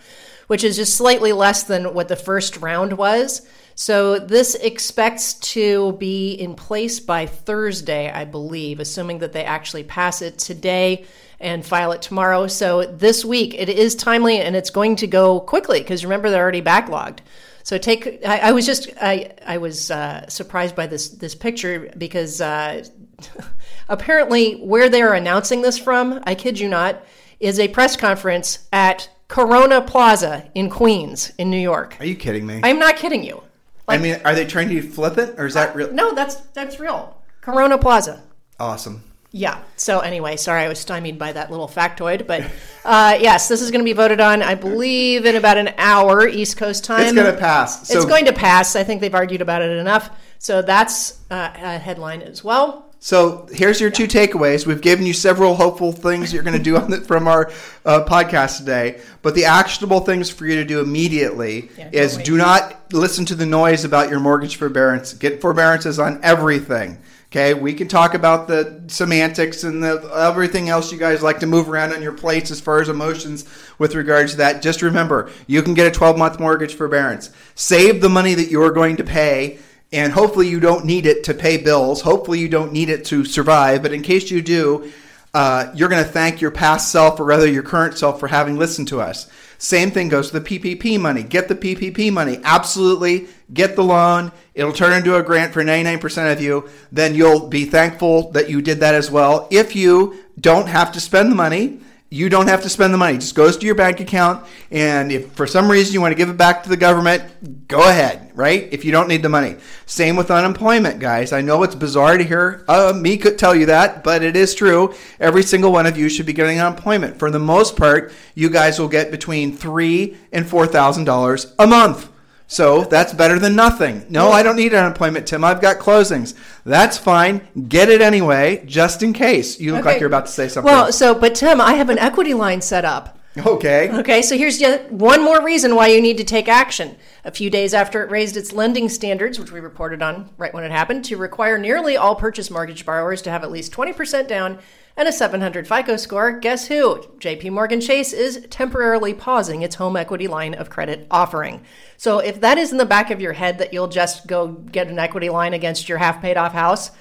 which 0.47 0.63
is 0.63 0.75
just 0.75 0.95
slightly 0.95 1.31
less 1.31 1.63
than 1.63 1.93
what 1.93 2.07
the 2.07 2.15
first 2.15 2.57
round 2.57 2.93
was. 2.93 3.47
So 3.75 4.19
this 4.19 4.55
expects 4.55 5.35
to 5.35 5.93
be 5.93 6.33
in 6.33 6.55
place 6.55 6.99
by 6.99 7.25
Thursday, 7.25 8.11
I 8.11 8.25
believe, 8.25 8.81
assuming 8.81 9.19
that 9.19 9.31
they 9.31 9.45
actually 9.45 9.83
pass 9.83 10.21
it 10.21 10.37
today 10.37 11.05
and 11.39 11.65
file 11.65 11.93
it 11.93 12.01
tomorrow. 12.01 12.47
So 12.47 12.83
this 12.83 13.23
week 13.23 13.53
it 13.53 13.69
is 13.69 13.95
timely 13.95 14.41
and 14.41 14.55
it's 14.55 14.69
going 14.69 14.97
to 14.97 15.07
go 15.07 15.39
quickly 15.39 15.79
because 15.79 16.03
remember 16.03 16.29
they're 16.29 16.43
already 16.43 16.61
backlogged. 16.61 17.19
So 17.63 17.77
take. 17.77 18.25
I, 18.25 18.39
I 18.39 18.51
was 18.51 18.65
just. 18.65 18.89
I 19.01 19.31
I 19.45 19.59
was 19.59 19.91
uh, 19.91 20.27
surprised 20.27 20.75
by 20.75 20.87
this 20.87 21.09
this 21.09 21.35
picture 21.35 21.91
because 21.97 22.41
uh, 22.41 22.83
apparently 23.89 24.53
where 24.53 24.87
they 24.87 25.01
are 25.01 25.13
announcing 25.13 25.61
this 25.61 25.77
from, 25.77 26.21
I 26.23 26.35
kid 26.35 26.59
you 26.59 26.69
not, 26.69 27.03
is 27.39 27.59
a 27.59 27.67
press 27.67 27.95
conference 27.95 28.67
at 28.71 29.09
Corona 29.27 29.81
Plaza 29.81 30.49
in 30.55 30.69
Queens, 30.69 31.33
in 31.37 31.49
New 31.49 31.59
York. 31.59 31.97
Are 31.99 32.05
you 32.05 32.15
kidding 32.15 32.45
me? 32.45 32.61
I'm 32.63 32.79
not 32.79 32.97
kidding 32.97 33.23
you. 33.23 33.43
I 33.87 33.97
mean, 33.97 34.21
are 34.23 34.35
they 34.35 34.45
trying 34.45 34.69
to 34.69 34.81
flip 34.81 35.17
it 35.17 35.35
or 35.39 35.47
is 35.47 35.55
that 35.55 35.75
real? 35.75 35.91
No, 35.91 36.13
that's 36.13 36.35
that's 36.53 36.79
real. 36.79 37.17
Corona 37.41 37.77
Plaza. 37.77 38.21
Awesome. 38.59 39.03
Yeah. 39.31 39.59
So 39.75 39.99
anyway, 39.99 40.37
sorry 40.37 40.63
I 40.63 40.67
was 40.67 40.79
stymied 40.79 41.19
by 41.19 41.31
that 41.33 41.51
little 41.51 41.67
factoid, 41.67 42.25
but 42.25 42.43
uh, 42.83 43.17
yes, 43.21 43.47
this 43.47 43.61
is 43.61 43.71
going 43.71 43.81
to 43.81 43.85
be 43.85 43.93
voted 43.93 44.19
on, 44.19 44.41
I 44.41 44.55
believe, 44.55 45.25
in 45.25 45.35
about 45.35 45.57
an 45.57 45.73
hour 45.77 46.27
East 46.27 46.57
Coast 46.57 46.83
time. 46.83 47.01
It's 47.01 47.13
going 47.13 47.31
to 47.31 47.39
pass. 47.39 47.87
So 47.87 47.97
it's 47.97 48.05
going 48.05 48.25
to 48.25 48.33
pass. 48.33 48.75
I 48.75 48.83
think 48.83 49.01
they've 49.01 49.13
argued 49.13 49.41
about 49.41 49.61
it 49.61 49.71
enough. 49.71 50.09
So 50.39 50.61
that's 50.61 51.19
uh, 51.29 51.51
a 51.55 51.77
headline 51.77 52.21
as 52.21 52.43
well. 52.43 52.88
So 53.01 53.47
here's 53.51 53.79
your 53.79 53.89
two 53.89 54.07
takeaways. 54.07 54.67
We've 54.67 54.81
given 54.81 55.05
you 55.05 55.13
several 55.13 55.55
hopeful 55.55 55.93
things 55.93 56.33
you're 56.33 56.43
going 56.43 56.57
to 56.57 56.63
do 56.63 56.75
on 56.75 56.91
the, 56.91 56.99
from 56.99 57.29
our 57.29 57.49
uh, 57.85 58.03
podcast 58.05 58.57
today, 58.57 58.99
but 59.21 59.35
the 59.35 59.45
actionable 59.45 60.01
things 60.01 60.29
for 60.29 60.45
you 60.45 60.55
to 60.55 60.65
do 60.65 60.81
immediately 60.81 61.69
Yeah, 61.77 61.89
is 61.93 62.17
do 62.17 62.35
not 62.35 62.93
listen 62.93 63.23
to 63.25 63.35
the 63.35 63.45
noise 63.45 63.85
about 63.85 64.09
your 64.09 64.19
mortgage 64.19 64.57
forbearance. 64.57 65.13
Get 65.13 65.39
forbearances 65.39 65.97
on 65.97 66.19
everything. 66.23 66.97
Okay, 67.31 67.53
we 67.53 67.73
can 67.73 67.87
talk 67.87 68.15
about 68.15 68.47
the 68.47 68.81
semantics 68.87 69.63
and 69.63 69.83
the 69.83 70.01
everything 70.15 70.67
else 70.67 70.91
you 70.91 70.97
guys 70.97 71.21
like 71.21 71.39
to 71.41 71.45
move 71.45 71.69
around 71.69 71.93
on 71.93 72.01
your 72.01 72.11
plates 72.11 72.49
as 72.49 72.59
far 72.59 72.81
as 72.81 72.89
emotions 72.89 73.45
with 73.77 73.93
regards 73.93 74.31
to 74.31 74.37
that. 74.39 74.63
Just 74.63 74.81
remember, 74.81 75.29
you 75.45 75.61
can 75.61 75.75
get 75.75 75.85
a 75.85 75.91
12 75.91 76.17
month 76.17 76.39
mortgage 76.39 76.73
forbearance. 76.73 77.29
Save 77.53 78.01
the 78.01 78.09
money 78.09 78.33
that 78.33 78.49
you're 78.49 78.71
going 78.71 78.97
to 78.97 79.03
pay 79.03 79.59
and 79.91 80.13
hopefully 80.13 80.47
you 80.47 80.59
don't 80.59 80.85
need 80.85 81.05
it 81.05 81.23
to 81.25 81.33
pay 81.33 81.57
bills. 81.57 82.01
Hopefully 82.01 82.39
you 82.39 82.49
don't 82.49 82.71
need 82.71 82.89
it 82.89 83.05
to 83.05 83.25
survive. 83.25 83.81
But 83.81 83.93
in 83.93 84.01
case 84.01 84.29
you 84.29 84.41
do, 84.41 84.91
uh, 85.33 85.71
you're 85.75 85.89
going 85.89 86.03
to 86.03 86.09
thank 86.09 86.41
your 86.41 86.51
past 86.51 86.91
self 86.91 87.19
or 87.19 87.25
rather 87.25 87.47
your 87.47 87.63
current 87.63 87.97
self 87.97 88.19
for 88.19 88.27
having 88.27 88.57
listened 88.57 88.87
to 88.89 89.01
us. 89.01 89.29
Same 89.57 89.91
thing 89.91 90.07
goes 90.07 90.31
to 90.31 90.39
the 90.39 90.59
PPP 90.59 90.99
money. 90.99 91.21
Get 91.21 91.47
the 91.47 91.55
PPP 91.55 92.13
money. 92.13 92.39
Absolutely. 92.43 93.27
Get 93.53 93.75
the 93.75 93.83
loan. 93.83 94.31
It'll 94.53 94.73
turn 94.73 94.93
into 94.93 95.15
a 95.17 95.23
grant 95.23 95.53
for 95.53 95.63
99% 95.63 96.31
of 96.31 96.41
you. 96.41 96.69
Then 96.91 97.13
you'll 97.13 97.47
be 97.47 97.65
thankful 97.65 98.31
that 98.31 98.49
you 98.49 98.61
did 98.61 98.79
that 98.79 98.95
as 98.95 99.11
well. 99.11 99.47
If 99.51 99.75
you 99.75 100.23
don't 100.39 100.67
have 100.67 100.91
to 100.93 101.01
spend 101.01 101.31
the 101.31 101.35
money 101.35 101.79
you 102.11 102.27
don't 102.27 102.47
have 102.47 102.63
to 102.63 102.69
spend 102.69 102.91
the 102.91 102.97
money. 102.97 103.15
It 103.15 103.21
just 103.21 103.35
goes 103.35 103.55
to 103.57 103.65
your 103.65 103.75
bank 103.75 103.99
account. 103.99 104.45
And 104.71 105.11
if 105.11 105.31
for 105.33 105.45
some 105.45 105.69
reason 105.69 105.93
you 105.93 106.01
want 106.01 106.11
to 106.11 106.15
give 106.15 106.29
it 106.29 106.37
back 106.37 106.63
to 106.63 106.69
the 106.69 106.77
government, 106.77 107.67
go 107.67 107.87
ahead, 107.87 108.31
right? 108.33 108.67
If 108.71 108.83
you 108.83 108.91
don't 108.91 109.07
need 109.07 109.21
the 109.21 109.29
money. 109.29 109.57
Same 109.85 110.15
with 110.15 110.31
unemployment, 110.31 110.99
guys. 110.99 111.31
I 111.31 111.41
know 111.41 111.61
it's 111.61 111.75
bizarre 111.75 112.17
to 112.17 112.23
hear 112.23 112.65
uh, 112.67 112.93
me 112.95 113.17
could 113.17 113.37
tell 113.37 113.55
you 113.55 113.67
that, 113.67 114.03
but 114.03 114.23
it 114.23 114.35
is 114.35 114.55
true. 114.55 114.95
Every 115.19 115.43
single 115.43 115.71
one 115.71 115.85
of 115.85 115.97
you 115.97 116.09
should 116.09 116.25
be 116.25 116.33
getting 116.33 116.59
unemployment. 116.59 117.19
For 117.19 117.29
the 117.29 117.39
most 117.39 117.75
part, 117.75 118.11
you 118.33 118.49
guys 118.49 118.79
will 118.79 118.87
get 118.87 119.11
between 119.11 119.55
three 119.55 120.17
and 120.31 120.47
four 120.47 120.65
thousand 120.65 121.03
dollars 121.03 121.53
a 121.59 121.67
month. 121.67 122.09
So 122.51 122.83
that's 122.83 123.13
better 123.13 123.37
than 123.37 123.55
nothing. 123.55 124.07
No, 124.09 124.31
I 124.31 124.41
don't 124.41 124.55
need 124.55 124.73
unemployment, 124.73 125.27
Tim. 125.27 125.43
I've 125.43 125.61
got 125.61 125.77
closings. 125.77 126.33
That's 126.65 126.97
fine. 126.97 127.47
Get 127.69 127.89
it 127.89 128.01
anyway, 128.01 128.63
just 128.65 129.03
in 129.03 129.13
case. 129.13 129.59
You 129.59 129.75
look 129.75 129.85
like 129.85 129.99
you're 129.99 130.07
about 130.07 130.25
to 130.25 130.31
say 130.31 130.47
something. 130.47 130.69
Well, 130.69 130.91
so 130.91 131.13
but 131.13 131.35
Tim, 131.35 131.61
I 131.61 131.75
have 131.75 131.91
an 131.91 131.99
equity 131.99 132.33
line 132.33 132.61
set 132.61 132.85
up. 132.85 133.19
okay. 133.37 133.91
Okay, 133.91 134.23
so 134.23 134.35
here's 134.35 134.59
yet 134.59 134.91
one 134.91 135.23
more 135.23 135.45
reason 135.45 135.75
why 135.75 135.89
you 135.89 136.01
need 136.01 136.17
to 136.17 136.23
take 136.23 136.47
action. 136.47 136.97
A 137.23 137.29
few 137.29 137.51
days 137.51 137.75
after 137.75 138.01
it 138.03 138.09
raised 138.09 138.35
its 138.35 138.51
lending 138.51 138.89
standards, 138.89 139.37
which 139.37 139.51
we 139.51 139.59
reported 139.59 140.01
on 140.01 140.31
right 140.39 140.51
when 140.51 140.63
it 140.63 140.71
happened, 140.71 141.05
to 141.05 141.17
require 141.17 141.59
nearly 141.59 141.97
all 141.97 142.15
purchase 142.15 142.49
mortgage 142.49 142.83
borrowers 142.83 143.21
to 143.21 143.29
have 143.29 143.43
at 143.43 143.51
least 143.51 143.71
20% 143.71 144.27
down 144.27 144.57
and 144.99 145.07
a 145.07 145.13
700 145.13 145.65
FICO 145.65 145.95
score, 145.95 146.33
guess 146.33 146.67
who? 146.67 146.97
JP 147.19 147.53
Morgan 147.53 147.79
Chase 147.79 148.11
is 148.11 148.45
temporarily 148.49 149.13
pausing 149.13 149.61
its 149.61 149.75
home 149.75 149.95
equity 149.95 150.27
line 150.27 150.53
of 150.53 150.69
credit 150.69 151.07
offering. 151.09 151.63
So 151.95 152.19
if 152.19 152.41
that 152.41 152.57
is 152.57 152.73
in 152.73 152.77
the 152.77 152.85
back 152.85 153.09
of 153.09 153.21
your 153.21 153.31
head 153.31 153.59
that 153.59 153.71
you'll 153.71 153.87
just 153.87 154.27
go 154.27 154.49
get 154.49 154.89
an 154.89 154.99
equity 154.99 155.29
line 155.29 155.53
against 155.53 155.87
your 155.87 155.99
half 155.99 156.21
paid 156.21 156.35
off 156.35 156.51
house, 156.51 156.91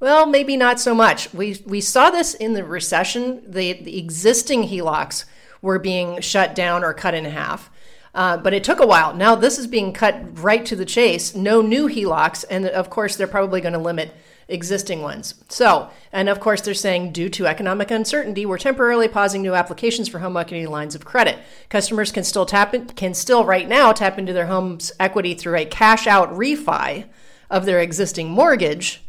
well, 0.00 0.26
maybe 0.26 0.54
not 0.58 0.78
so 0.78 0.94
much. 0.94 1.32
We 1.32 1.62
we 1.64 1.80
saw 1.80 2.10
this 2.10 2.34
in 2.34 2.52
the 2.52 2.62
recession. 2.62 3.50
The, 3.50 3.72
the 3.72 3.98
existing 3.98 4.64
HELOCs 4.64 5.24
were 5.62 5.78
being 5.78 6.20
shut 6.20 6.54
down 6.54 6.84
or 6.84 6.92
cut 6.92 7.14
in 7.14 7.24
half. 7.24 7.70
Uh, 8.14 8.36
but 8.36 8.52
it 8.52 8.64
took 8.64 8.80
a 8.80 8.86
while. 8.86 9.14
Now 9.14 9.34
this 9.34 9.58
is 9.58 9.66
being 9.66 9.94
cut 9.94 10.38
right 10.42 10.66
to 10.66 10.76
the 10.76 10.84
chase. 10.84 11.34
No 11.34 11.62
new 11.62 11.88
HELOCs, 11.88 12.44
and 12.50 12.66
of 12.66 12.90
course 12.90 13.16
they're 13.16 13.26
probably 13.26 13.62
going 13.62 13.72
to 13.72 13.78
limit 13.78 14.14
existing 14.48 15.02
ones. 15.02 15.34
So, 15.48 15.90
and 16.12 16.28
of 16.28 16.40
course 16.40 16.60
they're 16.60 16.74
saying 16.74 17.12
due 17.12 17.28
to 17.30 17.46
economic 17.46 17.90
uncertainty, 17.90 18.46
we're 18.46 18.58
temporarily 18.58 19.08
pausing 19.08 19.42
new 19.42 19.54
applications 19.54 20.08
for 20.08 20.20
home 20.20 20.36
equity 20.36 20.66
lines 20.66 20.94
of 20.94 21.04
credit. 21.04 21.38
Customers 21.68 22.12
can 22.12 22.24
still 22.24 22.46
tap 22.46 22.72
in, 22.74 22.86
can 22.86 23.14
still 23.14 23.44
right 23.44 23.68
now 23.68 23.92
tap 23.92 24.18
into 24.18 24.32
their 24.32 24.46
home's 24.46 24.92
equity 25.00 25.34
through 25.34 25.56
a 25.56 25.64
cash 25.64 26.06
out 26.06 26.32
refi 26.32 27.06
of 27.50 27.64
their 27.64 27.80
existing 27.80 28.30
mortgage 28.30 29.02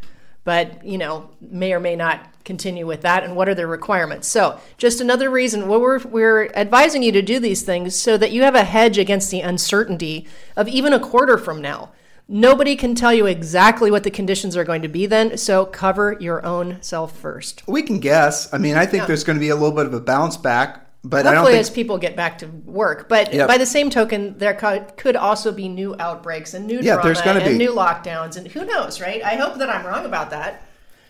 but 0.47 0.81
you 0.81 0.97
know 0.97 1.29
may 1.41 1.73
or 1.73 1.79
may 1.79 1.93
not 1.93 2.25
continue 2.45 2.87
with 2.87 3.01
that 3.01 3.21
and 3.21 3.35
what 3.35 3.49
are 3.49 3.53
their 3.53 3.67
requirements 3.67 4.29
so 4.29 4.57
just 4.77 5.01
another 5.01 5.29
reason 5.29 5.67
well, 5.67 5.81
we're, 5.81 5.99
we're 6.07 6.45
advising 6.55 7.03
you 7.03 7.11
to 7.11 7.21
do 7.21 7.37
these 7.37 7.63
things 7.63 7.93
so 7.93 8.15
that 8.15 8.31
you 8.31 8.43
have 8.43 8.55
a 8.55 8.63
hedge 8.63 8.97
against 8.97 9.29
the 9.29 9.41
uncertainty 9.41 10.25
of 10.55 10.69
even 10.69 10.93
a 10.93 10.99
quarter 11.01 11.37
from 11.37 11.61
now 11.61 11.91
nobody 12.27 12.75
can 12.75 12.93
tell 12.95 13.13
you 13.13 13.25
exactly 13.25 13.89
what 13.91 14.03
the 14.03 14.11
conditions 14.11 14.57
are 14.57 14.63
going 14.63 14.81
to 14.81 14.87
be 14.87 15.05
then 15.05 15.37
so 15.37 15.65
cover 15.65 16.17
your 16.19 16.45
own 16.45 16.77
self 16.81 17.17
first 17.17 17.63
We 17.67 17.81
can 17.83 17.99
guess. 17.99 18.53
I 18.53 18.57
mean, 18.57 18.75
I 18.75 18.85
think 18.85 19.07
there's 19.07 19.23
going 19.23 19.37
to 19.37 19.41
be 19.41 19.49
a 19.49 19.55
little 19.55 19.75
bit 19.75 19.85
of 19.85 19.93
a 19.93 19.99
bounce 20.01 20.35
back, 20.37 20.85
but 21.03 21.19
I 21.25 21.29
don't 21.31 21.35
hopefully 21.35 21.53
think 21.53 21.61
as 21.61 21.69
people 21.69 21.97
get 21.97 22.15
back 22.15 22.37
to 22.39 22.47
work 22.47 23.07
but 23.07 23.33
Yep. 23.33 23.47
by 23.47 23.57
the 23.57 23.65
same 23.65 23.89
token 23.89 24.37
there 24.37 24.53
could 24.97 25.15
also 25.15 25.51
be 25.51 25.69
new 25.69 25.95
outbreaks 25.99 26.53
and 26.53 26.67
new 26.67 26.79
Yeah, 26.81 26.95
drama 26.95 27.03
there's 27.03 27.21
gonna 27.21 27.39
and 27.39 27.57
be. 27.57 27.65
new 27.65 27.71
lockdowns 27.73 28.35
and 28.35 28.47
who 28.47 28.65
knows 28.65 28.99
right 28.99 29.23
i 29.23 29.35
hope 29.35 29.57
that 29.59 29.69
i'm 29.69 29.85
wrong 29.85 30.05
about 30.05 30.29
that 30.31 30.63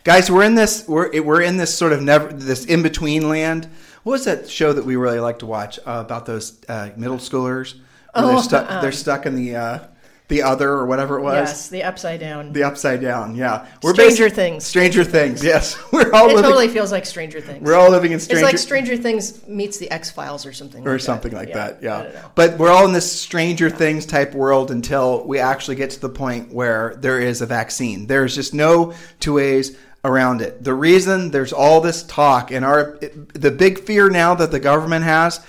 guys, 0.03 0.29
we're 0.31 0.43
in 0.43 0.55
this 0.55 0.87
we're 0.87 1.21
we're 1.21 1.41
in 1.41 1.57
this 1.57 1.73
sort 1.75 1.93
of 1.93 2.01
never 2.01 2.31
this 2.31 2.63
in 2.65 2.81
between 2.83 3.27
land. 3.27 3.67
What 4.03 4.11
was 4.13 4.23
that 4.25 4.49
show 4.49 4.71
that 4.71 4.85
we 4.85 4.95
really 4.95 5.19
like 5.19 5.39
to 5.39 5.45
watch 5.45 5.79
uh, 5.79 6.01
about 6.05 6.25
those 6.25 6.63
uh, 6.69 6.91
middle 6.95 7.17
schoolers? 7.17 7.75
Oh, 8.15 8.27
they're 8.29 8.41
stuck. 8.43 8.71
uh-uh. 8.71 8.81
They're 8.83 8.91
stuck 8.93 9.25
in 9.25 9.35
the 9.35 9.55
uh, 9.57 9.79
the 10.29 10.41
other 10.43 10.69
or 10.69 10.85
whatever 10.85 11.17
it 11.17 11.21
was. 11.21 11.35
yes 11.35 11.69
the 11.69 11.83
upside 11.83 12.19
down 12.19 12.51
The 12.51 12.63
upside 12.63 12.99
down. 13.01 13.35
Yeah, 13.35 13.65
we're 13.81 13.93
Stranger 13.93 14.29
Things. 14.29 14.65
Stranger 14.65 15.03
Things. 15.05 15.43
Yes, 15.43 15.77
we're 15.93 16.11
all 16.13 16.25
It 16.25 16.35
living. 16.35 16.43
totally 16.43 16.67
feels 16.67 16.91
like 16.91 17.05
Stranger 17.05 17.39
Things. 17.39 17.61
we're 17.63 17.75
all 17.75 17.89
living 17.89 18.11
in 18.11 18.17
it's 18.17 18.41
like 18.41 18.57
Stranger 18.57 18.97
Things 18.97 19.47
meets 19.47 19.77
the 19.77 19.89
X 19.89 20.11
Files 20.11 20.45
or 20.45 20.51
something. 20.51 20.85
or 20.87 20.93
like 20.93 21.01
something 21.01 21.31
that. 21.31 21.37
like 21.37 21.53
that. 21.53 21.81
Yeah. 21.81 22.03
Don't 22.03 22.13
know. 22.13 22.31
But 22.35 22.57
we're 22.57 22.71
all 22.71 22.85
in 22.85 22.93
this 22.93 23.09
Stranger 23.09 23.69
Things 23.69 24.05
type 24.05 24.33
world 24.33 24.69
until 24.71 25.25
we 25.25 25.39
actually 25.39 25.75
get 25.77 25.91
to 25.91 25.99
the 26.01 26.09
point 26.09 26.53
where 26.53 26.95
there 26.99 27.19
is 27.19 27.41
a 27.41 27.45
vaccine. 27.45 28.07
There's 28.07 28.35
just 28.35 28.53
no 28.53 28.93
two 29.21 29.33
ways 29.35 29.77
around 30.03 30.41
it. 30.41 30.63
The 30.63 30.73
reason 30.73 31.31
there's 31.31 31.53
all 31.53 31.81
this 31.81 32.03
talk 32.03 32.51
and 32.51 32.63
our 32.65 32.97
the 33.33 33.51
big 33.51 33.79
fear 33.79 34.09
now 34.09 34.35
that 34.35 34.51
the 34.51 34.59
government 34.59 35.05
has. 35.05 35.39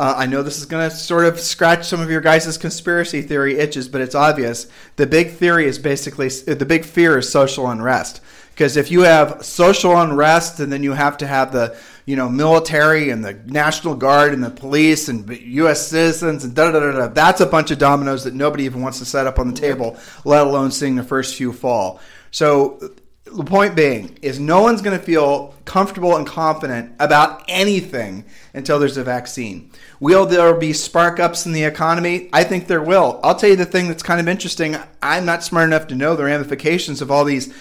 Uh, 0.00 0.14
I 0.16 0.24
know 0.24 0.42
this 0.42 0.56
is 0.56 0.64
going 0.64 0.88
to 0.88 0.96
sort 0.96 1.26
of 1.26 1.38
scratch 1.38 1.86
some 1.86 2.00
of 2.00 2.10
your 2.10 2.22
guys' 2.22 2.56
conspiracy 2.56 3.20
theory 3.20 3.58
itches, 3.58 3.86
but 3.86 4.00
it's 4.00 4.14
obvious. 4.14 4.66
The 4.96 5.06
big 5.06 5.32
theory 5.32 5.66
is 5.66 5.78
basically 5.78 6.28
the 6.28 6.64
big 6.64 6.86
fear 6.86 7.18
is 7.18 7.28
social 7.28 7.68
unrest. 7.68 8.22
Because 8.48 8.78
if 8.78 8.90
you 8.90 9.02
have 9.02 9.44
social 9.44 10.00
unrest 10.00 10.58
and 10.58 10.72
then 10.72 10.82
you 10.82 10.92
have 10.92 11.18
to 11.18 11.26
have 11.26 11.52
the 11.52 11.76
you 12.06 12.16
know 12.16 12.30
military 12.30 13.10
and 13.10 13.22
the 13.22 13.34
National 13.44 13.94
Guard 13.94 14.32
and 14.32 14.42
the 14.42 14.48
police 14.48 15.10
and 15.10 15.28
U.S. 15.28 15.88
citizens 15.88 16.44
and 16.44 16.54
da 16.54 16.70
da 16.70 16.80
da 16.80 16.92
da, 16.92 17.08
that's 17.08 17.42
a 17.42 17.46
bunch 17.46 17.70
of 17.70 17.76
dominoes 17.76 18.24
that 18.24 18.32
nobody 18.32 18.64
even 18.64 18.80
wants 18.80 19.00
to 19.00 19.04
set 19.04 19.26
up 19.26 19.38
on 19.38 19.52
the 19.52 19.60
table, 19.60 19.98
let 20.24 20.46
alone 20.46 20.70
seeing 20.70 20.96
the 20.96 21.04
first 21.04 21.34
few 21.34 21.52
fall. 21.52 22.00
So 22.30 22.90
the 23.32 23.44
point 23.44 23.76
being 23.76 24.18
is 24.22 24.40
no 24.40 24.62
one's 24.62 24.82
going 24.82 24.98
to 24.98 25.04
feel 25.04 25.54
comfortable 25.64 26.16
and 26.16 26.26
confident 26.26 26.94
about 26.98 27.44
anything 27.48 28.24
until 28.54 28.78
there's 28.78 28.96
a 28.96 29.04
vaccine. 29.04 29.70
Will 30.00 30.26
there 30.26 30.54
be 30.54 30.72
spark 30.72 31.20
ups 31.20 31.46
in 31.46 31.52
the 31.52 31.64
economy? 31.64 32.28
I 32.32 32.44
think 32.44 32.66
there 32.66 32.82
will. 32.82 33.20
I'll 33.22 33.34
tell 33.34 33.50
you 33.50 33.56
the 33.56 33.64
thing 33.64 33.88
that's 33.88 34.02
kind 34.02 34.20
of 34.20 34.28
interesting. 34.28 34.76
I'm 35.02 35.24
not 35.24 35.44
smart 35.44 35.68
enough 35.68 35.86
to 35.88 35.94
know 35.94 36.16
the 36.16 36.24
ramifications 36.24 37.00
of 37.00 37.10
all 37.10 37.24
these 37.24 37.54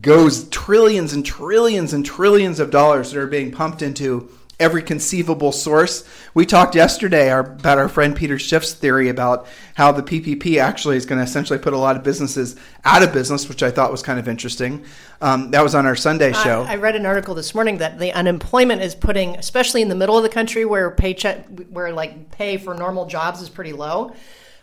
goes 0.00 0.48
trillions 0.48 1.12
and 1.12 1.24
trillions 1.24 1.92
and 1.92 2.04
trillions 2.04 2.58
of 2.58 2.70
dollars 2.70 3.12
that 3.12 3.20
are 3.20 3.26
being 3.26 3.52
pumped 3.52 3.82
into 3.82 4.28
every 4.58 4.82
conceivable 4.82 5.52
source. 5.52 6.08
We 6.32 6.46
talked 6.46 6.74
yesterday 6.74 7.30
our, 7.30 7.40
about 7.40 7.78
our 7.78 7.88
friend 7.88 8.16
Peter 8.16 8.38
Schiff's 8.38 8.72
theory 8.72 9.08
about 9.10 9.46
how 9.74 9.92
the 9.92 10.02
PPP 10.02 10.58
actually 10.58 10.96
is 10.96 11.04
going 11.04 11.18
to 11.18 11.24
essentially 11.24 11.58
put 11.58 11.74
a 11.74 11.78
lot 11.78 11.96
of 11.96 12.02
businesses 12.02 12.56
out 12.84 13.02
of 13.02 13.12
business, 13.12 13.48
which 13.48 13.62
I 13.62 13.70
thought 13.70 13.90
was 13.90 14.02
kind 14.02 14.18
of 14.18 14.28
interesting. 14.28 14.84
Um, 15.20 15.50
that 15.50 15.62
was 15.62 15.74
on 15.74 15.84
our 15.84 15.96
Sunday 15.96 16.32
show. 16.32 16.62
I, 16.62 16.72
I 16.72 16.76
read 16.76 16.96
an 16.96 17.04
article 17.04 17.34
this 17.34 17.54
morning 17.54 17.78
that 17.78 17.98
the 17.98 18.12
unemployment 18.12 18.80
is 18.80 18.94
putting, 18.94 19.36
especially 19.36 19.82
in 19.82 19.88
the 19.88 19.94
middle 19.94 20.16
of 20.16 20.22
the 20.22 20.30
country 20.30 20.64
where 20.64 20.90
paycheck, 20.90 21.46
where 21.68 21.92
like 21.92 22.30
pay 22.30 22.56
for 22.56 22.74
normal 22.74 23.06
jobs 23.06 23.42
is 23.42 23.50
pretty 23.50 23.74
low. 23.74 24.14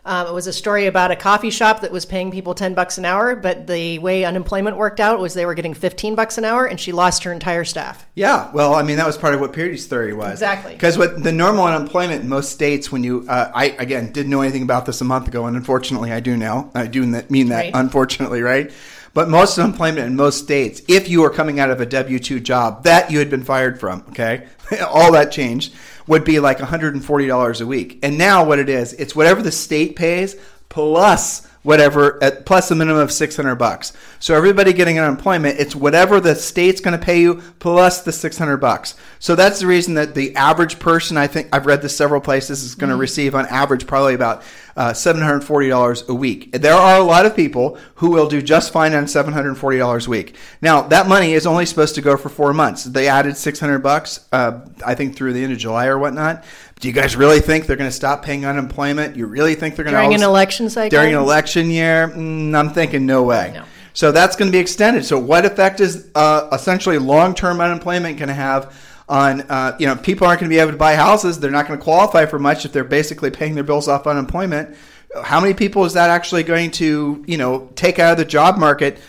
Um, 0.06 0.28
it 0.28 0.34
was 0.34 0.48
a 0.48 0.54
story 0.54 0.88
about 0.88 1.12
a 1.12 1.16
coffee 1.16 1.50
shop 1.50 1.80
that 1.82 1.92
was 1.92 2.06
paying 2.06 2.30
people 2.30 2.54
ten 2.54 2.74
bucks 2.74 2.98
an 2.98 3.06
hour, 3.06 3.38
but 3.38 3.68
the 3.68 4.00
way 4.00 4.26
unemployment 4.26 4.76
worked 4.76 5.00
out 5.00 5.20
was 5.20 5.34
they 5.34 5.46
were 5.46 5.54
getting 5.54 5.74
fifteen 5.74 6.14
bucks 6.14 6.38
an 6.38 6.44
hour, 6.44 6.66
and 6.66 6.78
she 6.80 6.92
lost 6.92 7.24
her 7.24 7.32
entire 7.32 7.64
staff. 7.64 8.06
Yeah, 8.14 8.52
well, 8.52 8.76
I 8.76 8.84
mean 8.84 8.98
that 8.98 9.08
was 9.08 9.18
part 9.18 9.34
of 9.34 9.40
what 9.40 9.54
Peter's 9.54 9.86
theory 9.86 10.14
was. 10.14 10.34
Exactly. 10.34 10.74
Because 10.74 10.98
what 10.98 11.24
the 11.24 11.32
normal 11.32 11.64
unemployment 11.66 12.22
in 12.22 12.28
most 12.28 12.52
states, 12.52 12.92
when 12.92 13.04
you, 13.06 13.26
uh, 13.30 13.50
I 13.56 13.68
again 13.80 14.12
didn't 14.12 14.30
know 14.30 14.42
anything 14.42 14.64
about 14.64 14.86
this 14.86 15.00
a 15.00 15.06
month 15.06 15.30
ago, 15.30 15.46
and 15.46 15.56
unfortunately 15.56 16.12
I 16.12 16.20
do 16.20 16.36
now. 16.36 16.70
I 16.76 16.88
do 16.88 17.06
mean 17.30 17.48
that 17.50 17.58
Right. 17.60 17.72
unfortunately, 17.74 18.42
right? 18.42 18.72
But 19.14 19.30
most 19.30 19.58
unemployment 19.60 20.08
in 20.08 20.16
most 20.16 20.40
states, 20.44 20.82
if 20.88 21.08
you 21.08 21.22
were 21.22 21.30
coming 21.30 21.60
out 21.60 21.70
of 21.70 21.80
a 21.80 21.86
W 21.86 22.20
two 22.20 22.40
job 22.42 22.84
that 22.84 23.10
you 23.12 23.20
had 23.20 23.30
been 23.30 23.44
fired 23.44 23.80
from, 23.80 24.04
okay, 24.10 24.48
all 24.88 25.12
that 25.14 25.32
changed, 25.32 25.74
would 26.08 26.24
be 26.24 26.40
like 26.40 26.60
one 26.60 26.68
hundred 26.68 26.94
and 26.94 27.04
forty 27.04 27.28
dollars 27.28 27.62
a 27.62 27.68
week. 27.68 28.00
And 28.04 28.18
now 28.18 28.46
what 28.46 28.60
it 28.60 28.70
is, 28.70 28.94
it's 28.94 29.16
whatever 29.16 29.42
the 29.42 29.52
state 29.52 29.96
pays 29.96 30.36
plus 30.70 31.48
whatever 31.64 32.22
at 32.22 32.46
plus 32.46 32.70
a 32.72 32.76
minimum 32.76 33.02
of 33.02 33.12
600 33.12 33.56
bucks. 33.56 33.94
So 34.20 34.36
everybody 34.36 34.74
getting 34.74 35.00
unemployment, 35.00 35.60
it's 35.60 35.76
whatever 35.76 36.20
the 36.20 36.36
state's 36.36 36.82
going 36.82 36.98
to 36.98 37.04
pay 37.04 37.22
you 37.22 37.42
plus 37.60 38.02
the 38.02 38.12
600 38.12 38.58
bucks. 38.58 38.96
So 39.20 39.36
that's 39.36 39.62
the 39.62 39.68
reason 39.68 39.96
that 39.96 40.14
the 40.14 40.36
average 40.36 40.80
person, 40.80 41.18
I 41.18 41.28
think 41.28 41.50
I've 41.52 41.66
read 41.66 41.82
this 41.82 41.96
several 41.96 42.22
places, 42.22 42.64
is 42.64 42.76
going 42.76 42.90
to 42.90 42.94
mm-hmm. 42.94 43.02
receive 43.02 43.34
on 43.36 43.46
average 43.48 43.88
probably 43.88 44.14
about 44.14 44.44
uh, 44.76 44.92
$740 44.92 46.08
a 46.08 46.14
week. 46.14 46.52
There 46.52 46.74
are 46.74 47.00
a 47.00 47.04
lot 47.04 47.26
of 47.26 47.36
people 47.36 47.78
who 47.96 48.10
will 48.12 48.28
do 48.28 48.42
just 48.42 48.72
fine 48.72 48.94
on 48.94 49.06
$740 49.06 50.08
a 50.08 50.10
week. 50.10 50.36
Now, 50.62 50.82
that 50.84 51.08
money 51.08 51.34
is 51.34 51.46
only 51.46 51.66
supposed 51.66 51.96
to 51.96 52.02
go 52.02 52.18
for 52.18 52.30
four 52.30 52.54
months. 52.54 52.84
They 52.84 53.08
added 53.08 53.38
600 53.38 53.80
bucks, 53.80 54.28
uh, 54.32 54.62
I 54.86 54.96
think 54.96 55.16
through 55.16 55.34
the 55.34 55.44
end 55.44 55.54
of 55.54 55.60
July 55.60 55.88
or 55.88 55.98
whatnot. 55.98 56.44
Do 56.80 56.88
you 56.88 56.94
guys 56.94 57.16
really 57.16 57.40
think 57.40 57.66
they're 57.66 57.78
going 57.78 57.90
to 57.90 57.96
stop 57.96 58.24
paying 58.24 58.46
unemployment? 58.46 59.16
You 59.16 59.26
really 59.26 59.56
think 59.56 59.76
they're 59.76 59.86
going 59.86 59.96
to 59.96 60.02
During 60.02 60.16
an 60.16 60.24
election 60.24 60.70
cycle? 60.70 60.90
during 60.90 61.14
an 61.14 61.20
election 61.20 61.70
year? 61.70 62.10
Mm, 62.10 62.58
I'm 62.58 62.72
thinking 62.72 63.06
no 63.06 63.24
way. 63.24 63.52
No. 63.54 63.64
So 63.94 64.12
that's 64.12 64.36
going 64.36 64.52
to 64.52 64.52
be 64.52 64.60
extended. 64.60 65.06
So 65.06 65.20
what 65.20 65.46
effect 65.46 65.80
is 65.80 66.10
uh, 66.16 66.50
essentially 66.52 66.98
long-term 66.98 67.62
unemployment 67.62 68.18
going 68.18 68.28
to 68.28 68.34
have 68.34 68.76
on 69.10 69.42
uh, 69.42 69.76
you 69.80 69.88
know 69.88 69.96
people 69.96 70.28
aren't 70.28 70.40
going 70.40 70.50
to 70.50 70.56
be 70.56 70.60
able 70.60 70.72
to 70.72 70.78
buy 70.78 70.96
houses? 70.96 71.40
They're 71.40 71.52
not 71.52 71.68
going 71.68 71.80
to 71.80 71.84
qualify 71.84 72.26
for 72.26 72.40
much 72.40 72.66
if 72.66 72.72
they're 72.72 72.84
basically 72.84 73.32
paying 73.32 73.56
their 73.56 73.64
bills 73.64 73.88
off 73.88 74.08
unemployment. 74.08 74.76
How 75.24 75.40
many 75.40 75.54
people 75.54 75.86
is 75.86 75.94
that 75.94 76.10
actually 76.10 76.44
going 76.44 76.72
to 76.72 77.24
you 77.28 77.38
know 77.38 77.70
take 77.76 78.00
out 78.00 78.14
of 78.14 78.18
the 78.18 78.26
job 78.26 78.58
market? 78.58 79.00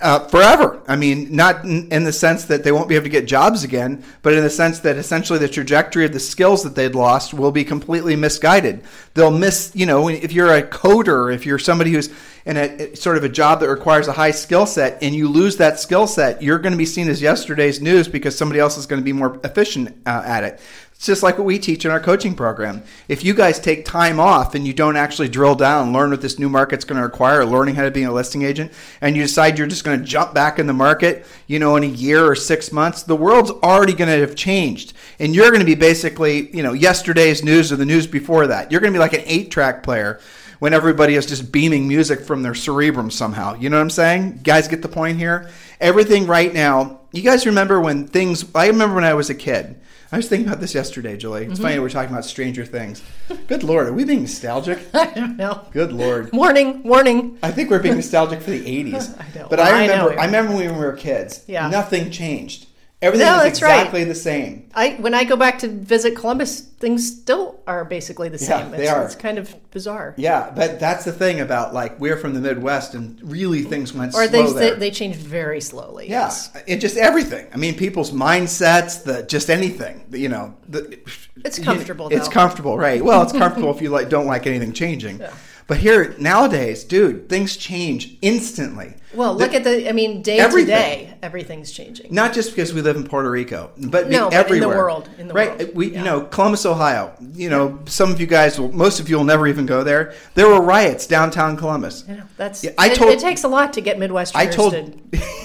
Uh, 0.00 0.20
forever. 0.28 0.80
I 0.86 0.96
mean, 0.96 1.34
not 1.34 1.64
in, 1.64 1.90
in, 1.90 2.04
the 2.04 2.12
sense 2.12 2.44
that 2.44 2.62
they 2.62 2.70
won't 2.70 2.88
be 2.88 2.94
able 2.94 3.04
to 3.04 3.10
get 3.10 3.26
jobs 3.26 3.64
again, 3.64 4.04
but 4.22 4.32
in 4.32 4.44
the 4.44 4.50
sense 4.50 4.78
that 4.80 4.96
essentially 4.96 5.38
the 5.38 5.48
trajectory 5.48 6.04
of 6.04 6.12
the 6.12 6.20
skills 6.20 6.62
that 6.62 6.74
they'd 6.76 6.94
lost 6.94 7.34
will 7.34 7.50
be 7.50 7.64
completely 7.64 8.14
misguided. 8.14 8.82
They'll 9.14 9.30
miss, 9.32 9.72
you 9.74 9.86
know, 9.86 10.08
if 10.08 10.32
you're 10.32 10.54
a 10.54 10.62
coder, 10.62 11.34
if 11.34 11.44
you're 11.44 11.58
somebody 11.58 11.90
who's 11.90 12.10
in 12.46 12.56
a 12.56 12.94
sort 12.96 13.16
of 13.16 13.24
a 13.24 13.28
job 13.28 13.60
that 13.60 13.68
requires 13.68 14.08
a 14.08 14.12
high 14.12 14.30
skill 14.30 14.66
set 14.66 15.02
and 15.02 15.14
you 15.14 15.28
lose 15.28 15.56
that 15.56 15.78
skill 15.80 16.06
set, 16.06 16.42
you're 16.42 16.58
going 16.58 16.72
to 16.72 16.78
be 16.78 16.86
seen 16.86 17.08
as 17.08 17.20
yesterday's 17.20 17.80
news 17.80 18.08
because 18.08 18.38
somebody 18.38 18.60
else 18.60 18.78
is 18.78 18.86
going 18.86 19.00
to 19.00 19.04
be 19.04 19.12
more 19.12 19.38
efficient 19.44 19.96
uh, 20.06 20.22
at 20.24 20.44
it. 20.44 20.60
It's 20.98 21.06
just 21.06 21.22
like 21.22 21.38
what 21.38 21.44
we 21.44 21.60
teach 21.60 21.84
in 21.84 21.92
our 21.92 22.00
coaching 22.00 22.34
program. 22.34 22.82
If 23.06 23.24
you 23.24 23.32
guys 23.32 23.60
take 23.60 23.84
time 23.84 24.18
off 24.18 24.56
and 24.56 24.66
you 24.66 24.72
don't 24.72 24.96
actually 24.96 25.28
drill 25.28 25.54
down, 25.54 25.92
learn 25.92 26.10
what 26.10 26.22
this 26.22 26.40
new 26.40 26.48
market's 26.48 26.84
going 26.84 26.96
to 26.96 27.04
require, 27.04 27.46
learning 27.46 27.76
how 27.76 27.84
to 27.84 27.92
be 27.92 28.02
a 28.02 28.10
listing 28.10 28.42
agent, 28.42 28.72
and 29.00 29.14
you 29.14 29.22
decide 29.22 29.58
you're 29.58 29.68
just 29.68 29.84
going 29.84 30.00
to 30.00 30.04
jump 30.04 30.34
back 30.34 30.58
in 30.58 30.66
the 30.66 30.72
market, 30.72 31.24
you 31.46 31.60
know, 31.60 31.76
in 31.76 31.84
a 31.84 31.86
year 31.86 32.26
or 32.26 32.34
six 32.34 32.72
months, 32.72 33.04
the 33.04 33.14
world's 33.14 33.52
already 33.62 33.92
going 33.92 34.10
to 34.10 34.18
have 34.18 34.34
changed. 34.34 34.92
And 35.20 35.36
you're 35.36 35.50
going 35.50 35.60
to 35.60 35.64
be 35.64 35.76
basically, 35.76 36.50
you 36.50 36.64
know, 36.64 36.72
yesterday's 36.72 37.44
news 37.44 37.70
or 37.70 37.76
the 37.76 37.86
news 37.86 38.08
before 38.08 38.48
that. 38.48 38.72
You're 38.72 38.80
going 38.80 38.92
to 38.92 38.96
be 38.96 39.00
like 39.00 39.12
an 39.12 39.22
eight 39.24 39.52
track 39.52 39.84
player 39.84 40.18
when 40.58 40.74
everybody 40.74 41.14
is 41.14 41.26
just 41.26 41.52
beaming 41.52 41.86
music 41.86 42.22
from 42.22 42.42
their 42.42 42.56
cerebrum 42.56 43.12
somehow. 43.12 43.54
You 43.54 43.70
know 43.70 43.76
what 43.76 43.82
I'm 43.82 43.90
saying? 43.90 44.32
You 44.38 44.42
guys 44.42 44.66
get 44.66 44.82
the 44.82 44.88
point 44.88 45.16
here? 45.16 45.48
Everything 45.80 46.26
right 46.26 46.52
now, 46.52 47.02
you 47.12 47.22
guys 47.22 47.46
remember 47.46 47.80
when 47.80 48.08
things, 48.08 48.44
I 48.52 48.66
remember 48.66 48.96
when 48.96 49.04
I 49.04 49.14
was 49.14 49.30
a 49.30 49.34
kid 49.36 49.80
I 50.10 50.16
was 50.16 50.26
thinking 50.26 50.48
about 50.48 50.60
this 50.60 50.74
yesterday, 50.74 51.18
Julie. 51.18 51.44
It's 51.44 51.54
mm-hmm. 51.54 51.62
funny 51.62 51.78
we're 51.80 51.90
talking 51.90 52.10
about 52.10 52.24
Stranger 52.24 52.64
Things. 52.64 53.02
Good 53.46 53.62
lord, 53.62 53.88
are 53.88 53.92
we 53.92 54.04
being 54.04 54.22
nostalgic? 54.22 54.78
I 54.94 55.12
don't 55.12 55.36
know. 55.36 55.66
Good 55.70 55.92
lord. 55.92 56.32
Warning, 56.32 56.82
warning. 56.82 57.36
I 57.42 57.50
think 57.50 57.68
we're 57.68 57.82
being 57.82 57.96
nostalgic 57.96 58.40
for 58.40 58.50
the 58.50 58.64
80s. 58.64 59.20
I 59.20 59.38
know. 59.38 59.48
But 59.50 59.60
I 59.60 59.82
remember 59.82 60.18
I, 60.18 60.22
I 60.22 60.26
remember 60.26 60.54
when 60.54 60.72
we 60.72 60.78
were 60.78 60.94
kids. 60.94 61.44
Yeah. 61.46 61.68
Nothing 61.68 62.10
changed. 62.10 62.67
Everything 63.00 63.28
no, 63.28 63.38
is 63.42 63.46
exactly 63.46 64.00
right. 64.00 64.08
the 64.08 64.14
same. 64.14 64.68
I 64.74 64.96
when 64.98 65.14
I 65.14 65.22
go 65.22 65.36
back 65.36 65.60
to 65.60 65.68
visit 65.68 66.16
Columbus, 66.16 66.60
things 66.60 67.06
still 67.06 67.60
are 67.64 67.84
basically 67.84 68.28
the 68.28 68.38
same. 68.38 68.70
Yeah, 68.70 68.76
they 68.76 68.82
it's, 68.82 68.92
are. 68.92 69.04
It's 69.04 69.14
kind 69.14 69.38
of 69.38 69.70
bizarre. 69.70 70.14
Yeah, 70.16 70.50
but 70.50 70.80
that's 70.80 71.04
the 71.04 71.12
thing 71.12 71.38
about 71.38 71.72
like 71.72 72.00
we're 72.00 72.16
from 72.16 72.34
the 72.34 72.40
Midwest, 72.40 72.94
and 72.94 73.20
really 73.22 73.62
things 73.62 73.92
went 73.92 74.16
or 74.16 74.26
slow 74.26 74.52
they, 74.52 74.74
they 74.74 74.90
change 74.90 75.14
very 75.14 75.60
slowly. 75.60 76.08
Yeah, 76.08 76.22
yes. 76.22 76.50
it 76.66 76.78
just 76.78 76.96
everything. 76.96 77.46
I 77.54 77.56
mean, 77.56 77.76
people's 77.76 78.10
mindsets, 78.10 79.04
the 79.04 79.22
just 79.22 79.48
anything. 79.48 80.04
You 80.10 80.30
know, 80.30 80.56
the, 80.68 80.98
it's 81.44 81.60
comfortable. 81.60 82.10
You, 82.10 82.16
it's 82.16 82.28
comfortable, 82.28 82.76
right? 82.76 83.04
Well, 83.04 83.22
it's 83.22 83.32
comfortable 83.32 83.70
if 83.76 83.80
you 83.80 83.90
like 83.90 84.08
don't 84.08 84.26
like 84.26 84.48
anything 84.48 84.72
changing. 84.72 85.20
Yeah. 85.20 85.32
But 85.68 85.76
here 85.76 86.16
nowadays, 86.18 86.82
dude, 86.82 87.28
things 87.28 87.56
change 87.56 88.16
instantly. 88.22 88.94
Well, 89.14 89.34
look 89.34 89.52
the, 89.52 89.56
at 89.56 89.64
the. 89.64 89.88
I 89.88 89.92
mean, 89.92 90.20
day 90.20 90.38
everything. 90.38 90.66
to 90.66 91.06
day, 91.06 91.14
everything's 91.22 91.72
changing. 91.72 92.12
Not 92.12 92.34
just 92.34 92.50
because 92.50 92.74
we 92.74 92.82
live 92.82 92.96
in 92.96 93.04
Puerto 93.04 93.30
Rico, 93.30 93.70
but 93.78 94.10
no, 94.10 94.28
everywhere. 94.28 94.44
But 94.44 94.52
in 94.52 94.60
the 94.60 94.68
world, 94.68 95.10
in 95.18 95.28
the 95.28 95.34
right? 95.34 95.58
World. 95.58 95.74
We, 95.74 95.92
yeah. 95.92 95.98
you 95.98 96.04
know, 96.04 96.20
Columbus, 96.22 96.66
Ohio. 96.66 97.14
You 97.32 97.48
know, 97.48 97.68
yeah. 97.68 97.76
some 97.86 98.10
of 98.10 98.20
you 98.20 98.26
guys 98.26 98.60
will. 98.60 98.70
Most 98.70 99.00
of 99.00 99.08
you 99.08 99.16
will 99.16 99.24
never 99.24 99.46
even 99.46 99.64
go 99.64 99.82
there. 99.82 100.14
There 100.34 100.46
were 100.46 100.60
riots 100.60 101.06
downtown 101.06 101.56
Columbus. 101.56 102.04
Yeah, 102.06 102.24
that's. 102.36 102.64
Yeah, 102.64 102.72
I 102.76 102.90
told. 102.90 103.12
It, 103.12 103.14
it, 103.14 103.20
takes 103.20 103.44
a 103.44 103.48
lot 103.48 103.72
to 103.74 103.80
get 103.80 103.96
Midwesterners 103.96 104.36
I 104.36 104.46
told, 104.46 104.72
to 104.72 104.92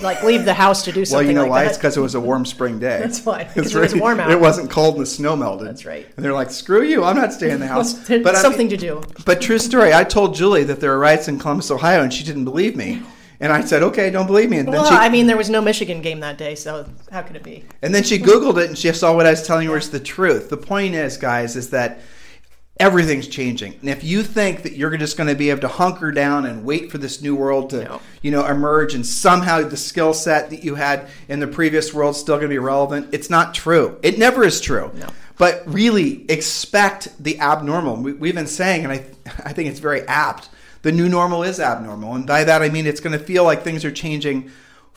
like 0.02 0.24
leave 0.24 0.44
the 0.44 0.54
house 0.54 0.84
to 0.84 0.92
do 0.92 1.06
something. 1.06 1.14
Well, 1.14 1.28
you 1.28 1.34
know 1.34 1.44
like 1.44 1.50
why? 1.50 1.64
That. 1.64 1.70
It's 1.70 1.78
because 1.78 1.96
it 1.96 2.02
was 2.02 2.16
a 2.16 2.20
warm 2.20 2.46
spring 2.46 2.80
day. 2.80 3.00
that's 3.02 3.26
why. 3.26 3.44
Because 3.54 3.74
it 3.74 3.80
was 3.80 3.96
warm 3.96 4.20
out. 4.20 4.32
It 4.32 4.40
wasn't 4.40 4.72
cold 4.72 4.96
and 4.96 5.04
the 5.04 5.08
snow 5.08 5.36
melted. 5.36 5.68
That's 5.68 5.86
right. 5.86 6.06
And 6.18 6.26
they're 6.26 6.34
like, 6.34 6.50
"Screw 6.50 6.84
you! 6.84 7.04
I'm 7.04 7.16
not 7.16 7.32
staying 7.32 7.54
in 7.54 7.60
the 7.62 7.68
house." 7.68 7.94
but 8.10 8.36
something 8.36 8.68
I 8.68 8.70
mean, 8.70 8.70
to 8.70 8.78
do. 8.78 9.04
But 9.26 9.42
true 9.42 9.60
story. 9.60 9.94
I 9.94 10.04
told 10.04 10.36
Julie 10.36 10.66
that 10.66 10.82
there 10.82 10.92
were 10.92 11.00
riots 11.00 11.28
in 11.28 11.40
Columbus, 11.40 11.72
Ohio, 11.72 12.02
and 12.02 12.12
she 12.12 12.26
didn't 12.26 12.46
believe 12.46 12.76
me. 12.76 13.02
And 13.44 13.52
I 13.52 13.60
said, 13.60 13.84
okay, 13.84 14.10
don't 14.10 14.26
believe 14.26 14.50
me. 14.50 14.60
And 14.60 14.70
well, 14.70 14.86
she, 14.86 14.96
I 14.96 15.10
mean, 15.10 15.28
there 15.28 15.36
was 15.36 15.50
no 15.50 15.60
Michigan 15.60 16.02
game 16.02 16.22
that 16.22 16.38
day, 16.38 16.56
so 16.56 16.86
how 17.12 17.24
could 17.24 17.36
it 17.36 17.44
be? 17.44 17.66
And 17.82 17.94
then 17.94 18.04
she 18.04 18.18
Googled 18.18 18.58
it 18.58 18.70
and 18.70 18.78
she 18.78 18.90
saw 18.94 19.14
what 19.14 19.26
I 19.26 19.32
was 19.32 19.46
telling 19.46 19.68
her 19.68 19.74
was 19.74 19.90
the 19.90 20.00
truth. 20.00 20.50
The 20.50 20.56
point 20.56 20.96
is, 20.96 21.18
guys, 21.18 21.58
is 21.58 21.72
that 21.72 22.00
everything's 22.80 23.28
changing. 23.28 23.74
And 23.82 23.90
if 23.90 24.02
you 24.02 24.24
think 24.24 24.64
that 24.64 24.78
you're 24.78 24.96
just 24.96 25.18
going 25.18 25.28
to 25.28 25.36
be 25.36 25.50
able 25.50 25.60
to 25.60 25.68
hunker 25.68 26.14
down 26.14 26.46
and 26.46 26.64
wait 26.64 26.90
for 26.90 27.00
this 27.00 27.22
new 27.22 27.36
world 27.36 27.72
to, 27.72 27.84
no. 27.84 28.02
you 28.22 28.32
know, 28.32 28.46
emerge 28.46 28.96
and 28.96 29.06
somehow 29.06 29.62
the 29.68 29.76
skill 29.76 30.14
set 30.14 30.50
that 30.52 30.64
you 30.64 30.76
had 30.76 31.10
in 31.28 31.42
the 31.42 31.48
previous 31.48 31.94
world 31.94 32.16
is 32.16 32.22
still 32.22 32.38
going 32.38 32.48
to 32.48 32.56
be 32.56 32.60
relevant, 32.60 33.14
it's 33.14 33.30
not 33.30 33.54
true. 33.54 34.00
It 34.04 34.18
never 34.18 34.46
is 34.46 34.62
true. 34.62 34.90
No. 34.96 35.08
But 35.38 35.64
really 35.66 36.24
expect 36.32 37.22
the 37.22 37.42
abnormal. 37.42 37.98
We, 37.98 38.30
have 38.30 38.36
been 38.38 38.48
saying, 38.48 38.86
and 38.86 38.94
I, 38.94 39.06
I 39.44 39.52
think 39.52 39.70
it's 39.70 39.80
very 39.80 40.04
apt 40.04 40.48
the 40.84 40.92
new 40.92 41.10
normal 41.10 41.44
is 41.44 41.60
abnormal. 41.60 42.14
And 42.16 42.28
by 42.28 42.44
that, 42.44 42.62
I 42.62 42.70
mean 42.70 42.86
it's 42.86 43.02
going 43.02 43.18
to 43.18 43.26
feel 43.26 43.44
like 43.44 43.64
things 43.64 43.84
are 43.84 43.92
changing 43.92 44.52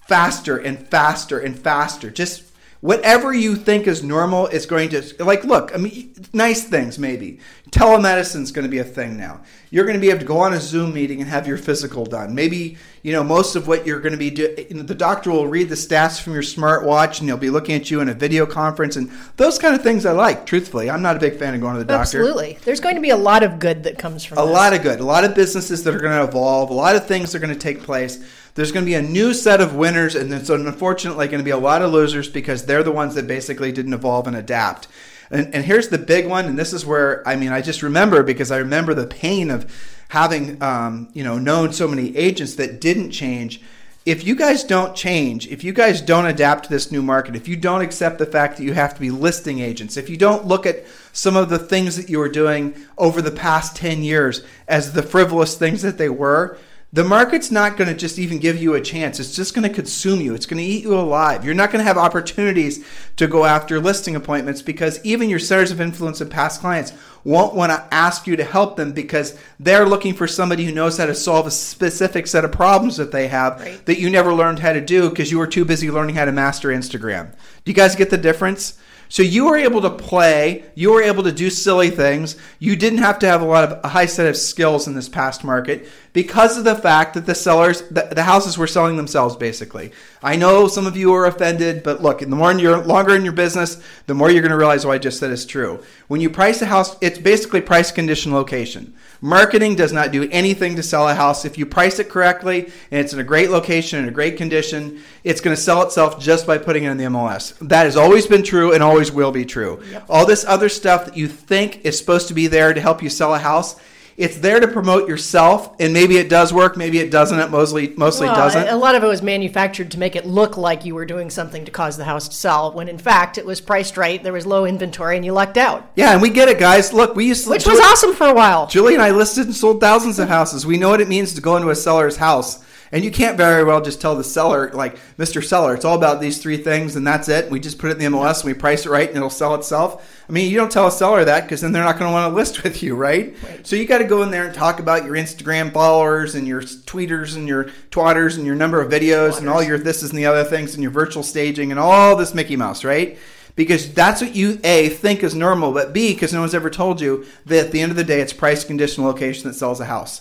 faster 0.07 0.57
and 0.57 0.79
faster 0.89 1.39
and 1.39 1.59
faster. 1.59 2.11
Just 2.11 2.45
whatever 2.81 3.33
you 3.33 3.57
think 3.57 3.87
is 3.87 4.03
normal 4.03 4.47
is 4.49 4.67
going 4.67 4.89
to 4.91 5.03
like 5.25 5.45
look 5.45 5.73
i 5.75 5.79
mean 5.79 6.15
nice 6.33 6.65
things 6.65 6.99
maybe 6.99 7.41
telemedicine 7.71 8.43
is 8.43 8.53
going 8.53 8.65
to 8.65 8.71
be 8.71 8.79
a 8.79 8.85
thing 8.85 9.17
now. 9.17 9.41
You're 9.71 9.85
going 9.85 9.97
to 9.97 10.01
be 10.01 10.11
able 10.11 10.21
to 10.21 10.27
go 10.27 10.39
on 10.39 10.55
a 10.55 10.61
zoom 10.61 10.95
meeting 10.95 11.21
and 11.21 11.29
have 11.29 11.49
your 11.49 11.59
physical 11.59 12.07
done. 12.07 12.35
Maybe 12.35 12.77
you 13.03 13.13
know 13.13 13.25
most 13.25 13.57
of 13.57 13.69
what 13.69 13.87
you're 13.87 14.01
going 14.01 14.13
to 14.13 14.19
be 14.19 14.31
doing 14.31 14.87
the 14.87 14.95
doctor 14.95 15.31
will 15.31 15.47
read 15.47 15.69
the 15.69 15.75
stats 15.75 16.21
from 16.21 16.33
your 16.33 16.43
smartwatch 16.43 17.21
and 17.21 17.29
they'll 17.29 17.37
be 17.37 17.51
looking 17.51 17.77
at 17.77 17.89
you 17.89 18.01
in 18.01 18.09
a 18.09 18.15
video 18.15 18.47
conference 18.47 18.97
and 18.97 19.11
those 19.37 19.61
kind 19.61 19.77
of 19.77 19.83
things 19.83 20.05
i 20.05 20.13
like 20.13 20.47
truthfully. 20.47 20.91
I'm 20.91 21.03
not 21.03 21.17
a 21.17 21.21
big 21.21 21.39
fan 21.39 21.55
of 21.55 21.61
going 21.61 21.75
to 21.75 21.79
the 21.81 21.85
doctor. 21.85 22.19
Absolutely. 22.19 22.59
There's 22.65 22.81
going 22.81 22.95
to 22.95 23.01
be 23.01 23.11
a 23.11 23.17
lot 23.17 23.43
of 23.43 23.59
good 23.59 23.83
that 23.85 23.99
comes 23.99 24.25
from 24.25 24.39
a 24.39 24.43
this. 24.43 24.51
lot 24.53 24.73
of 24.73 24.83
good. 24.83 25.01
A 25.01 25.05
lot 25.05 25.25
of 25.25 25.35
businesses 25.35 25.85
that 25.85 25.95
are 25.95 26.01
going 26.01 26.17
to 26.17 26.25
evolve. 26.25 26.71
A 26.71 26.75
lot 26.75 26.97
of 26.97 27.07
things 27.07 27.35
are 27.35 27.39
going 27.39 27.53
to 27.53 27.59
take 27.59 27.83
place. 27.83 28.25
There's 28.55 28.73
going 28.73 28.85
to 28.85 28.91
be 28.91 28.95
a 28.95 29.03
new 29.03 29.35
set 29.35 29.61
of 29.61 29.75
winners, 29.75 30.15
and 30.15 30.33
there's 30.33 30.49
unfortunately 30.49 31.27
going 31.29 31.41
to 31.41 31.45
be 31.45 31.51
a 31.51 31.59
lot 31.59 31.83
of 31.83 31.93
losers 31.93 32.29
because 32.29 32.65
they're 32.65 32.83
the 32.83 32.93
ones 32.93 33.15
that 33.15 33.27
basically 33.27 33.71
didn't 33.71 33.93
evolve 33.93 34.27
and 34.27 34.35
adapt. 34.35 34.89
And, 35.31 35.55
and 35.55 35.65
here's 35.65 35.89
the 35.89 35.99
big 35.99 36.27
one, 36.27 36.47
and 36.47 36.59
this 36.59 36.73
is 36.73 36.87
where 36.87 37.27
I 37.27 37.37
mean 37.37 37.53
I 37.53 37.61
just 37.61 37.83
remember 37.83 38.23
because 38.23 38.51
I 38.51 38.59
remember 38.59 38.95
the 38.95 39.07
pain 39.07 39.51
of 39.51 39.71
having 40.09 40.63
um, 40.63 41.09
you 41.13 41.25
know 41.25 41.39
known 41.39 41.73
so 41.73 41.89
many 41.89 42.17
agents 42.17 42.55
that 42.57 42.81
didn't 42.81 43.11
change. 43.11 43.61
If 44.05 44.25
you 44.25 44.37
guys 44.37 44.63
don't 44.63 44.95
change, 44.95 45.49
if 45.49 45.65
you 45.65 45.73
guys 45.73 46.01
don't 46.01 46.27
adapt 46.27 46.65
to 46.65 46.71
this 46.71 46.93
new 46.93 47.03
market, 47.03 47.35
if 47.35 47.49
you 47.49 47.57
don't 47.57 47.81
accept 47.81 48.19
the 48.19 48.27
fact 48.27 48.57
that 48.57 48.63
you 48.63 48.73
have 48.73 48.95
to 48.95 49.01
be 49.01 49.11
listing 49.11 49.59
agents, 49.59 49.97
if 49.97 50.09
you 50.09 50.17
don't 50.17 50.47
look 50.47 50.65
at 50.65 50.85
some 51.13 51.37
of 51.37 51.49
the 51.49 51.59
things 51.59 51.97
that 51.97 52.09
you 52.09 52.21
were 52.21 52.29
doing 52.29 52.77
over 52.97 53.21
the 53.21 53.33
past 53.33 53.75
10 53.75 54.05
years 54.05 54.45
as 54.69 54.93
the 54.93 55.03
frivolous 55.03 55.57
things 55.57 55.83
that 55.83 55.99
they 55.99 56.09
were, 56.09 56.57
the 56.97 57.05
market's 57.05 57.51
not 57.51 57.77
going 57.77 57.89
to 57.89 57.95
just 57.95 58.19
even 58.19 58.39
give 58.39 58.57
you 58.57 58.73
a 58.73 58.81
chance. 58.81 59.21
It's 59.21 59.37
just 59.37 59.53
going 59.53 59.69
to 59.69 59.75
consume 59.75 60.19
you. 60.19 60.35
It's 60.35 60.47
going 60.47 60.63
to 60.63 60.65
eat 60.65 60.83
you 60.83 60.99
alive. 60.99 61.45
You're 61.45 61.53
not 61.53 61.71
going 61.71 61.81
to 61.81 61.87
have 61.87 61.99
opportunities 61.99 62.87
to 63.17 63.27
go 63.27 63.45
after 63.45 63.79
listing 63.79 64.17
appointments 64.17 64.63
because 64.63 65.05
even 65.05 65.29
your 65.29 65.39
centers 65.39 65.71
of 65.71 65.79
influence 65.79 66.23
and 66.23 66.31
past 66.31 66.63
clients 66.63 66.95
won't 67.23 67.55
want 67.55 67.71
to 67.71 67.95
ask 67.95 68.27
you 68.27 68.35
to 68.37 68.45
help 68.45 68.77
them 68.77 68.93
because 68.93 69.39
they're 69.61 69.85
looking 69.85 70.15
for 70.15 70.27
somebody 70.27 70.65
who 70.65 70.73
knows 70.73 70.97
how 70.97 71.05
to 71.05 71.15
solve 71.15 71.47
a 71.47 71.51
specific 71.51 72.27
set 72.27 72.47
of 72.47 72.53
problems 72.53 72.97
that 72.97 73.13
they 73.13 73.29
have 73.29 73.61
right. 73.61 73.85
that 73.85 74.01
you 74.01 74.09
never 74.09 74.33
learned 74.33 74.61
how 74.61 74.73
to 74.73 74.81
do 74.81 75.11
because 75.11 75.31
you 75.31 75.37
were 75.37 75.47
too 75.47 75.67
busy 75.67 75.91
learning 75.91 76.15
how 76.15 76.25
to 76.25 76.33
master 76.33 76.71
Instagram. 76.71 77.31
Do 77.67 77.73
you 77.73 77.75
guys 77.75 77.95
get 77.95 78.09
the 78.09 78.17
difference? 78.17 78.79
So 79.09 79.23
you 79.23 79.47
were 79.47 79.57
able 79.57 79.83
to 79.83 79.91
play, 79.91 80.65
you 80.75 80.93
were 80.93 81.03
able 81.03 81.23
to 81.25 81.33
do 81.33 81.49
silly 81.51 81.91
things. 81.91 82.37
You 82.59 82.75
didn't 82.75 82.99
have 82.99 83.19
to 83.21 83.27
have 83.27 83.41
a 83.41 83.45
lot 83.45 83.65
of 83.65 83.85
a 83.85 83.89
high 83.89 84.07
set 84.07 84.27
of 84.27 84.37
skills 84.37 84.89
in 84.89 84.95
this 84.95 85.09
past 85.09 85.45
market 85.45 85.89
because 86.17 86.57
of 86.57 86.65
the 86.65 86.75
fact 86.75 87.13
that 87.13 87.27
the 87.27 87.35
sellers, 87.35 87.83
the, 87.91 88.09
the 88.11 88.23
houses 88.23 88.57
were 88.57 88.67
selling 88.67 88.97
themselves 88.97 89.37
basically. 89.37 89.93
I 90.23 90.35
know 90.37 90.67
some 90.67 90.87
of 90.87 90.97
you 90.97 91.13
are 91.13 91.27
offended, 91.27 91.83
but 91.83 92.01
look, 92.01 92.21
the 92.21 92.29
more 92.29 92.51
you're 92.55 92.83
longer 92.83 93.15
in 93.15 93.23
your 93.23 93.35
business, 93.35 93.83
the 94.07 94.15
more 94.15 94.31
you're 94.31 94.41
going 94.41 94.51
to 94.51 94.57
realize 94.57 94.87
what 94.87 94.95
I 94.95 94.99
just 94.99 95.19
said 95.19 95.31
is 95.31 95.45
true. 95.45 95.85
When 96.09 96.23
you 96.23 96.31
price 96.31 96.63
a 96.63 96.65
house, 96.65 96.97
it's 97.03 97.19
basically 97.19 97.61
price, 97.61 97.93
condition, 97.93 98.33
location. 98.33 98.95
Marketing 99.21 99.77
does 99.77 99.93
not 99.93 100.11
do 100.11 100.27
anything 100.31 100.75
to 100.77 100.83
sell 100.83 101.07
a 101.07 101.15
house. 101.15 101.45
If 101.45 101.59
you 101.59 101.67
price 101.67 101.99
it 101.99 102.09
correctly 102.09 102.73
and 102.91 102.99
it's 102.99 103.13
in 103.13 103.21
a 103.21 103.23
great 103.23 103.51
location 103.51 103.99
and 103.99 104.09
a 104.09 104.13
great 104.13 104.39
condition, 104.39 105.03
it's 105.23 105.43
going 105.43 105.55
to 105.55 105.61
sell 105.61 105.83
itself 105.83 106.19
just 106.19 106.47
by 106.47 106.57
putting 106.57 106.85
it 106.85 106.93
in 106.93 106.97
the 106.97 107.05
MLS. 107.05 107.59
That 107.59 107.85
has 107.85 107.95
always 107.95 108.27
been 108.27 108.43
true 108.43 108.73
and 108.73 108.83
always 108.83 109.13
will 109.13 109.33
be 109.33 109.45
true. 109.45 109.83
Yep. 109.91 110.07
All 110.09 110.25
this 110.25 110.47
other 110.47 110.71
stuff 110.71 111.05
that 111.05 111.17
you 111.19 111.29
think 111.29 111.85
is 111.85 111.99
supposed 111.99 112.29
to 112.29 112.35
be 112.35 112.47
there 112.47 112.73
to 112.73 112.81
help 112.81 113.03
you 113.03 113.11
sell 113.11 113.35
a 113.35 113.39
house 113.39 113.77
it's 114.17 114.39
there 114.39 114.61
to 114.61 114.69
promote 114.69 115.09
yourself, 115.09 115.75
and 115.79 115.93
maybe 115.93 116.17
it 116.17 116.31
does 116.31 116.53
work, 116.53 116.77
maybe 116.77 116.99
it 116.99 117.11
doesn't. 117.11 117.39
It 117.39 117.51
mostly 117.51 117.89
mostly 117.97 118.27
well, 118.27 118.37
doesn't. 118.37 118.69
A 118.69 118.77
lot 118.77 118.95
of 118.95 119.05
it 119.05 119.07
was 119.07 119.21
manufactured 119.21 119.91
to 119.91 119.99
make 119.99 120.17
it 120.17 120.25
look 120.25 120.57
like 120.57 120.85
you 120.85 120.95
were 120.95 121.05
doing 121.05 121.29
something 121.29 121.65
to 121.65 121.71
cause 121.71 121.97
the 121.97 122.05
house 122.05 122.29
to 122.29 122.35
sell, 122.35 122.73
when 122.73 122.89
in 122.89 122.99
fact 122.99 123.37
it 123.37 123.45
was 123.45 123.61
priced 123.61 123.97
right. 123.97 124.23
There 124.23 124.33
was 124.33 124.47
low 124.47 124.65
inventory, 124.65 125.17
and 125.17 125.25
you 125.25 125.33
lucked 125.33 125.59
out. 125.59 125.91
Yeah, 125.97 126.13
and 126.13 126.23
we 126.23 126.31
get 126.31 126.49
it, 126.49 126.59
guys. 126.59 126.93
Look, 126.93 127.15
we 127.15 127.27
used 127.27 127.45
to, 127.45 127.51
which 127.51 127.67
was 127.67 127.79
awesome 127.79 128.15
for 128.15 128.27
a 128.27 128.35
while. 128.35 128.67
Julie 128.67 128.95
and 128.95 129.03
I 129.03 129.11
listed 129.11 129.47
and 129.47 129.55
sold 129.55 129.81
thousands 129.81 130.19
of 130.19 130.29
houses. 130.29 130.65
We 130.65 130.79
know 130.79 130.89
what 130.89 131.01
it 131.01 131.09
means 131.09 131.35
to 131.35 131.41
go 131.41 131.57
into 131.57 131.71
a 131.71 131.77
seller's 131.77 132.17
house 132.17 132.65
And 132.93 133.05
you 133.05 133.11
can't 133.11 133.37
very 133.37 133.65
well 133.65 133.81
just 133.81 134.01
tell 134.01 134.15
the 134.15 134.25
seller, 134.25 134.71
like, 134.73 134.99
Mr. 135.19 135.43
Seller, 135.43 135.75
it's 135.75 135.85
all 135.85 135.97
about 135.97 136.21
these 136.21 136.39
three 136.39 136.57
things 136.57 136.97
and 136.97 137.07
that's 137.07 137.29
it. 137.29 137.51
We 137.51 137.59
just 137.59 137.79
put 137.79 137.91
it 137.91 138.01
in 138.01 138.13
the 138.13 138.19
MLS 138.19 138.43
and 138.43 138.53
we 138.53 138.55
price 138.55 138.87
it 138.87 138.91
right 138.91 139.09
and 139.09 139.17
it'll 139.17 139.31
sell 139.31 139.55
itself. 139.55 140.25
I 140.29 140.33
mean, 140.33 140.51
you 140.51 140.57
don't 140.57 140.71
tell 140.71 140.87
a 140.87 140.93
seller 140.93 141.25
that 141.25 141.43
because 141.43 141.61
then 141.61 141.73
they're 141.73 141.85
not 141.85 141.99
going 141.99 142.09
to 142.09 142.13
want 142.13 142.31
to 142.31 142.35
list 142.37 142.63
with 142.65 142.83
you, 142.83 142.95
right? 142.95 143.35
right. 143.43 143.67
So 143.67 143.77
you 143.77 143.87
got 143.87 143.99
to 143.99 144.05
go 144.05 144.23
in 144.23 144.31
there 144.31 144.47
and 144.47 144.55
talk 144.55 144.79
about 144.79 145.05
your 145.05 145.15
Instagram 145.15 145.73
followers 145.73 146.35
and 146.35 146.47
your 146.47 146.63
tweeters 146.63 147.37
and 147.37 147.49
your 147.49 147.65
twatters 147.91 148.37
and 148.37 148.47
your 148.47 148.57
number 148.57 148.81
of 148.81 148.91
videos 148.91 149.39
and 149.39 149.49
all 149.49 149.63
your 149.63 149.79
this 149.79 150.03
and 150.03 150.19
the 150.19 150.27
other 150.27 150.45
things 150.45 150.75
and 150.75 150.83
your 150.83 150.93
virtual 150.93 151.23
staging 151.23 151.71
and 151.71 151.81
all 151.81 152.17
this 152.17 152.35
Mickey 152.35 152.57
Mouse, 152.57 152.85
right? 152.85 153.19
because 153.57 153.93
that's 153.95 154.21
what 154.21 154.37
you 154.37 154.61
a 154.63 154.91
think 154.91 155.25
is 155.25 155.35
normal, 155.35 155.73
but 155.73 155.93
b 155.93 156.13
because 156.13 156.33
no 156.33 156.41
one's 156.41 156.55
ever 156.55 156.71
told 156.71 157.01
you 157.01 157.25
that 157.47 157.67
at 157.67 157.73
the 157.73 157.81
end 157.81 157.91
of 157.91 157.97
the 157.97 158.05
day, 158.05 158.21
it's 158.21 158.33
price, 158.33 158.65
condition, 158.65 159.03
location 159.03 159.49
that 159.49 159.55
sells 159.55 159.81
a 159.81 159.87
house. 159.87 160.21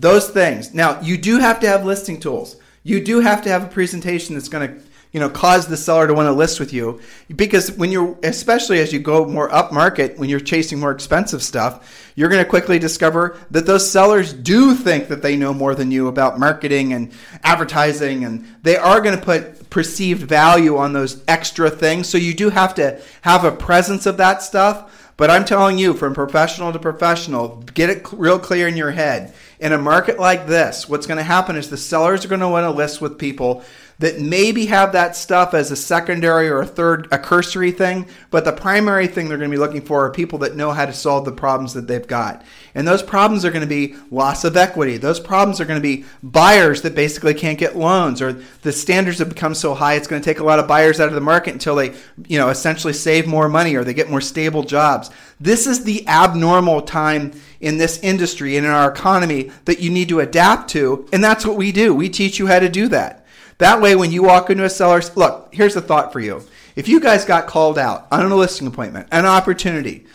Those 0.00 0.30
things. 0.30 0.72
Now 0.72 1.00
you 1.02 1.18
do 1.18 1.38
have 1.38 1.60
to 1.60 1.68
have 1.68 1.84
listing 1.84 2.18
tools. 2.18 2.56
You 2.82 3.04
do 3.04 3.20
have 3.20 3.42
to 3.42 3.50
have 3.50 3.64
a 3.64 3.68
presentation 3.68 4.34
that's 4.34 4.48
going 4.48 4.68
to 4.68 4.82
you 5.12 5.18
know 5.18 5.28
cause 5.28 5.66
the 5.66 5.76
seller 5.76 6.06
to 6.06 6.14
want 6.14 6.26
to 6.26 6.32
list 6.32 6.60
with 6.60 6.72
you 6.72 7.00
because 7.34 7.72
when 7.72 7.90
you're 7.90 8.16
especially 8.22 8.78
as 8.78 8.92
you 8.92 9.00
go 9.00 9.26
more 9.26 9.52
up 9.52 9.72
market 9.72 10.16
when 10.18 10.28
you're 10.28 10.38
chasing 10.38 10.78
more 10.78 10.92
expensive 10.92 11.42
stuff 11.42 12.12
you're 12.14 12.28
going 12.28 12.42
to 12.42 12.48
quickly 12.48 12.78
discover 12.78 13.36
that 13.50 13.66
those 13.66 13.90
sellers 13.90 14.32
do 14.32 14.72
think 14.72 15.08
that 15.08 15.20
they 15.20 15.36
know 15.36 15.52
more 15.52 15.74
than 15.74 15.90
you 15.90 16.06
about 16.06 16.38
marketing 16.38 16.92
and 16.92 17.12
advertising 17.42 18.24
and 18.24 18.46
they 18.62 18.76
are 18.76 19.00
going 19.00 19.18
to 19.18 19.24
put 19.24 19.68
perceived 19.68 20.22
value 20.22 20.76
on 20.76 20.92
those 20.92 21.24
extra 21.26 21.68
things 21.68 22.08
so 22.08 22.16
you 22.16 22.32
do 22.32 22.48
have 22.48 22.72
to 22.72 23.00
have 23.22 23.44
a 23.44 23.50
presence 23.50 24.06
of 24.06 24.16
that 24.16 24.44
stuff 24.44 24.96
but 25.20 25.28
I'm 25.28 25.44
telling 25.44 25.76
you, 25.76 25.92
from 25.92 26.14
professional 26.14 26.72
to 26.72 26.78
professional, 26.78 27.62
get 27.74 27.90
it 27.90 28.06
real 28.10 28.38
clear 28.38 28.66
in 28.66 28.78
your 28.78 28.92
head. 28.92 29.34
In 29.60 29.72
a 29.72 29.78
market 29.78 30.18
like 30.18 30.46
this, 30.46 30.88
what's 30.88 31.06
going 31.06 31.18
to 31.18 31.22
happen 31.22 31.54
is 31.54 31.68
the 31.68 31.76
sellers 31.76 32.24
are 32.24 32.28
going 32.28 32.40
to 32.40 32.48
want 32.48 32.64
to 32.64 32.70
list 32.70 33.02
with 33.02 33.18
people 33.18 33.62
that 34.00 34.18
maybe 34.18 34.64
have 34.64 34.92
that 34.92 35.14
stuff 35.14 35.52
as 35.52 35.70
a 35.70 35.76
secondary 35.76 36.48
or 36.48 36.62
a 36.62 36.66
third, 36.66 37.06
a 37.12 37.18
cursory 37.18 37.70
thing, 37.70 38.06
but 38.30 38.46
the 38.46 38.52
primary 38.52 39.06
thing 39.06 39.28
they're 39.28 39.36
going 39.36 39.50
to 39.50 39.54
be 39.54 39.60
looking 39.60 39.82
for 39.82 40.06
are 40.06 40.10
people 40.10 40.38
that 40.38 40.56
know 40.56 40.72
how 40.72 40.86
to 40.86 40.92
solve 40.92 41.26
the 41.26 41.32
problems 41.32 41.74
that 41.74 41.86
they've 41.86 42.06
got. 42.06 42.42
And 42.74 42.88
those 42.88 43.02
problems 43.02 43.44
are 43.44 43.50
going 43.50 43.60
to 43.60 43.66
be 43.66 43.94
loss 44.10 44.44
of 44.44 44.56
equity. 44.56 44.96
Those 44.96 45.20
problems 45.20 45.60
are 45.60 45.66
going 45.66 45.78
to 45.78 45.82
be 45.82 46.06
buyers 46.22 46.80
that 46.80 46.94
basically 46.94 47.34
can't 47.34 47.58
get 47.58 47.76
loans 47.76 48.22
or 48.22 48.32
the 48.62 48.72
standards 48.72 49.18
have 49.18 49.28
become 49.28 49.54
so 49.54 49.74
high 49.74 49.94
it's 49.94 50.06
going 50.06 50.22
to 50.22 50.24
take 50.24 50.40
a 50.40 50.44
lot 50.44 50.58
of 50.58 50.66
buyers 50.66 50.98
out 50.98 51.08
of 51.08 51.14
the 51.14 51.20
market 51.20 51.52
until 51.52 51.74
they, 51.74 51.92
you 52.26 52.38
know, 52.38 52.48
essentially 52.48 52.94
save 52.94 53.26
more 53.26 53.50
money 53.50 53.74
or 53.74 53.84
they 53.84 53.92
get 53.92 54.08
more 54.08 54.22
stable 54.22 54.62
jobs. 54.62 55.10
This 55.38 55.66
is 55.66 55.84
the 55.84 56.08
abnormal 56.08 56.82
time 56.82 57.32
in 57.60 57.76
this 57.76 57.98
industry 57.98 58.56
and 58.56 58.64
in 58.64 58.72
our 58.72 58.90
economy 58.90 59.50
that 59.66 59.80
you 59.80 59.90
need 59.90 60.08
to 60.08 60.20
adapt 60.20 60.70
to, 60.70 61.06
and 61.12 61.22
that's 61.22 61.44
what 61.44 61.58
we 61.58 61.70
do. 61.70 61.94
We 61.94 62.08
teach 62.08 62.38
you 62.38 62.46
how 62.46 62.60
to 62.60 62.68
do 62.70 62.88
that. 62.88 63.19
That 63.60 63.82
way, 63.82 63.94
when 63.94 64.10
you 64.10 64.22
walk 64.22 64.48
into 64.48 64.64
a 64.64 64.70
seller's, 64.70 65.14
look, 65.18 65.50
here's 65.52 65.76
a 65.76 65.82
thought 65.82 66.14
for 66.14 66.20
you. 66.20 66.42
If 66.76 66.88
you 66.88 66.98
guys 66.98 67.26
got 67.26 67.46
called 67.46 67.78
out 67.78 68.06
on 68.10 68.32
a 68.32 68.34
listing 68.34 68.66
appointment, 68.66 69.08
an 69.12 69.26
opportunity, 69.26 70.06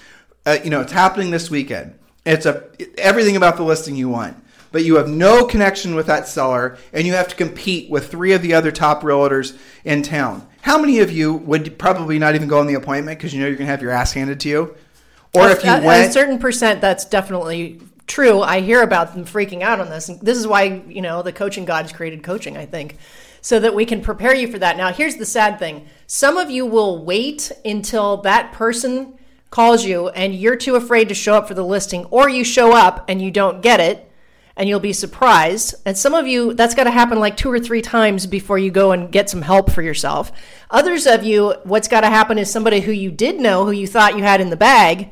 uh, 0.48 0.58
you 0.64 0.72
know, 0.72 0.82
it's 0.82 0.92
happening 0.92 1.30
this 1.30 1.52
weekend. 1.52 1.94
It's 2.26 2.48
a 2.48 2.64
everything 2.98 3.36
about 3.36 3.58
the 3.58 3.64
listing 3.64 3.96
you 3.96 4.10
want, 4.10 4.36
but 4.72 4.84
you 4.84 4.96
have 4.96 5.08
no 5.08 5.46
connection 5.46 5.94
with 5.94 6.08
that 6.08 6.28
seller, 6.28 6.80
and 6.92 7.06
you 7.06 7.14
have 7.14 7.28
to 7.28 7.36
compete 7.36 7.88
with 7.88 8.10
three 8.10 8.34
of 8.34 8.42
the 8.42 8.56
other 8.56 8.72
top 8.72 9.04
realtors 9.04 9.56
in 9.84 10.02
town. 10.02 10.48
How 10.62 10.80
many 10.80 10.98
of 11.00 11.12
you 11.12 11.36
would 11.36 11.78
probably 11.78 12.18
not 12.18 12.34
even 12.34 12.48
go 12.48 12.60
on 12.60 12.66
the 12.66 12.74
appointment 12.74 13.20
because 13.20 13.32
you 13.32 13.42
know 13.42 13.46
you're 13.46 13.58
going 13.58 13.68
to 13.68 13.72
have 13.72 13.82
your 13.84 13.92
ass 13.92 14.12
handed 14.14 14.40
to 14.40 14.50
you? 14.50 14.76
Or 15.36 15.50
if 15.52 15.64
you 15.64 15.70
a, 15.70 15.86
went, 15.86 16.10
a 16.10 16.12
certain 16.12 16.40
percent, 16.40 16.82
that's 16.82 17.06
definitely 17.06 17.80
true. 18.08 18.42
I 18.42 18.62
hear 18.62 18.82
about 18.82 19.14
them 19.14 19.24
freaking 19.24 19.62
out 19.62 19.80
on 19.80 19.92
this. 19.92 20.10
And 20.10 20.20
this 20.22 20.36
is 20.36 20.48
why 20.48 20.64
you 20.64 21.04
know 21.04 21.22
the 21.22 21.32
coaching 21.32 21.66
gods 21.66 21.92
created 21.92 22.24
coaching. 22.24 22.58
I 22.58 22.66
think 22.66 22.98
so 23.46 23.60
that 23.60 23.76
we 23.76 23.86
can 23.86 24.02
prepare 24.02 24.34
you 24.34 24.48
for 24.48 24.58
that. 24.58 24.76
Now, 24.76 24.92
here's 24.92 25.18
the 25.18 25.26
sad 25.26 25.60
thing 25.60 25.88
some 26.08 26.36
of 26.36 26.50
you 26.50 26.66
will 26.66 27.06
wait 27.06 27.52
until 27.64 28.18
that 28.24 28.52
person 28.54 29.20
calls 29.52 29.86
you 29.86 30.10
and 30.10 30.34
you're 30.34 30.56
too 30.56 30.76
afraid 30.76 31.10
to 31.10 31.14
show 31.14 31.36
up 31.36 31.48
for 31.48 31.54
the 31.54 31.64
listing, 31.64 32.06
or 32.06 32.28
you 32.28 32.44
show 32.44 32.76
up 32.76 33.06
and 33.08 33.22
you 33.22 33.30
don't 33.30 33.62
get 33.62 33.80
it 33.80 34.12
and 34.58 34.68
you'll 34.68 34.80
be 34.80 34.94
surprised. 34.94 35.76
And 35.86 35.96
some 35.96 36.16
of 36.16 36.26
you, 36.26 36.56
that's 36.56 36.74
got 36.74 36.86
to 36.86 36.92
happen 36.92 37.20
like 37.20 37.38
two 37.38 37.52
or 37.52 37.60
three 37.60 37.84
times 37.84 38.26
before 38.26 38.58
you 38.58 38.72
go 38.72 38.92
and 38.92 39.12
get 39.12 39.30
some 39.30 39.44
help 39.44 39.70
for 39.70 39.84
yourself. 39.84 40.32
Others 40.72 41.06
of 41.06 41.24
you, 41.24 41.54
what's 41.66 41.88
got 41.88 42.02
to 42.02 42.10
happen 42.10 42.40
is 42.40 42.50
somebody 42.50 42.80
who 42.80 42.92
you 42.92 43.12
did 43.12 43.40
know, 43.40 43.64
who 43.64 43.72
you 43.72 43.86
thought 43.86 44.18
you 44.18 44.24
had 44.24 44.42
in 44.42 44.50
the 44.50 44.58
bag, 44.58 45.10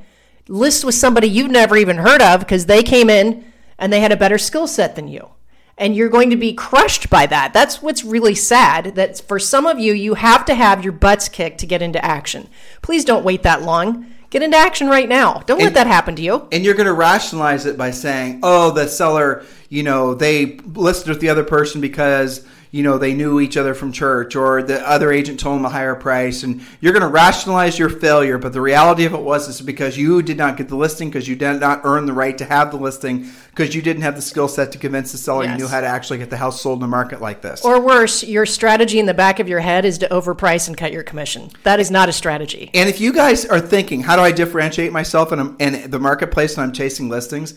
list 0.48 0.84
with 0.84 0.96
somebody 0.96 1.28
you've 1.28 1.52
never 1.52 1.78
even 1.78 1.98
heard 1.98 2.24
of 2.24 2.40
because 2.40 2.66
they 2.66 2.82
came 2.82 3.12
in 3.12 3.46
and 3.78 3.94
they 3.94 4.00
had 4.00 4.12
a 4.12 4.18
better 4.18 4.40
skill 4.40 4.66
set 4.66 4.96
than 4.96 5.08
you 5.08 5.30
and 5.78 5.96
you're 5.96 6.10
going 6.10 6.30
to 6.30 6.36
be 6.36 6.54
crushed 6.54 7.10
by 7.10 7.26
that. 7.26 7.54
That's 7.54 7.82
what's 7.82 8.04
really 8.04 8.36
sad. 8.36 8.96
That 8.96 9.20
for 9.22 9.40
some 9.40 9.66
of 9.66 9.80
you, 9.80 9.94
you 9.94 10.14
have 10.16 10.46
to 10.46 10.56
have 10.56 10.84
your 10.84 10.94
butts 10.94 11.30
kicked 11.30 11.60
to 11.60 11.66
get 11.66 11.82
into 11.82 12.04
action. 12.04 12.50
Please 12.82 13.06
don't 13.06 13.26
wait 13.26 13.44
that 13.44 13.64
long. 13.64 14.08
Get 14.30 14.42
into 14.42 14.58
action 14.58 14.88
right 14.88 15.08
now. 15.08 15.44
Don't 15.46 15.60
and, 15.60 15.66
let 15.66 15.74
that 15.76 15.88
happen 15.88 16.16
to 16.16 16.22
you. 16.22 16.48
And 16.52 16.66
you're 16.66 16.74
going 16.74 16.88
to 16.88 16.94
rationalize 16.94 17.66
it 17.66 17.78
by 17.78 17.92
saying, 17.92 18.40
"Oh, 18.42 18.72
the 18.72 18.88
seller, 18.88 19.46
you 19.70 19.84
know, 19.84 20.16
they 20.16 20.58
listed 20.58 21.10
with 21.10 21.20
the 21.20 21.30
other 21.30 21.44
person 21.44 21.82
because." 21.82 22.46
You 22.74 22.82
know 22.82 22.98
they 22.98 23.14
knew 23.14 23.40
each 23.40 23.56
other 23.56 23.76
from 23.76 23.92
church 23.92 24.36
or 24.36 24.64
the 24.64 24.86
other 24.90 25.12
agent 25.12 25.40
told 25.40 25.58
them 25.58 25.66
a 25.66 25.70
higher 25.70 25.94
price 25.94 26.42
and 26.42 26.60
you're 26.82 26.92
going 26.92 27.04
to 27.04 27.08
rationalize 27.08 27.78
your 27.78 27.88
failure 27.88 28.40
but 28.40 28.52
the 28.52 28.60
reality 28.60 29.06
of 29.06 29.14
it 29.14 29.22
was 29.22 29.48
is 29.48 29.62
because 29.62 29.96
you 29.96 30.24
did 30.24 30.38
not 30.38 30.58
get 30.58 30.68
the 30.68 30.76
listing 30.76 31.08
because 31.08 31.28
you 31.28 31.36
did 31.36 31.60
not 31.60 31.82
earn 31.84 32.08
the 32.08 32.14
right 32.14 32.36
to 32.36 32.46
have 32.46 32.72
the 32.72 32.78
listing 32.78 33.30
because 33.52 33.76
you 33.76 33.82
didn't 33.84 34.02
have 34.02 34.16
the 34.16 34.22
skill 34.22 34.48
set 34.48 34.72
to 34.72 34.80
convince 34.80 35.12
the 35.12 35.18
seller 35.20 35.44
yes. 35.44 35.52
you 35.52 35.64
knew 35.64 35.70
how 35.70 35.80
to 35.80 35.86
actually 35.86 36.18
get 36.18 36.32
the 36.32 36.38
house 36.38 36.60
sold 36.60 36.80
in 36.80 36.84
a 36.84 36.88
market 36.88 37.22
like 37.22 37.42
this. 37.42 37.64
Or 37.64 37.80
worse 37.80 38.24
your 38.24 38.48
strategy 38.48 38.98
in 38.98 39.06
the 39.06 39.14
back 39.14 39.40
of 39.40 39.48
your 39.48 39.60
head 39.60 39.86
is 39.86 40.00
to 40.00 40.08
overprice 40.08 40.68
and 40.68 40.76
cut 40.76 40.92
your 40.92 41.04
commission. 41.04 41.52
That 41.62 41.80
is 41.80 41.92
not 41.92 42.10
a 42.10 42.12
strategy. 42.12 42.72
And 42.74 42.90
if 42.90 43.00
you 43.00 43.14
guys 43.14 43.46
are 43.46 43.60
thinking 43.60 44.02
how 44.02 44.16
do 44.16 44.24
i 44.24 44.32
differentiate 44.32 44.92
myself 44.92 45.32
in, 45.32 45.56
in 45.60 45.92
the 45.92 46.00
marketplace 46.00 46.58
when 46.58 46.66
i'm 46.66 46.74
chasing 46.74 47.08
listings? 47.08 47.54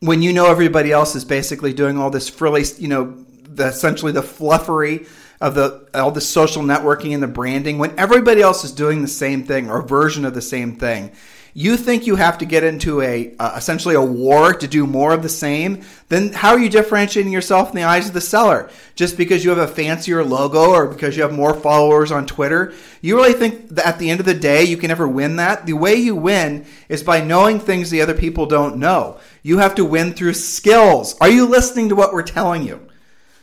When 0.00 0.20
you 0.20 0.34
know 0.34 0.50
everybody 0.50 0.92
else 0.92 1.16
is 1.16 1.24
basically 1.24 1.72
doing 1.72 1.98
all 1.98 2.10
this 2.10 2.28
frilly, 2.28 2.64
you 2.78 2.86
know, 2.86 3.26
the, 3.58 3.66
essentially 3.66 4.12
the 4.12 4.22
fluffery 4.22 5.06
of 5.40 5.54
the 5.54 5.86
all 5.94 6.10
the 6.10 6.20
social 6.20 6.62
networking 6.62 7.14
and 7.14 7.22
the 7.22 7.28
branding 7.28 7.78
when 7.78 7.96
everybody 7.98 8.40
else 8.40 8.64
is 8.64 8.72
doing 8.72 9.02
the 9.02 9.08
same 9.08 9.44
thing 9.44 9.70
or 9.70 9.80
a 9.80 9.86
version 9.86 10.24
of 10.24 10.34
the 10.34 10.42
same 10.42 10.74
thing 10.74 11.12
you 11.54 11.76
think 11.76 12.06
you 12.06 12.14
have 12.14 12.38
to 12.38 12.44
get 12.44 12.62
into 12.62 13.00
a 13.02 13.34
uh, 13.38 13.54
essentially 13.56 13.96
a 13.96 14.00
war 14.00 14.52
to 14.54 14.68
do 14.68 14.86
more 14.86 15.12
of 15.12 15.24
the 15.24 15.28
same? 15.28 15.82
Then 16.08 16.32
how 16.32 16.50
are 16.50 16.58
you 16.58 16.68
differentiating 16.68 17.32
yourself 17.32 17.70
in 17.70 17.74
the 17.74 17.82
eyes 17.82 18.06
of 18.06 18.14
the 18.14 18.20
seller? 18.20 18.70
Just 18.94 19.16
because 19.16 19.42
you 19.42 19.50
have 19.50 19.58
a 19.58 19.66
fancier 19.66 20.22
logo 20.22 20.70
or 20.70 20.86
because 20.86 21.16
you 21.16 21.22
have 21.22 21.32
more 21.32 21.54
followers 21.54 22.12
on 22.12 22.26
twitter 22.26 22.74
you 23.00 23.16
really 23.16 23.32
think 23.32 23.70
that 23.70 23.86
at 23.86 23.98
the 23.98 24.10
end 24.10 24.20
of 24.20 24.26
the 24.26 24.34
day 24.34 24.64
you 24.64 24.76
can 24.76 24.90
ever 24.90 25.08
win 25.08 25.36
that? 25.36 25.66
The 25.66 25.72
way 25.72 25.94
you 25.94 26.14
win 26.14 26.66
is 26.88 27.02
by 27.02 27.20
knowing 27.20 27.60
things 27.60 27.90
the 27.90 28.02
other 28.02 28.14
people 28.14 28.46
don't 28.46 28.76
know. 28.76 29.18
You 29.42 29.58
have 29.58 29.74
to 29.76 29.84
win 29.84 30.12
through 30.12 30.34
skills. 30.34 31.16
Are 31.20 31.28
you 31.28 31.46
listening 31.46 31.88
to 31.88 31.96
what 31.96 32.12
we're 32.12 32.22
telling 32.22 32.62
you 32.62 32.87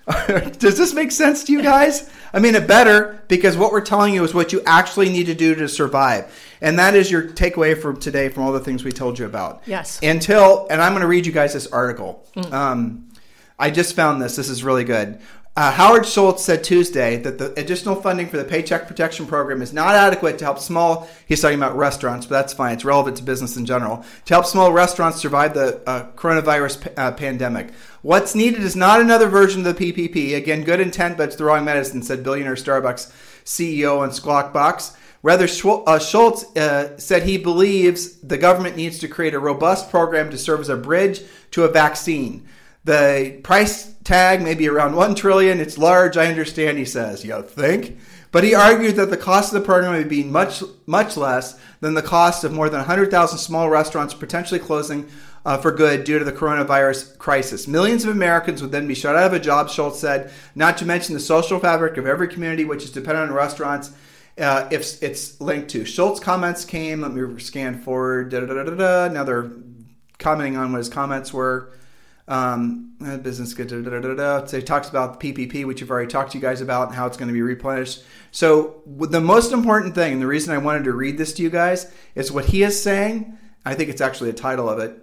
Does 0.60 0.78
this 0.78 0.94
make 0.94 1.12
sense 1.12 1.44
to 1.46 1.52
you 1.52 1.64
guys? 1.64 2.10
I 2.32 2.40
mean, 2.40 2.54
it 2.54 2.68
better 2.68 3.24
because 3.28 3.58
what 3.58 3.72
we're 3.72 3.82
telling 3.82 4.14
you 4.14 4.24
is 4.24 4.34
what 4.34 4.54
you 4.54 4.62
actually 4.66 5.10
need 5.10 5.26
to 5.26 5.34
do 5.34 5.56
to 5.56 5.68
survive. 5.68 6.32
And 6.62 6.78
that 6.78 6.96
is 6.96 7.10
your 7.10 7.24
takeaway 7.24 7.80
from 7.80 8.00
today 8.00 8.30
from 8.30 8.44
all 8.44 8.52
the 8.52 8.60
things 8.60 8.84
we 8.84 8.92
told 8.92 9.18
you 9.18 9.26
about. 9.26 9.64
Yes. 9.66 10.00
Until, 10.04 10.68
and 10.70 10.82
I'm 10.82 10.92
going 10.92 11.02
to 11.02 11.08
read 11.08 11.26
you 11.26 11.32
guys 11.32 11.54
this 11.54 11.68
article. 11.68 12.28
Mm. 12.36 12.54
Um, 12.54 13.10
I 13.58 13.72
just 13.72 13.96
found 13.96 14.22
this. 14.22 14.36
This 14.36 14.50
is 14.50 14.64
really 14.64 14.84
good. 14.84 15.20
Uh, 15.58 15.72
Howard 15.72 16.06
Schultz 16.06 16.44
said 16.44 16.66
Tuesday 16.66 17.16
that 17.16 17.38
the 17.38 17.58
additional 17.58 17.96
funding 17.96 18.28
for 18.28 18.36
the 18.36 18.44
Paycheck 18.44 18.90
Protection 18.90 19.26
Program 19.26 19.62
is 19.62 19.72
not 19.72 19.96
adequate 19.96 20.38
to 20.40 20.44
help 20.44 20.60
small, 20.60 21.08
he's 21.26 21.40
talking 21.40 21.58
about 21.58 21.78
restaurants, 21.78 22.26
but 22.26 22.36
that's 22.36 22.52
fine. 22.52 22.74
It's 22.74 22.84
relevant 22.84 23.16
to 23.18 23.24
business 23.24 23.56
in 23.56 23.66
general, 23.66 24.04
to 24.26 24.34
help 24.34 24.46
small 24.46 24.74
restaurants 24.74 25.22
survive 25.22 25.54
the 25.54 25.82
uh, 25.88 26.08
coronavirus 26.18 26.84
p- 26.84 26.90
uh, 26.98 27.14
pandemic. 27.14 27.72
What's 28.02 28.36
needed 28.36 28.64
is 28.64 28.76
not 28.76 29.00
another 29.00 29.30
version 29.30 29.66
of 29.66 29.78
the 29.78 29.94
PPP. 29.94 30.36
Again, 30.36 30.66
good 30.66 30.82
intent, 30.82 31.16
but 31.16 31.30
it's 31.30 31.38
the 31.38 31.46
wrong 31.46 31.64
medicine, 31.64 32.04
said 32.04 32.22
billionaire 32.22 32.56
Starbucks 32.56 33.14
CEO 33.46 34.00
on 34.00 34.12
Squawk 34.12 34.52
Box. 34.52 34.98
Rather, 35.24 35.46
uh, 35.46 36.00
Schultz 36.00 36.58
uh, 36.58 36.98
said 36.98 37.24
he 37.24 37.38
believes 37.38 38.20
the 38.20 38.38
government 38.38 38.76
needs 38.76 39.00
to 39.00 39.08
create 39.08 39.34
a 39.34 39.40
robust 39.40 39.90
program 39.90 40.30
to 40.32 40.38
serve 40.38 40.60
as 40.60 40.68
a 40.68 40.76
bridge 40.76 41.22
to 41.52 41.64
a 41.64 41.70
vaccine. 41.70 42.46
The 42.84 43.40
price 43.42 43.95
tag 44.06 44.42
maybe 44.42 44.70
around 44.70 44.96
one 44.96 45.16
trillion. 45.16 45.60
It's 45.60 45.78
large, 45.78 46.16
I 46.16 46.28
understand. 46.28 46.78
He 46.78 46.86
says, 46.86 47.26
"You 47.26 47.42
think?" 47.42 47.98
But 48.32 48.44
he 48.44 48.54
argued 48.54 48.98
that 48.98 49.10
the 49.10 49.18
cost 49.18 49.54
of 49.54 49.62
the 49.62 49.66
program 49.66 49.94
would 49.94 50.10
be 50.10 50.24
much, 50.24 50.62
much 50.86 51.16
less 51.16 51.58
than 51.80 51.94
the 51.94 52.02
cost 52.02 52.44
of 52.44 52.52
more 52.52 52.68
than 52.70 52.80
100,000 52.80 53.38
small 53.38 53.70
restaurants 53.70 54.14
potentially 54.14 54.60
closing 54.60 55.10
uh, 55.46 55.58
for 55.58 55.72
good 55.72 56.04
due 56.04 56.20
to 56.20 56.26
the 56.26 56.34
coronavirus 56.34 57.18
crisis. 57.18 57.66
Millions 57.66 58.04
of 58.04 58.10
Americans 58.10 58.62
would 58.62 58.74
then 58.74 58.88
be 58.88 58.94
shut 58.94 59.16
out 59.16 59.28
of 59.28 59.34
a 59.34 59.40
job, 59.40 59.70
Schultz 59.70 60.00
said, 60.00 60.34
not 60.54 60.78
to 60.80 60.86
mention 60.86 61.14
the 61.14 61.20
social 61.22 61.62
fabric 61.62 61.96
of 61.96 62.06
every 62.06 62.28
community 62.28 62.66
which 62.66 62.84
is 62.84 62.92
dependent 62.92 63.30
on 63.30 63.34
restaurants. 63.34 63.92
Uh, 64.38 64.68
if 64.70 65.02
it's 65.02 65.40
linked 65.40 65.70
to 65.70 65.86
Schultz 65.86 66.20
comments 66.20 66.66
came, 66.66 67.02
let 67.02 67.14
me 67.14 67.40
scan 67.40 67.82
forward. 67.82 68.32
Da, 68.32 68.42
da, 68.42 68.64
da, 68.64 69.08
now 69.08 69.24
they're 69.24 69.50
commenting 70.18 70.58
on 70.58 70.74
what 70.74 70.80
his 70.80 70.90
comments 70.90 71.32
were. 71.32 71.72
Um, 72.28 72.96
uh, 73.06 73.18
business 73.18 73.54
good. 73.54 73.68
Da, 73.68 73.82
da, 73.82 74.14
da. 74.16 74.46
So 74.46 74.58
he 74.58 74.64
talks 74.64 74.90
about 74.90 75.20
PPP, 75.20 75.66
which 75.66 75.80
you've 75.80 75.92
already 75.92 76.10
talked 76.10 76.32
to 76.32 76.38
you 76.38 76.42
guys 76.42 76.60
about, 76.60 76.88
and 76.88 76.96
how 76.96 77.06
it's 77.06 77.18
going 77.18 77.28
to 77.28 77.34
be 77.34 77.42
replenished. 77.44 78.04
So 78.32 78.82
the 78.86 79.22
most 79.22 79.52
important 79.52 79.94
thing, 79.94 80.14
and 80.14 80.22
the 80.22 80.28
reason 80.28 80.54
I 80.54 80.58
wanted 80.58 80.86
to 80.86 80.94
read 80.94 81.18
this 81.18 81.34
to 81.34 81.44
you 81.44 81.52
guys, 81.52 81.92
is 82.16 82.32
what 82.32 82.46
he 82.46 82.64
is 82.64 82.82
saying. 82.82 83.38
I 83.64 83.76
think 83.76 83.90
it's 83.90 84.02
actually 84.02 84.32
the 84.32 84.38
title 84.38 84.70
of 84.70 84.80
it. 84.80 85.00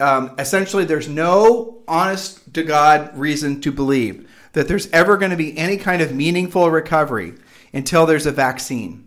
Um, 0.00 0.34
essentially, 0.38 0.84
there's 0.84 1.08
no 1.08 1.82
honest 1.86 2.54
to 2.54 2.62
God 2.62 3.16
reason 3.16 3.60
to 3.60 3.70
believe 3.70 4.28
that 4.52 4.66
there's 4.66 4.90
ever 4.90 5.16
going 5.16 5.30
to 5.30 5.36
be 5.36 5.56
any 5.56 5.76
kind 5.76 6.00
of 6.00 6.14
meaningful 6.14 6.70
recovery 6.70 7.34
until 7.72 8.06
there's 8.06 8.26
a 8.26 8.32
vaccine 8.32 9.03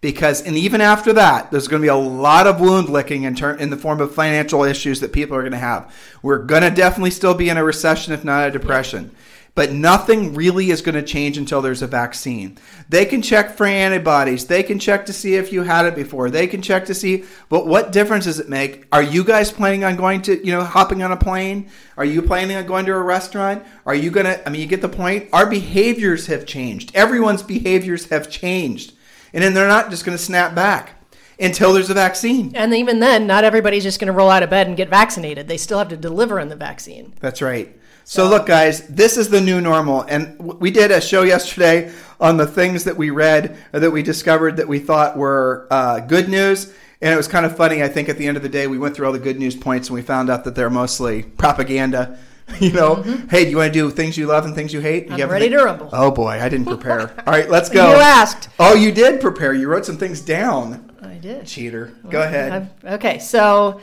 because 0.00 0.42
and 0.42 0.56
even 0.56 0.80
after 0.80 1.12
that 1.12 1.50
there's 1.50 1.68
going 1.68 1.82
to 1.82 1.84
be 1.84 1.90
a 1.90 1.96
lot 1.96 2.46
of 2.46 2.60
wound 2.60 2.88
licking 2.88 3.24
in, 3.24 3.34
ter- 3.34 3.56
in 3.56 3.70
the 3.70 3.76
form 3.76 4.00
of 4.00 4.14
financial 4.14 4.64
issues 4.64 5.00
that 5.00 5.12
people 5.12 5.36
are 5.36 5.42
going 5.42 5.52
to 5.52 5.58
have. 5.58 5.94
We're 6.22 6.38
going 6.38 6.62
to 6.62 6.70
definitely 6.70 7.10
still 7.10 7.34
be 7.34 7.48
in 7.48 7.56
a 7.56 7.64
recession 7.64 8.12
if 8.12 8.24
not 8.24 8.48
a 8.48 8.50
depression. 8.50 9.14
But 9.54 9.72
nothing 9.72 10.34
really 10.34 10.70
is 10.70 10.82
going 10.82 10.94
to 10.94 11.02
change 11.02 11.36
until 11.36 11.60
there's 11.60 11.82
a 11.82 11.88
vaccine. 11.88 12.58
They 12.88 13.04
can 13.04 13.22
check 13.22 13.56
for 13.56 13.66
antibodies. 13.66 14.46
They 14.46 14.62
can 14.62 14.78
check 14.78 15.06
to 15.06 15.12
see 15.12 15.34
if 15.34 15.52
you 15.52 15.64
had 15.64 15.84
it 15.84 15.96
before. 15.96 16.30
They 16.30 16.46
can 16.46 16.62
check 16.62 16.84
to 16.86 16.94
see 16.94 17.24
but 17.48 17.66
what 17.66 17.90
difference 17.90 18.26
does 18.26 18.38
it 18.38 18.48
make? 18.48 18.86
Are 18.92 19.02
you 19.02 19.24
guys 19.24 19.50
planning 19.50 19.82
on 19.82 19.96
going 19.96 20.22
to 20.22 20.46
you 20.46 20.52
know 20.52 20.62
hopping 20.62 21.02
on 21.02 21.10
a 21.10 21.16
plane? 21.16 21.70
Are 21.96 22.04
you 22.04 22.22
planning 22.22 22.56
on 22.56 22.66
going 22.66 22.86
to 22.86 22.92
a 22.92 23.02
restaurant? 23.02 23.64
Are 23.84 23.96
you 23.96 24.12
going 24.12 24.26
to 24.26 24.46
i 24.46 24.50
mean 24.50 24.60
you 24.60 24.68
get 24.68 24.80
the 24.80 24.88
point. 24.88 25.28
Our 25.32 25.46
behaviors 25.46 26.28
have 26.28 26.46
changed. 26.46 26.94
Everyone's 26.94 27.42
behaviors 27.42 28.10
have 28.10 28.30
changed 28.30 28.92
and 29.32 29.42
then 29.42 29.54
they're 29.54 29.68
not 29.68 29.90
just 29.90 30.04
going 30.04 30.16
to 30.16 30.22
snap 30.22 30.54
back 30.54 30.94
until 31.38 31.72
there's 31.72 31.90
a 31.90 31.94
vaccine. 31.94 32.54
And 32.54 32.74
even 32.74 33.00
then, 33.00 33.26
not 33.26 33.44
everybody's 33.44 33.84
just 33.84 34.00
going 34.00 34.06
to 34.06 34.12
roll 34.12 34.30
out 34.30 34.42
of 34.42 34.50
bed 34.50 34.66
and 34.66 34.76
get 34.76 34.88
vaccinated. 34.88 35.48
They 35.48 35.56
still 35.56 35.78
have 35.78 35.88
to 35.88 35.96
deliver 35.96 36.40
on 36.40 36.48
the 36.48 36.56
vaccine. 36.56 37.14
That's 37.20 37.40
right. 37.40 37.74
So, 38.04 38.26
look, 38.26 38.46
guys, 38.46 38.86
this 38.88 39.18
is 39.18 39.28
the 39.28 39.40
new 39.40 39.60
normal. 39.60 40.02
And 40.02 40.38
we 40.38 40.70
did 40.70 40.90
a 40.90 41.00
show 41.00 41.24
yesterday 41.24 41.92
on 42.18 42.38
the 42.38 42.46
things 42.46 42.84
that 42.84 42.96
we 42.96 43.10
read 43.10 43.58
or 43.74 43.80
that 43.80 43.90
we 43.90 44.02
discovered 44.02 44.56
that 44.56 44.66
we 44.66 44.78
thought 44.78 45.16
were 45.16 45.68
uh, 45.70 46.00
good 46.00 46.28
news. 46.28 46.72
And 47.00 47.12
it 47.12 47.16
was 47.16 47.28
kind 47.28 47.44
of 47.44 47.54
funny. 47.56 47.82
I 47.82 47.88
think 47.88 48.08
at 48.08 48.16
the 48.16 48.26
end 48.26 48.36
of 48.36 48.42
the 48.42 48.48
day, 48.48 48.66
we 48.66 48.78
went 48.78 48.96
through 48.96 49.06
all 49.06 49.12
the 49.12 49.18
good 49.18 49.38
news 49.38 49.54
points 49.54 49.88
and 49.88 49.94
we 49.94 50.02
found 50.02 50.30
out 50.30 50.44
that 50.44 50.54
they're 50.54 50.70
mostly 50.70 51.22
propaganda. 51.22 52.18
You 52.60 52.72
know, 52.72 52.96
mm-hmm. 52.96 53.28
hey, 53.28 53.44
do 53.44 53.50
you 53.50 53.56
want 53.58 53.72
to 53.72 53.78
do 53.78 53.88
things 53.90 54.16
you 54.16 54.26
love 54.26 54.44
and 54.44 54.52
things 54.52 54.72
you 54.72 54.80
hate? 54.80 55.12
I'm 55.12 55.30
ready 55.30 55.48
to 55.48 55.58
rumble. 55.58 55.90
Oh 55.92 56.10
boy, 56.10 56.40
I 56.40 56.48
didn't 56.48 56.66
prepare. 56.66 57.02
all 57.26 57.32
right, 57.32 57.48
let's 57.48 57.68
go. 57.68 57.88
You 57.88 58.00
asked. 58.00 58.48
Oh, 58.58 58.74
you 58.74 58.90
did 58.90 59.20
prepare. 59.20 59.54
You 59.54 59.68
wrote 59.68 59.84
some 59.86 59.96
things 59.96 60.20
down. 60.20 60.90
I 61.00 61.14
did. 61.14 61.46
Cheater. 61.46 61.94
Well, 62.02 62.10
go 62.10 62.22
ahead. 62.22 62.52
I've, 62.52 62.94
okay, 62.94 63.20
so 63.20 63.80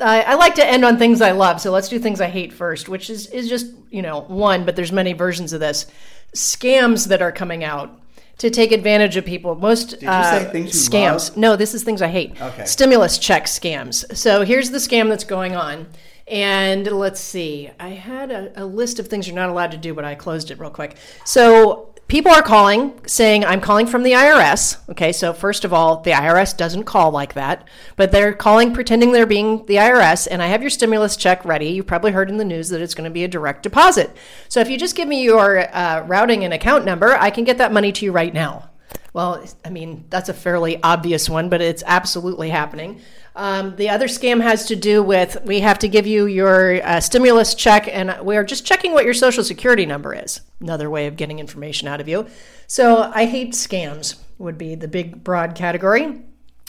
I, 0.00 0.22
I, 0.22 0.34
like 0.34 0.56
to 0.56 0.66
end 0.66 0.84
on 0.84 0.98
things 0.98 1.20
I 1.20 1.30
love. 1.30 1.60
So 1.60 1.70
let's 1.70 1.88
do 1.88 1.98
things 1.98 2.20
I 2.20 2.26
hate 2.26 2.52
first, 2.52 2.88
which 2.88 3.08
is 3.10 3.26
is 3.28 3.48
just 3.48 3.72
you 3.90 4.02
know 4.02 4.22
one, 4.22 4.64
but 4.64 4.74
there's 4.74 4.92
many 4.92 5.12
versions 5.12 5.52
of 5.52 5.60
this. 5.60 5.86
Scams 6.34 7.08
that 7.08 7.22
are 7.22 7.32
coming 7.32 7.62
out 7.62 8.00
to 8.38 8.50
take 8.50 8.72
advantage 8.72 9.16
of 9.16 9.24
people. 9.24 9.54
Most 9.54 9.94
uh, 10.04 10.50
scams. 10.52 11.30
Love? 11.30 11.36
No, 11.36 11.56
this 11.56 11.74
is 11.74 11.82
things 11.82 12.02
I 12.02 12.08
hate. 12.08 12.40
Okay. 12.40 12.64
Stimulus 12.64 13.18
check 13.18 13.44
scams. 13.44 14.16
So 14.16 14.44
here's 14.44 14.70
the 14.70 14.78
scam 14.78 15.08
that's 15.08 15.24
going 15.24 15.54
on. 15.56 15.86
And 16.30 16.86
let's 16.86 17.20
see, 17.20 17.70
I 17.80 17.90
had 17.90 18.30
a, 18.30 18.62
a, 18.62 18.64
list 18.64 18.98
of 18.98 19.08
things 19.08 19.26
you're 19.26 19.34
not 19.34 19.48
allowed 19.48 19.70
to 19.70 19.78
do, 19.78 19.94
but 19.94 20.04
I 20.04 20.14
closed 20.14 20.50
it 20.50 20.58
real 20.58 20.70
quick. 20.70 20.96
So 21.24 21.94
people 22.06 22.32
are 22.32 22.42
calling 22.42 23.00
saying, 23.06 23.44
I'm 23.44 23.60
calling 23.62 23.86
from 23.86 24.02
the 24.02 24.12
IRS. 24.12 24.78
Okay, 24.90 25.12
so 25.12 25.32
first 25.32 25.64
of 25.64 25.72
all, 25.72 26.00
the 26.00 26.10
IRS 26.10 26.54
doesn't 26.54 26.84
call 26.84 27.10
like 27.10 27.34
that, 27.34 27.66
but 27.96 28.12
they're 28.12 28.34
calling 28.34 28.74
pretending 28.74 29.12
they're 29.12 29.26
being 29.26 29.64
the 29.66 29.76
IRS, 29.76 30.28
and 30.30 30.42
I 30.42 30.46
have 30.46 30.62
your 30.62 30.70
stimulus 30.70 31.16
check 31.16 31.44
ready. 31.44 31.68
You've 31.68 31.86
probably 31.86 32.12
heard 32.12 32.30
in 32.30 32.36
the 32.36 32.44
news 32.44 32.68
that 32.70 32.82
it's 32.82 32.94
going 32.94 33.08
to 33.08 33.14
be 33.14 33.24
a 33.24 33.28
direct 33.28 33.62
deposit. 33.62 34.14
So 34.48 34.60
if 34.60 34.68
you 34.68 34.76
just 34.76 34.96
give 34.96 35.08
me 35.08 35.22
your 35.22 35.74
uh, 35.74 36.02
routing 36.06 36.44
and 36.44 36.52
account 36.52 36.84
number, 36.84 37.14
I 37.14 37.30
can 37.30 37.44
get 37.44 37.58
that 37.58 37.72
money 37.72 37.92
to 37.92 38.04
you 38.04 38.12
right 38.12 38.34
now. 38.34 38.67
Well, 39.12 39.44
I 39.64 39.70
mean, 39.70 40.04
that's 40.10 40.28
a 40.28 40.34
fairly 40.34 40.82
obvious 40.82 41.28
one, 41.28 41.48
but 41.48 41.60
it's 41.60 41.82
absolutely 41.86 42.50
happening. 42.50 43.00
Um, 43.34 43.76
the 43.76 43.88
other 43.88 44.06
scam 44.06 44.42
has 44.42 44.66
to 44.66 44.76
do 44.76 45.02
with 45.02 45.38
we 45.44 45.60
have 45.60 45.78
to 45.80 45.88
give 45.88 46.06
you 46.06 46.26
your 46.26 46.84
uh, 46.84 47.00
stimulus 47.00 47.54
check, 47.54 47.88
and 47.88 48.18
we 48.22 48.36
are 48.36 48.44
just 48.44 48.66
checking 48.66 48.92
what 48.92 49.04
your 49.04 49.14
social 49.14 49.44
security 49.44 49.86
number 49.86 50.14
is. 50.14 50.40
Another 50.60 50.90
way 50.90 51.06
of 51.06 51.16
getting 51.16 51.38
information 51.38 51.88
out 51.88 52.00
of 52.00 52.08
you. 52.08 52.26
So 52.66 53.10
I 53.14 53.26
hate 53.26 53.52
scams, 53.52 54.16
would 54.38 54.58
be 54.58 54.74
the 54.74 54.88
big 54.88 55.22
broad 55.24 55.54
category. 55.54 56.22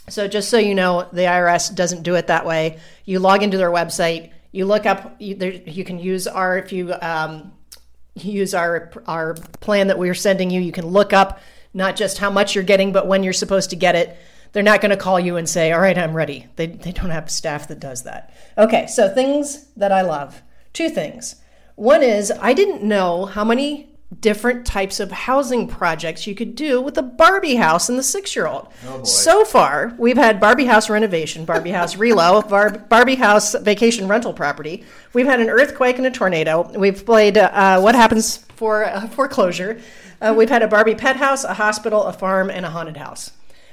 So 0.10 0.28
just 0.28 0.50
so 0.50 0.58
you 0.58 0.76
know, 0.76 1.08
the 1.12 1.22
IRS 1.22 1.74
doesn't 1.74 2.04
do 2.04 2.16
it 2.16 2.28
that 2.28 2.46
way. 2.46 2.80
You 3.06 3.20
log 3.20 3.44
into 3.44 3.58
their 3.58 3.72
website, 3.72 4.32
you 4.52 4.66
look 4.66 4.86
up, 4.86 5.16
you, 5.20 5.36
there, 5.36 5.52
you 5.52 5.84
can 5.84 6.00
use 6.00 6.26
our, 6.28 6.58
if 6.58 6.72
you 6.72 6.94
um, 7.02 7.54
use 8.16 8.54
our, 8.54 8.92
our 9.06 9.36
plan 9.62 9.88
that 9.88 10.00
we're 10.00 10.16
sending 10.16 10.50
you, 10.50 10.62
you 10.62 10.72
can 10.72 10.88
look 10.88 11.14
up 11.14 11.40
not 11.74 11.96
just 11.96 12.18
how 12.18 12.30
much 12.30 12.56
you're 12.56 12.64
getting, 12.64 12.92
but 12.92 13.08
when 13.08 13.24
you're 13.24 13.34
supposed 13.34 13.70
to 13.70 13.76
get 13.76 13.96
it 13.96 14.18
they're 14.52 14.64
not 14.64 14.82
going 14.82 14.90
to 14.90 14.98
call 14.98 15.20
you 15.20 15.38
and 15.38 15.48
say, 15.48 15.72
All 15.72 15.80
right, 15.80 15.98
I'm 15.98 16.16
ready. 16.16 16.48
They, 16.56 16.68
they 16.68 16.92
don't 16.92 17.10
have 17.12 17.30
staff 17.30 17.68
that 17.68 17.80
does 17.80 18.04
that. 18.04 18.34
Okay, 18.58 18.88
so 18.88 19.14
things 19.14 19.66
that 19.76 19.92
I 19.92 20.02
love. 20.02 20.42
Two 20.74 20.90
things. 20.90 21.36
One 21.76 22.04
is 22.04 22.32
I 22.42 22.54
didn't 22.54 22.84
know 22.84 23.26
how 23.26 23.44
many 23.44 23.89
different 24.22 24.66
types 24.66 25.00
of 25.00 25.12
housing 25.12 25.68
projects 25.68 26.26
you 26.26 26.34
could 26.34 26.56
do 26.56 26.82
with 26.82 26.98
a 26.98 27.02
Barbie 27.02 27.56
house 27.56 27.90
and 27.90 27.98
the 27.98 28.04
six 28.04 28.36
year 28.36 28.48
old. 28.48 28.68
Oh 28.88 29.04
so 29.04 29.46
far, 29.46 29.94
we've 30.00 30.18
had 30.18 30.40
Barbie 30.40 30.66
house 30.66 30.90
renovation, 30.90 31.46
Barbie 31.46 31.72
house 31.72 31.96
relo, 31.96 32.48
Bar- 32.50 32.86
Barbie 32.90 33.16
house 33.16 33.54
vacation 33.56 34.08
rental 34.08 34.34
property. 34.34 34.84
We've 35.14 35.28
had 35.28 35.40
an 35.40 35.50
earthquake 35.50 35.98
and 35.98 36.08
a 36.08 36.12
tornado. 36.12 36.72
We've 36.78 37.06
played 37.06 37.38
uh, 37.38 37.80
What 37.82 37.96
Happens 37.96 38.38
for 38.56 38.86
uh, 38.86 39.08
Foreclosure. 39.10 39.80
Uh, 40.22 40.34
we've 40.36 40.50
had 40.50 40.64
a 40.64 40.68
Barbie 40.68 40.96
pet 40.96 41.16
house, 41.16 41.44
a 41.44 41.54
hospital, 41.54 42.04
a 42.04 42.14
farm, 42.14 42.50
and 42.50 42.66
a 42.66 42.70
haunted 42.70 42.98
house. 42.98 43.32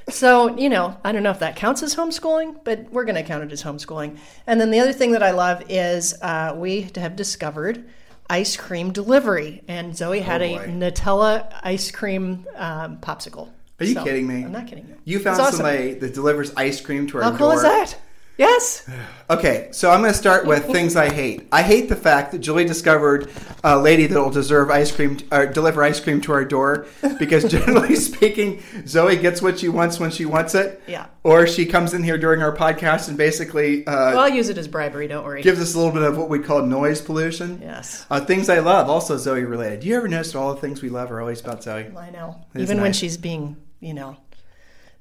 So, 0.09 0.57
you 0.57 0.69
know, 0.69 0.97
I 1.03 1.11
don't 1.11 1.25
know 1.25 1.33
if 1.33 1.41
that 1.41 1.57
counts 1.57 1.83
as 1.83 1.97
homeschooling, 1.97 2.63
but 2.63 2.93
we're 2.93 3.05
going 3.05 3.17
to 3.17 3.25
count 3.25 3.43
it 3.43 3.51
as 3.51 3.65
homeschooling. 3.65 4.19
And 4.47 4.61
then 4.61 4.71
the 4.71 4.79
other 4.79 4.93
thing 4.93 5.11
that 5.13 5.23
I 5.23 5.33
love 5.33 5.65
is 5.69 6.15
uh, 6.23 6.55
we 6.57 6.89
have 6.95 7.17
discovered 7.17 7.85
ice 8.29 8.57
cream 8.57 8.93
delivery. 8.93 9.63
And 9.69 9.97
Zoe 9.97 10.21
had 10.21 10.43
oh 10.43 10.45
a 10.45 10.59
Nutella 10.67 11.53
ice 11.63 11.91
cream 11.91 12.47
um, 12.57 12.99
popsicle. 12.99 13.49
Are 13.79 13.85
you 13.85 13.95
so, 13.95 14.05
kidding 14.05 14.27
me? 14.27 14.45
I'm 14.45 14.53
not 14.53 14.67
kidding 14.67 14.87
you. 14.87 14.97
You 15.05 15.19
found 15.19 15.41
awesome. 15.41 15.57
somebody 15.57 15.95
that 15.95 16.15
delivers 16.15 16.53
ice 16.57 16.81
cream 16.81 17.07
to 17.09 17.19
our 17.19 17.25
How 17.25 17.31
door. 17.31 17.39
cool 17.39 17.51
is 17.53 17.63
that? 17.63 17.99
Yes. 18.39 18.89
Okay, 19.31 19.69
so 19.73 19.91
I'm 19.91 20.01
going 20.01 20.13
to 20.13 20.19
start 20.19 20.47
with 20.47 20.67
things 20.73 20.95
I 20.95 21.13
hate. 21.13 21.49
I 21.51 21.63
hate 21.63 21.89
the 21.89 21.97
fact 21.97 22.33
that 22.33 22.39
Julie 22.39 22.65
discovered 22.65 23.31
a 23.65 23.79
lady 23.79 24.07
that 24.07 24.19
will 24.19 24.31
deserve 24.31 24.71
ice 24.71 24.93
cream 24.95 25.19
or 25.33 25.47
deliver 25.47 25.83
ice 25.83 26.01
cream 26.01 26.21
to 26.23 26.33
our 26.33 26.45
door 26.45 26.87
because 27.19 27.45
generally 27.51 27.97
speaking, 27.97 28.63
Zoe 28.87 29.17
gets 29.17 29.41
what 29.41 29.59
she 29.59 29.69
wants 29.69 29.99
when 29.99 30.11
she 30.11 30.27
wants 30.27 30.55
it. 30.55 30.83
Yeah. 30.87 31.07
Or 31.25 31.47
she 31.47 31.67
comes 31.67 31.95
in 31.95 32.03
here 32.03 32.19
during 32.19 32.43
our 32.43 32.55
podcast 32.55 33.09
and 33.09 33.17
basically. 33.17 33.87
Uh, 33.87 34.13
well, 34.13 34.21
I'll 34.21 34.29
use 34.29 34.49
it 34.49 34.59
as 34.59 34.69
bribery. 34.69 35.09
Don't 35.09 35.25
worry. 35.25 35.43
Gives 35.43 35.61
us 35.61 35.75
a 35.75 35.79
little 35.79 35.93
bit 35.93 36.03
of 36.03 36.17
what 36.19 36.29
we 36.29 36.39
call 36.39 36.63
noise 36.63 37.01
pollution. 37.01 37.61
Yes. 37.63 38.07
Uh, 38.11 38.21
things 38.21 38.49
I 38.49 38.59
love, 38.59 38.89
also 38.89 39.17
Zoe 39.17 39.45
related. 39.45 39.81
Do 39.81 39.89
you 39.89 39.97
ever 39.97 40.09
notice 40.09 40.35
all 40.35 40.55
the 40.55 40.61
things 40.61 40.83
we 40.83 40.91
love 40.91 41.11
are 41.11 41.21
always 41.21 41.41
about 41.41 41.63
Zoe? 41.63 41.91
I 41.97 42.11
know. 42.11 42.45
Even 42.55 42.77
nice. 42.77 42.83
when 42.83 42.93
she's 42.93 43.17
being, 43.17 43.57
you 43.81 43.95
know, 43.95 44.17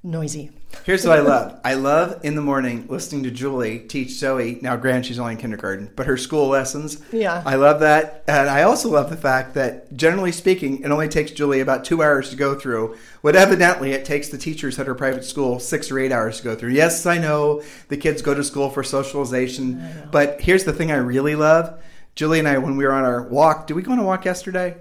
noisy. 0.05 0.51
Here's 0.83 1.05
what 1.05 1.17
I 1.17 1.21
love. 1.23 1.59
I 1.63 1.73
love 1.73 2.23
in 2.23 2.35
the 2.35 2.41
morning 2.41 2.85
listening 2.87 3.23
to 3.23 3.31
Julie 3.31 3.79
teach 3.79 4.11
Zoe. 4.11 4.59
Now, 4.61 4.75
granted, 4.75 5.07
she's 5.07 5.19
only 5.19 5.33
in 5.33 5.39
kindergarten, 5.39 5.91
but 5.95 6.05
her 6.05 6.17
school 6.17 6.47
lessons. 6.47 7.01
Yeah. 7.11 7.41
I 7.45 7.55
love 7.55 7.79
that. 7.79 8.23
And 8.27 8.49
I 8.49 8.63
also 8.63 8.89
love 8.89 9.09
the 9.09 9.17
fact 9.17 9.55
that, 9.55 9.93
generally 9.95 10.31
speaking, 10.31 10.81
it 10.83 10.91
only 10.91 11.07
takes 11.07 11.31
Julie 11.31 11.59
about 11.59 11.85
two 11.85 12.03
hours 12.03 12.29
to 12.29 12.35
go 12.35 12.55
through 12.55 12.97
what 13.21 13.35
evidently 13.35 13.91
it 13.91 14.05
takes 14.05 14.29
the 14.29 14.37
teachers 14.37 14.77
at 14.77 14.87
her 14.87 14.95
private 14.95 15.25
school 15.25 15.59
six 15.59 15.89
or 15.89 15.97
eight 15.99 16.11
hours 16.11 16.37
to 16.37 16.43
go 16.43 16.55
through. 16.55 16.71
Yes, 16.71 17.05
I 17.05 17.17
know 17.17 17.63
the 17.87 17.97
kids 17.97 18.21
go 18.21 18.33
to 18.33 18.43
school 18.43 18.69
for 18.69 18.83
socialization, 18.83 20.09
but 20.11 20.41
here's 20.41 20.63
the 20.65 20.73
thing 20.73 20.91
I 20.91 20.97
really 20.97 21.35
love. 21.35 21.81
Julie 22.13 22.39
and 22.39 22.47
I, 22.47 22.59
when 22.59 22.77
we 22.77 22.85
were 22.85 22.93
on 22.93 23.03
our 23.03 23.23
walk, 23.23 23.67
did 23.67 23.73
we 23.73 23.81
go 23.81 23.91
on 23.91 23.99
a 23.99 24.03
walk 24.03 24.23
yesterday? 24.23 24.77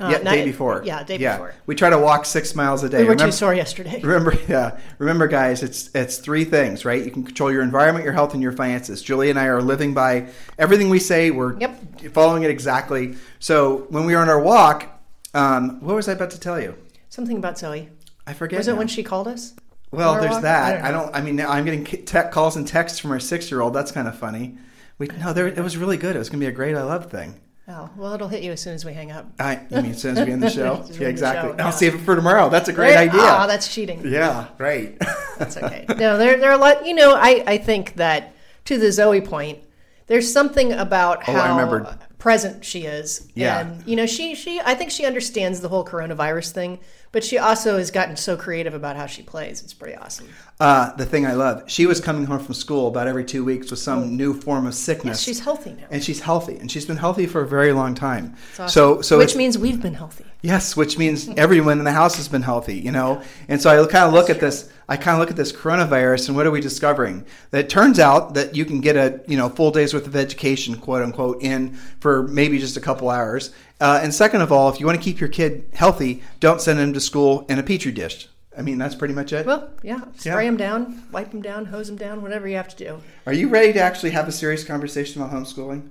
Uh, 0.00 0.08
yeah, 0.08 0.18
day 0.22 0.44
before. 0.46 0.82
Yeah, 0.82 1.02
day 1.02 1.18
yeah. 1.18 1.32
before. 1.32 1.54
We 1.66 1.74
try 1.74 1.90
to 1.90 1.98
walk 1.98 2.24
six 2.24 2.54
miles 2.54 2.82
a 2.82 2.88
day. 2.88 2.98
We 2.98 3.04
were 3.04 3.10
remember, 3.10 3.26
too 3.26 3.36
sore 3.36 3.54
yesterday. 3.54 4.00
Remember, 4.02 4.34
yeah. 4.48 4.78
Remember, 4.98 5.26
guys, 5.26 5.62
it's 5.62 5.90
it's 5.94 6.16
three 6.16 6.44
things, 6.44 6.86
right? 6.86 7.04
You 7.04 7.10
can 7.10 7.22
control 7.22 7.52
your 7.52 7.62
environment, 7.62 8.04
your 8.04 8.14
health, 8.14 8.32
and 8.32 8.42
your 8.42 8.52
finances. 8.52 9.02
Julie 9.02 9.28
and 9.28 9.38
I 9.38 9.46
are 9.46 9.60
living 9.60 9.92
by 9.92 10.28
everything 10.58 10.88
we 10.88 11.00
say. 11.00 11.30
We're 11.30 11.58
yep. 11.58 11.78
following 12.12 12.44
it 12.44 12.50
exactly. 12.50 13.16
So 13.40 13.86
when 13.90 14.06
we 14.06 14.14
were 14.14 14.22
on 14.22 14.30
our 14.30 14.40
walk, 14.40 14.88
um, 15.34 15.80
what 15.80 15.94
was 15.94 16.08
I 16.08 16.12
about 16.12 16.30
to 16.30 16.40
tell 16.40 16.58
you? 16.58 16.76
Something 17.10 17.36
about 17.36 17.58
Zoe. 17.58 17.90
I 18.26 18.32
forget. 18.32 18.58
Was 18.58 18.68
it 18.68 18.76
when 18.76 18.88
she 18.88 19.02
called 19.02 19.28
us? 19.28 19.54
Well, 19.90 20.14
there's 20.20 20.32
walk? 20.32 20.42
that. 20.42 20.84
I 20.84 20.90
don't, 20.90 21.04
I 21.04 21.04
don't. 21.04 21.16
I 21.16 21.20
mean, 21.20 21.40
I'm 21.40 21.64
getting 21.64 21.84
te- 21.84 22.30
calls 22.30 22.56
and 22.56 22.66
texts 22.66 22.98
from 22.98 23.10
our 23.10 23.20
six 23.20 23.50
year 23.50 23.60
old. 23.60 23.74
That's 23.74 23.92
kind 23.92 24.08
of 24.08 24.16
funny. 24.16 24.56
We 24.96 25.08
no, 25.08 25.32
there, 25.32 25.48
it 25.48 25.58
was 25.58 25.76
really 25.76 25.96
good. 25.96 26.16
It 26.16 26.18
was 26.18 26.30
going 26.30 26.40
to 26.40 26.46
be 26.46 26.48
a 26.48 26.54
great 26.54 26.74
I 26.74 26.82
love 26.82 27.10
thing. 27.10 27.40
Oh, 27.72 27.88
well, 27.96 28.12
it'll 28.14 28.26
hit 28.28 28.42
you 28.42 28.50
as 28.50 28.60
soon 28.60 28.74
as 28.74 28.84
we 28.84 28.92
hang 28.92 29.12
up. 29.12 29.26
I, 29.38 29.60
you 29.70 29.80
mean 29.82 29.92
as 29.92 30.02
soon 30.02 30.18
as 30.18 30.26
we 30.26 30.32
end 30.32 30.42
the 30.42 30.50
show? 30.60 30.84
yeah, 30.98 31.06
exactly. 31.06 31.56
Show. 31.56 31.64
I'll 31.64 31.70
save 31.72 31.94
it 31.94 31.98
for 32.00 32.16
tomorrow. 32.16 32.48
That's 32.50 32.68
a 32.68 32.72
great 32.72 32.96
right? 32.96 33.08
idea. 33.08 33.20
Oh, 33.22 33.46
that's 33.46 33.72
cheating. 33.72 34.02
Yeah, 34.04 34.48
right. 34.58 34.98
that's 35.38 35.56
okay. 35.56 35.84
No, 35.88 36.18
there, 36.18 36.36
there 36.38 36.50
are 36.50 36.54
a 36.54 36.58
lot, 36.58 36.84
you 36.84 36.94
know, 36.94 37.14
I, 37.14 37.44
I 37.46 37.58
think 37.58 37.94
that 37.94 38.34
to 38.64 38.76
the 38.76 38.90
Zoe 38.90 39.20
point, 39.20 39.60
There's 40.08 40.30
something 40.32 40.72
about 40.72 41.18
Oh, 41.28 41.32
how 41.32 41.40
I 41.42 41.48
remembered. 41.50 41.86
Present 42.20 42.64
she 42.64 42.82
is. 42.82 43.28
Yeah. 43.34 43.60
And, 43.60 43.84
you 43.86 43.96
know, 43.96 44.06
she, 44.06 44.36
she, 44.36 44.60
I 44.60 44.74
think 44.74 44.92
she 44.92 45.04
understands 45.04 45.60
the 45.60 45.68
whole 45.68 45.84
coronavirus 45.84 46.52
thing, 46.52 46.78
but 47.10 47.24
she 47.24 47.38
also 47.38 47.78
has 47.78 47.90
gotten 47.90 48.16
so 48.16 48.36
creative 48.36 48.74
about 48.74 48.94
how 48.94 49.06
she 49.06 49.22
plays. 49.22 49.62
It's 49.62 49.74
pretty 49.74 49.96
awesome. 49.96 50.28
Uh, 50.60 50.94
the 50.94 51.06
thing 51.06 51.26
I 51.26 51.32
love, 51.32 51.64
she 51.66 51.86
was 51.86 52.00
coming 52.00 52.26
home 52.26 52.38
from 52.38 52.54
school 52.54 52.86
about 52.86 53.08
every 53.08 53.24
two 53.24 53.44
weeks 53.44 53.70
with 53.70 53.80
some 53.80 54.16
new 54.16 54.34
form 54.34 54.66
of 54.66 54.74
sickness. 54.74 55.20
She's 55.20 55.40
healthy 55.40 55.72
now. 55.72 55.86
and 55.90 56.04
she's 56.04 56.20
healthy, 56.20 56.56
and 56.58 56.70
she's 56.70 56.84
been 56.84 56.98
healthy 56.98 57.26
for 57.26 57.40
a 57.40 57.48
very 57.48 57.72
long 57.72 57.94
time. 57.94 58.36
Awesome. 58.52 58.68
So, 58.68 59.00
so 59.00 59.18
Which 59.18 59.34
means 59.34 59.58
we've 59.58 59.80
been 59.80 59.94
healthy. 59.94 60.26
Yes, 60.42 60.76
which 60.76 60.98
means 60.98 61.28
everyone 61.36 61.78
in 61.78 61.84
the 61.84 61.92
house 61.92 62.16
has 62.16 62.28
been 62.28 62.42
healthy, 62.42 62.76
you 62.78 62.92
know. 62.92 63.22
And 63.48 63.60
so 63.60 63.70
I 63.70 63.86
kind 63.86 64.04
of 64.04 64.12
look 64.12 64.30
at 64.30 64.38
this. 64.38 64.70
I 64.90 64.96
kind 64.96 65.14
of 65.14 65.20
look 65.20 65.30
at 65.30 65.36
this 65.36 65.52
coronavirus, 65.52 66.26
and 66.28 66.36
what 66.36 66.46
are 66.46 66.50
we 66.50 66.60
discovering? 66.60 67.24
That 67.52 67.60
it 67.60 67.68
turns 67.70 68.00
out 68.00 68.34
that 68.34 68.56
you 68.56 68.64
can 68.64 68.80
get 68.80 68.96
a 68.96 69.20
you 69.28 69.36
know 69.36 69.48
full 69.48 69.70
day's 69.70 69.94
worth 69.94 70.08
of 70.08 70.16
education, 70.16 70.74
quote 70.76 71.02
unquote, 71.02 71.40
in 71.42 71.76
for 72.00 72.24
maybe 72.24 72.58
just 72.58 72.76
a 72.76 72.80
couple 72.80 73.08
hours. 73.08 73.52
Uh, 73.80 74.00
and 74.02 74.12
second 74.12 74.40
of 74.40 74.50
all, 74.50 74.68
if 74.68 74.80
you 74.80 74.86
want 74.86 74.98
to 74.98 75.02
keep 75.04 75.20
your 75.20 75.28
kid 75.28 75.64
healthy, 75.74 76.22
don't 76.40 76.60
send 76.60 76.80
him 76.80 76.92
to 76.92 77.00
school 77.00 77.46
in 77.48 77.58
a 77.58 77.62
petri 77.62 77.92
dish. 77.92 78.28
I 78.58 78.62
mean, 78.62 78.78
that's 78.78 78.96
pretty 78.96 79.14
much 79.14 79.32
it. 79.32 79.46
Well, 79.46 79.70
yeah. 79.84 80.00
Spray 80.16 80.32
Yeah. 80.44 80.50
them 80.50 80.56
down, 80.56 81.04
wipe 81.12 81.30
them 81.30 81.40
down, 81.40 81.66
hose 81.66 81.86
them 81.86 81.96
down, 81.96 82.20
whatever 82.20 82.48
you 82.48 82.56
have 82.56 82.68
to 82.74 82.84
do. 82.84 83.00
Are 83.26 83.32
you 83.32 83.48
ready 83.48 83.72
to 83.72 83.80
actually 83.80 84.10
have 84.10 84.26
a 84.26 84.32
serious 84.32 84.64
conversation 84.64 85.22
about 85.22 85.32
homeschooling? 85.32 85.88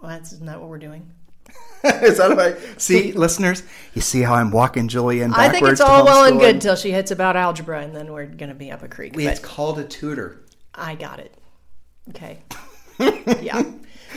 Well, 0.00 0.12
that's 0.12 0.40
not 0.40 0.60
what 0.60 0.70
we're 0.70 0.78
doing. 0.78 1.10
Is 2.02 2.18
that 2.18 2.28
what 2.28 2.38
I 2.38 2.54
see, 2.76 3.12
listeners? 3.12 3.62
You 3.94 4.02
see 4.02 4.20
how 4.20 4.34
I'm 4.34 4.50
walking 4.50 4.88
Julie 4.88 5.22
in 5.22 5.32
I 5.32 5.48
backwards 5.48 5.52
think 5.52 5.72
it's 5.72 5.80
all 5.80 6.04
well 6.04 6.24
and 6.24 6.38
good 6.38 6.56
until 6.56 6.76
she 6.76 6.90
hits 6.90 7.10
about 7.10 7.36
algebra, 7.36 7.80
and 7.80 7.94
then 7.96 8.12
we're 8.12 8.26
going 8.26 8.50
to 8.50 8.54
be 8.54 8.70
up 8.70 8.82
a 8.82 8.88
creek. 8.88 9.16
It's 9.16 9.40
But 9.40 9.48
called 9.48 9.78
a 9.78 9.84
tutor. 9.84 10.42
I 10.74 10.94
got 10.94 11.20
it. 11.20 11.34
Okay. 12.10 12.38
yeah. 12.98 13.62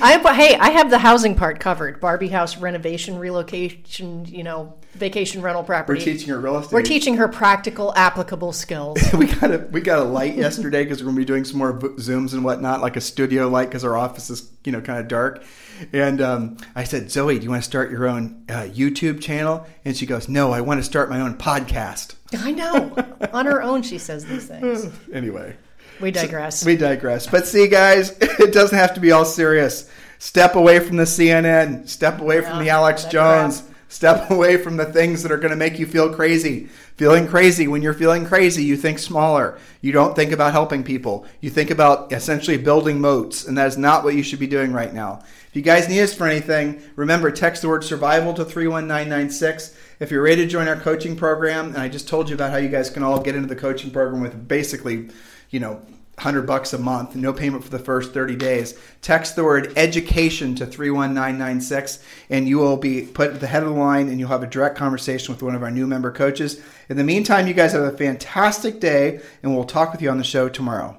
I 0.02 0.12
have, 0.12 0.36
hey, 0.36 0.56
I 0.58 0.72
have 0.72 0.90
the 0.90 0.98
housing 0.98 1.36
part 1.36 1.60
covered. 1.60 2.02
Barbie 2.02 2.28
house 2.28 2.58
renovation, 2.58 3.18
relocation, 3.18 4.26
you 4.26 4.44
know, 4.44 4.76
vacation 4.96 5.42
rental 5.42 5.64
property. 5.64 6.00
We're 6.00 6.06
teaching 6.06 6.30
her 6.30 6.40
real 6.40 6.58
estate. 6.58 6.74
We're 6.74 6.82
teaching 6.82 7.18
her 7.18 7.28
practical, 7.28 7.94
applicable 7.96 8.54
skills. 8.54 9.00
we 9.18 9.28
got 9.28 9.52
a 9.52 9.58
we 9.72 9.82
got 9.82 10.00
a 10.00 10.04
light 10.04 10.36
yesterday 10.36 10.84
because 10.84 11.02
we're 11.02 11.08
gonna 11.08 11.18
be 11.18 11.26
doing 11.26 11.46
some 11.46 11.58
more 11.58 11.74
zooms 11.80 12.34
and 12.34 12.44
whatnot, 12.44 12.82
like 12.82 12.96
a 12.96 13.02
studio 13.02 13.48
light 13.48 13.70
because 13.70 13.84
our 13.84 13.98
office 13.98 14.30
is 14.30 14.50
you 14.64 14.72
know 14.72 14.82
kind 14.82 15.00
of 15.00 15.08
dark. 15.08 15.44
And 15.92 16.22
um, 16.22 16.58
I 16.76 16.84
said, 16.84 17.12
Zoe, 17.12 17.38
do 17.38 17.44
you 17.44 17.50
want 17.50 17.64
to 17.64 17.68
start 17.68 17.92
your 17.92 18.08
own 18.08 18.46
uh, 18.48 18.68
YouTube 18.72 19.22
channel? 19.22 19.66
And 19.84 19.98
she 19.98 20.06
goes, 20.06 20.30
No, 20.30 20.52
I 20.52 20.62
want 20.62 20.80
to 20.80 20.84
start 20.84 21.10
my 21.10 21.20
own 21.20 21.36
podcast. 21.36 22.16
I 22.38 22.52
know. 22.52 22.96
On 23.34 23.46
her 23.46 23.62
own, 23.62 23.82
she 23.82 23.98
says 23.98 24.26
these 24.26 24.48
things. 24.48 24.88
Anyway, 25.14 25.56
We 26.00 26.12
digress. 26.12 26.66
we 26.66 26.76
digress. 26.78 27.28
But 27.28 27.48
see, 27.48 27.68
guys, 27.68 28.16
it 28.22 28.54
doesn't 28.54 28.78
have 28.78 28.94
to 28.94 29.00
be 29.00 29.12
all 29.12 29.26
serious. 29.26 29.90
Step 30.20 30.56
away 30.56 30.80
from 30.80 30.98
the 30.98 31.04
CNN. 31.04 31.88
Step 31.90 32.22
away 32.22 32.42
from 32.42 32.60
the 32.60 32.70
Alex 32.70 33.04
Jones. 33.06 33.62
crap. 33.62 33.73
Step 33.94 34.28
away 34.32 34.58
from 34.58 34.78
the 34.78 34.86
things 34.86 35.22
that 35.22 35.32
are 35.32 35.38
going 35.38 35.52
to 35.52 35.56
make 35.56 35.78
you 35.78 35.86
feel 35.86 36.12
crazy. 36.12 36.66
Feeling 36.96 37.28
crazy. 37.28 37.68
When 37.68 37.84
you're 37.84 37.94
feeling 37.94 38.26
crazy, 38.26 38.64
you 38.64 38.76
think 38.76 38.98
smaller. 38.98 39.60
You 39.82 39.92
don't 39.92 40.16
think 40.16 40.32
about 40.32 40.52
helping 40.52 40.84
people. 40.84 41.28
You 41.42 41.52
think 41.52 41.70
about 41.70 42.12
essentially 42.12 42.58
building 42.58 43.00
moats, 43.00 43.46
and 43.46 43.56
that 43.56 43.68
is 43.68 43.78
not 43.78 44.04
what 44.04 44.16
you 44.16 44.24
should 44.24 44.40
be 44.40 44.48
doing 44.48 44.74
right 44.74 44.92
now. 44.92 45.22
If 45.48 45.56
you 45.56 45.62
guys 45.62 45.88
need 45.88 46.02
us 46.02 46.12
for 46.12 46.26
anything, 46.26 46.82
remember 46.96 47.30
text 47.30 47.62
the 47.62 47.70
word 47.70 47.84
survival 47.84 48.34
to 48.34 48.44
31996. 48.44 49.78
If 50.00 50.10
you're 50.10 50.24
ready 50.24 50.44
to 50.44 50.48
join 50.48 50.68
our 50.68 50.76
coaching 50.76 51.16
program, 51.16 51.68
and 51.68 51.78
I 51.78 51.88
just 51.88 52.08
told 52.08 52.30
you 52.30 52.34
about 52.36 52.50
how 52.50 52.58
you 52.58 52.70
guys 52.70 52.90
can 52.90 53.04
all 53.04 53.20
get 53.20 53.36
into 53.36 53.48
the 53.48 53.56
coaching 53.56 53.92
program 53.92 54.24
with 54.24 54.48
basically, 54.48 55.12
you 55.52 55.60
know, 55.60 55.84
100 56.16 56.44
bucks 56.44 56.74
a 56.74 56.78
month, 56.78 57.16
no 57.16 57.34
payment 57.34 57.64
for 57.64 57.70
the 57.70 57.80
first 57.80 58.14
30 58.14 58.36
days. 58.36 58.78
Text 59.02 59.36
the 59.36 59.44
word 59.44 59.74
education 59.76 60.54
to 60.56 60.66
31996 60.66 62.04
and 62.30 62.48
you 62.48 62.58
will 62.60 62.78
be 62.78 63.02
put 63.02 63.32
at 63.32 63.40
the 63.40 63.48
head 63.48 63.64
of 63.64 63.70
the 63.70 63.76
line 63.76 64.10
and 64.10 64.20
you'll 64.20 64.30
have 64.30 64.44
a 64.44 64.48
direct 64.48 64.78
conversation 64.78 65.34
with 65.34 65.42
one 65.42 65.56
of 65.56 65.64
our 65.64 65.72
new 65.72 65.88
member 65.88 66.12
coaches. 66.12 66.62
In 66.88 66.98
the 66.98 67.04
meantime, 67.04 67.48
you 67.48 67.54
guys 67.54 67.74
have 67.74 67.82
a 67.82 67.98
fantastic 67.98 68.80
day 68.80 69.20
and 69.42 69.56
we'll 69.56 69.66
talk 69.66 69.92
with 69.92 70.02
you 70.02 70.10
on 70.10 70.18
the 70.18 70.24
show 70.24 70.48
tomorrow. 70.50 70.98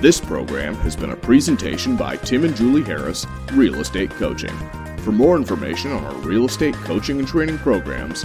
This 0.00 0.20
program 0.20 0.74
has 0.76 0.96
been 0.96 1.10
a 1.10 1.16
presentation 1.16 1.94
by 1.94 2.16
Tim 2.16 2.44
and 2.44 2.56
Julie 2.56 2.82
Harris, 2.82 3.24
Real 3.52 3.80
Estate 3.80 4.10
Coaching. 4.10 4.56
For 4.98 5.12
more 5.12 5.36
information 5.36 5.92
on 5.92 6.04
our 6.04 6.14
real 6.22 6.46
estate 6.46 6.74
coaching 6.74 7.18
and 7.18 7.26
training 7.26 7.58
programs, 7.58 8.24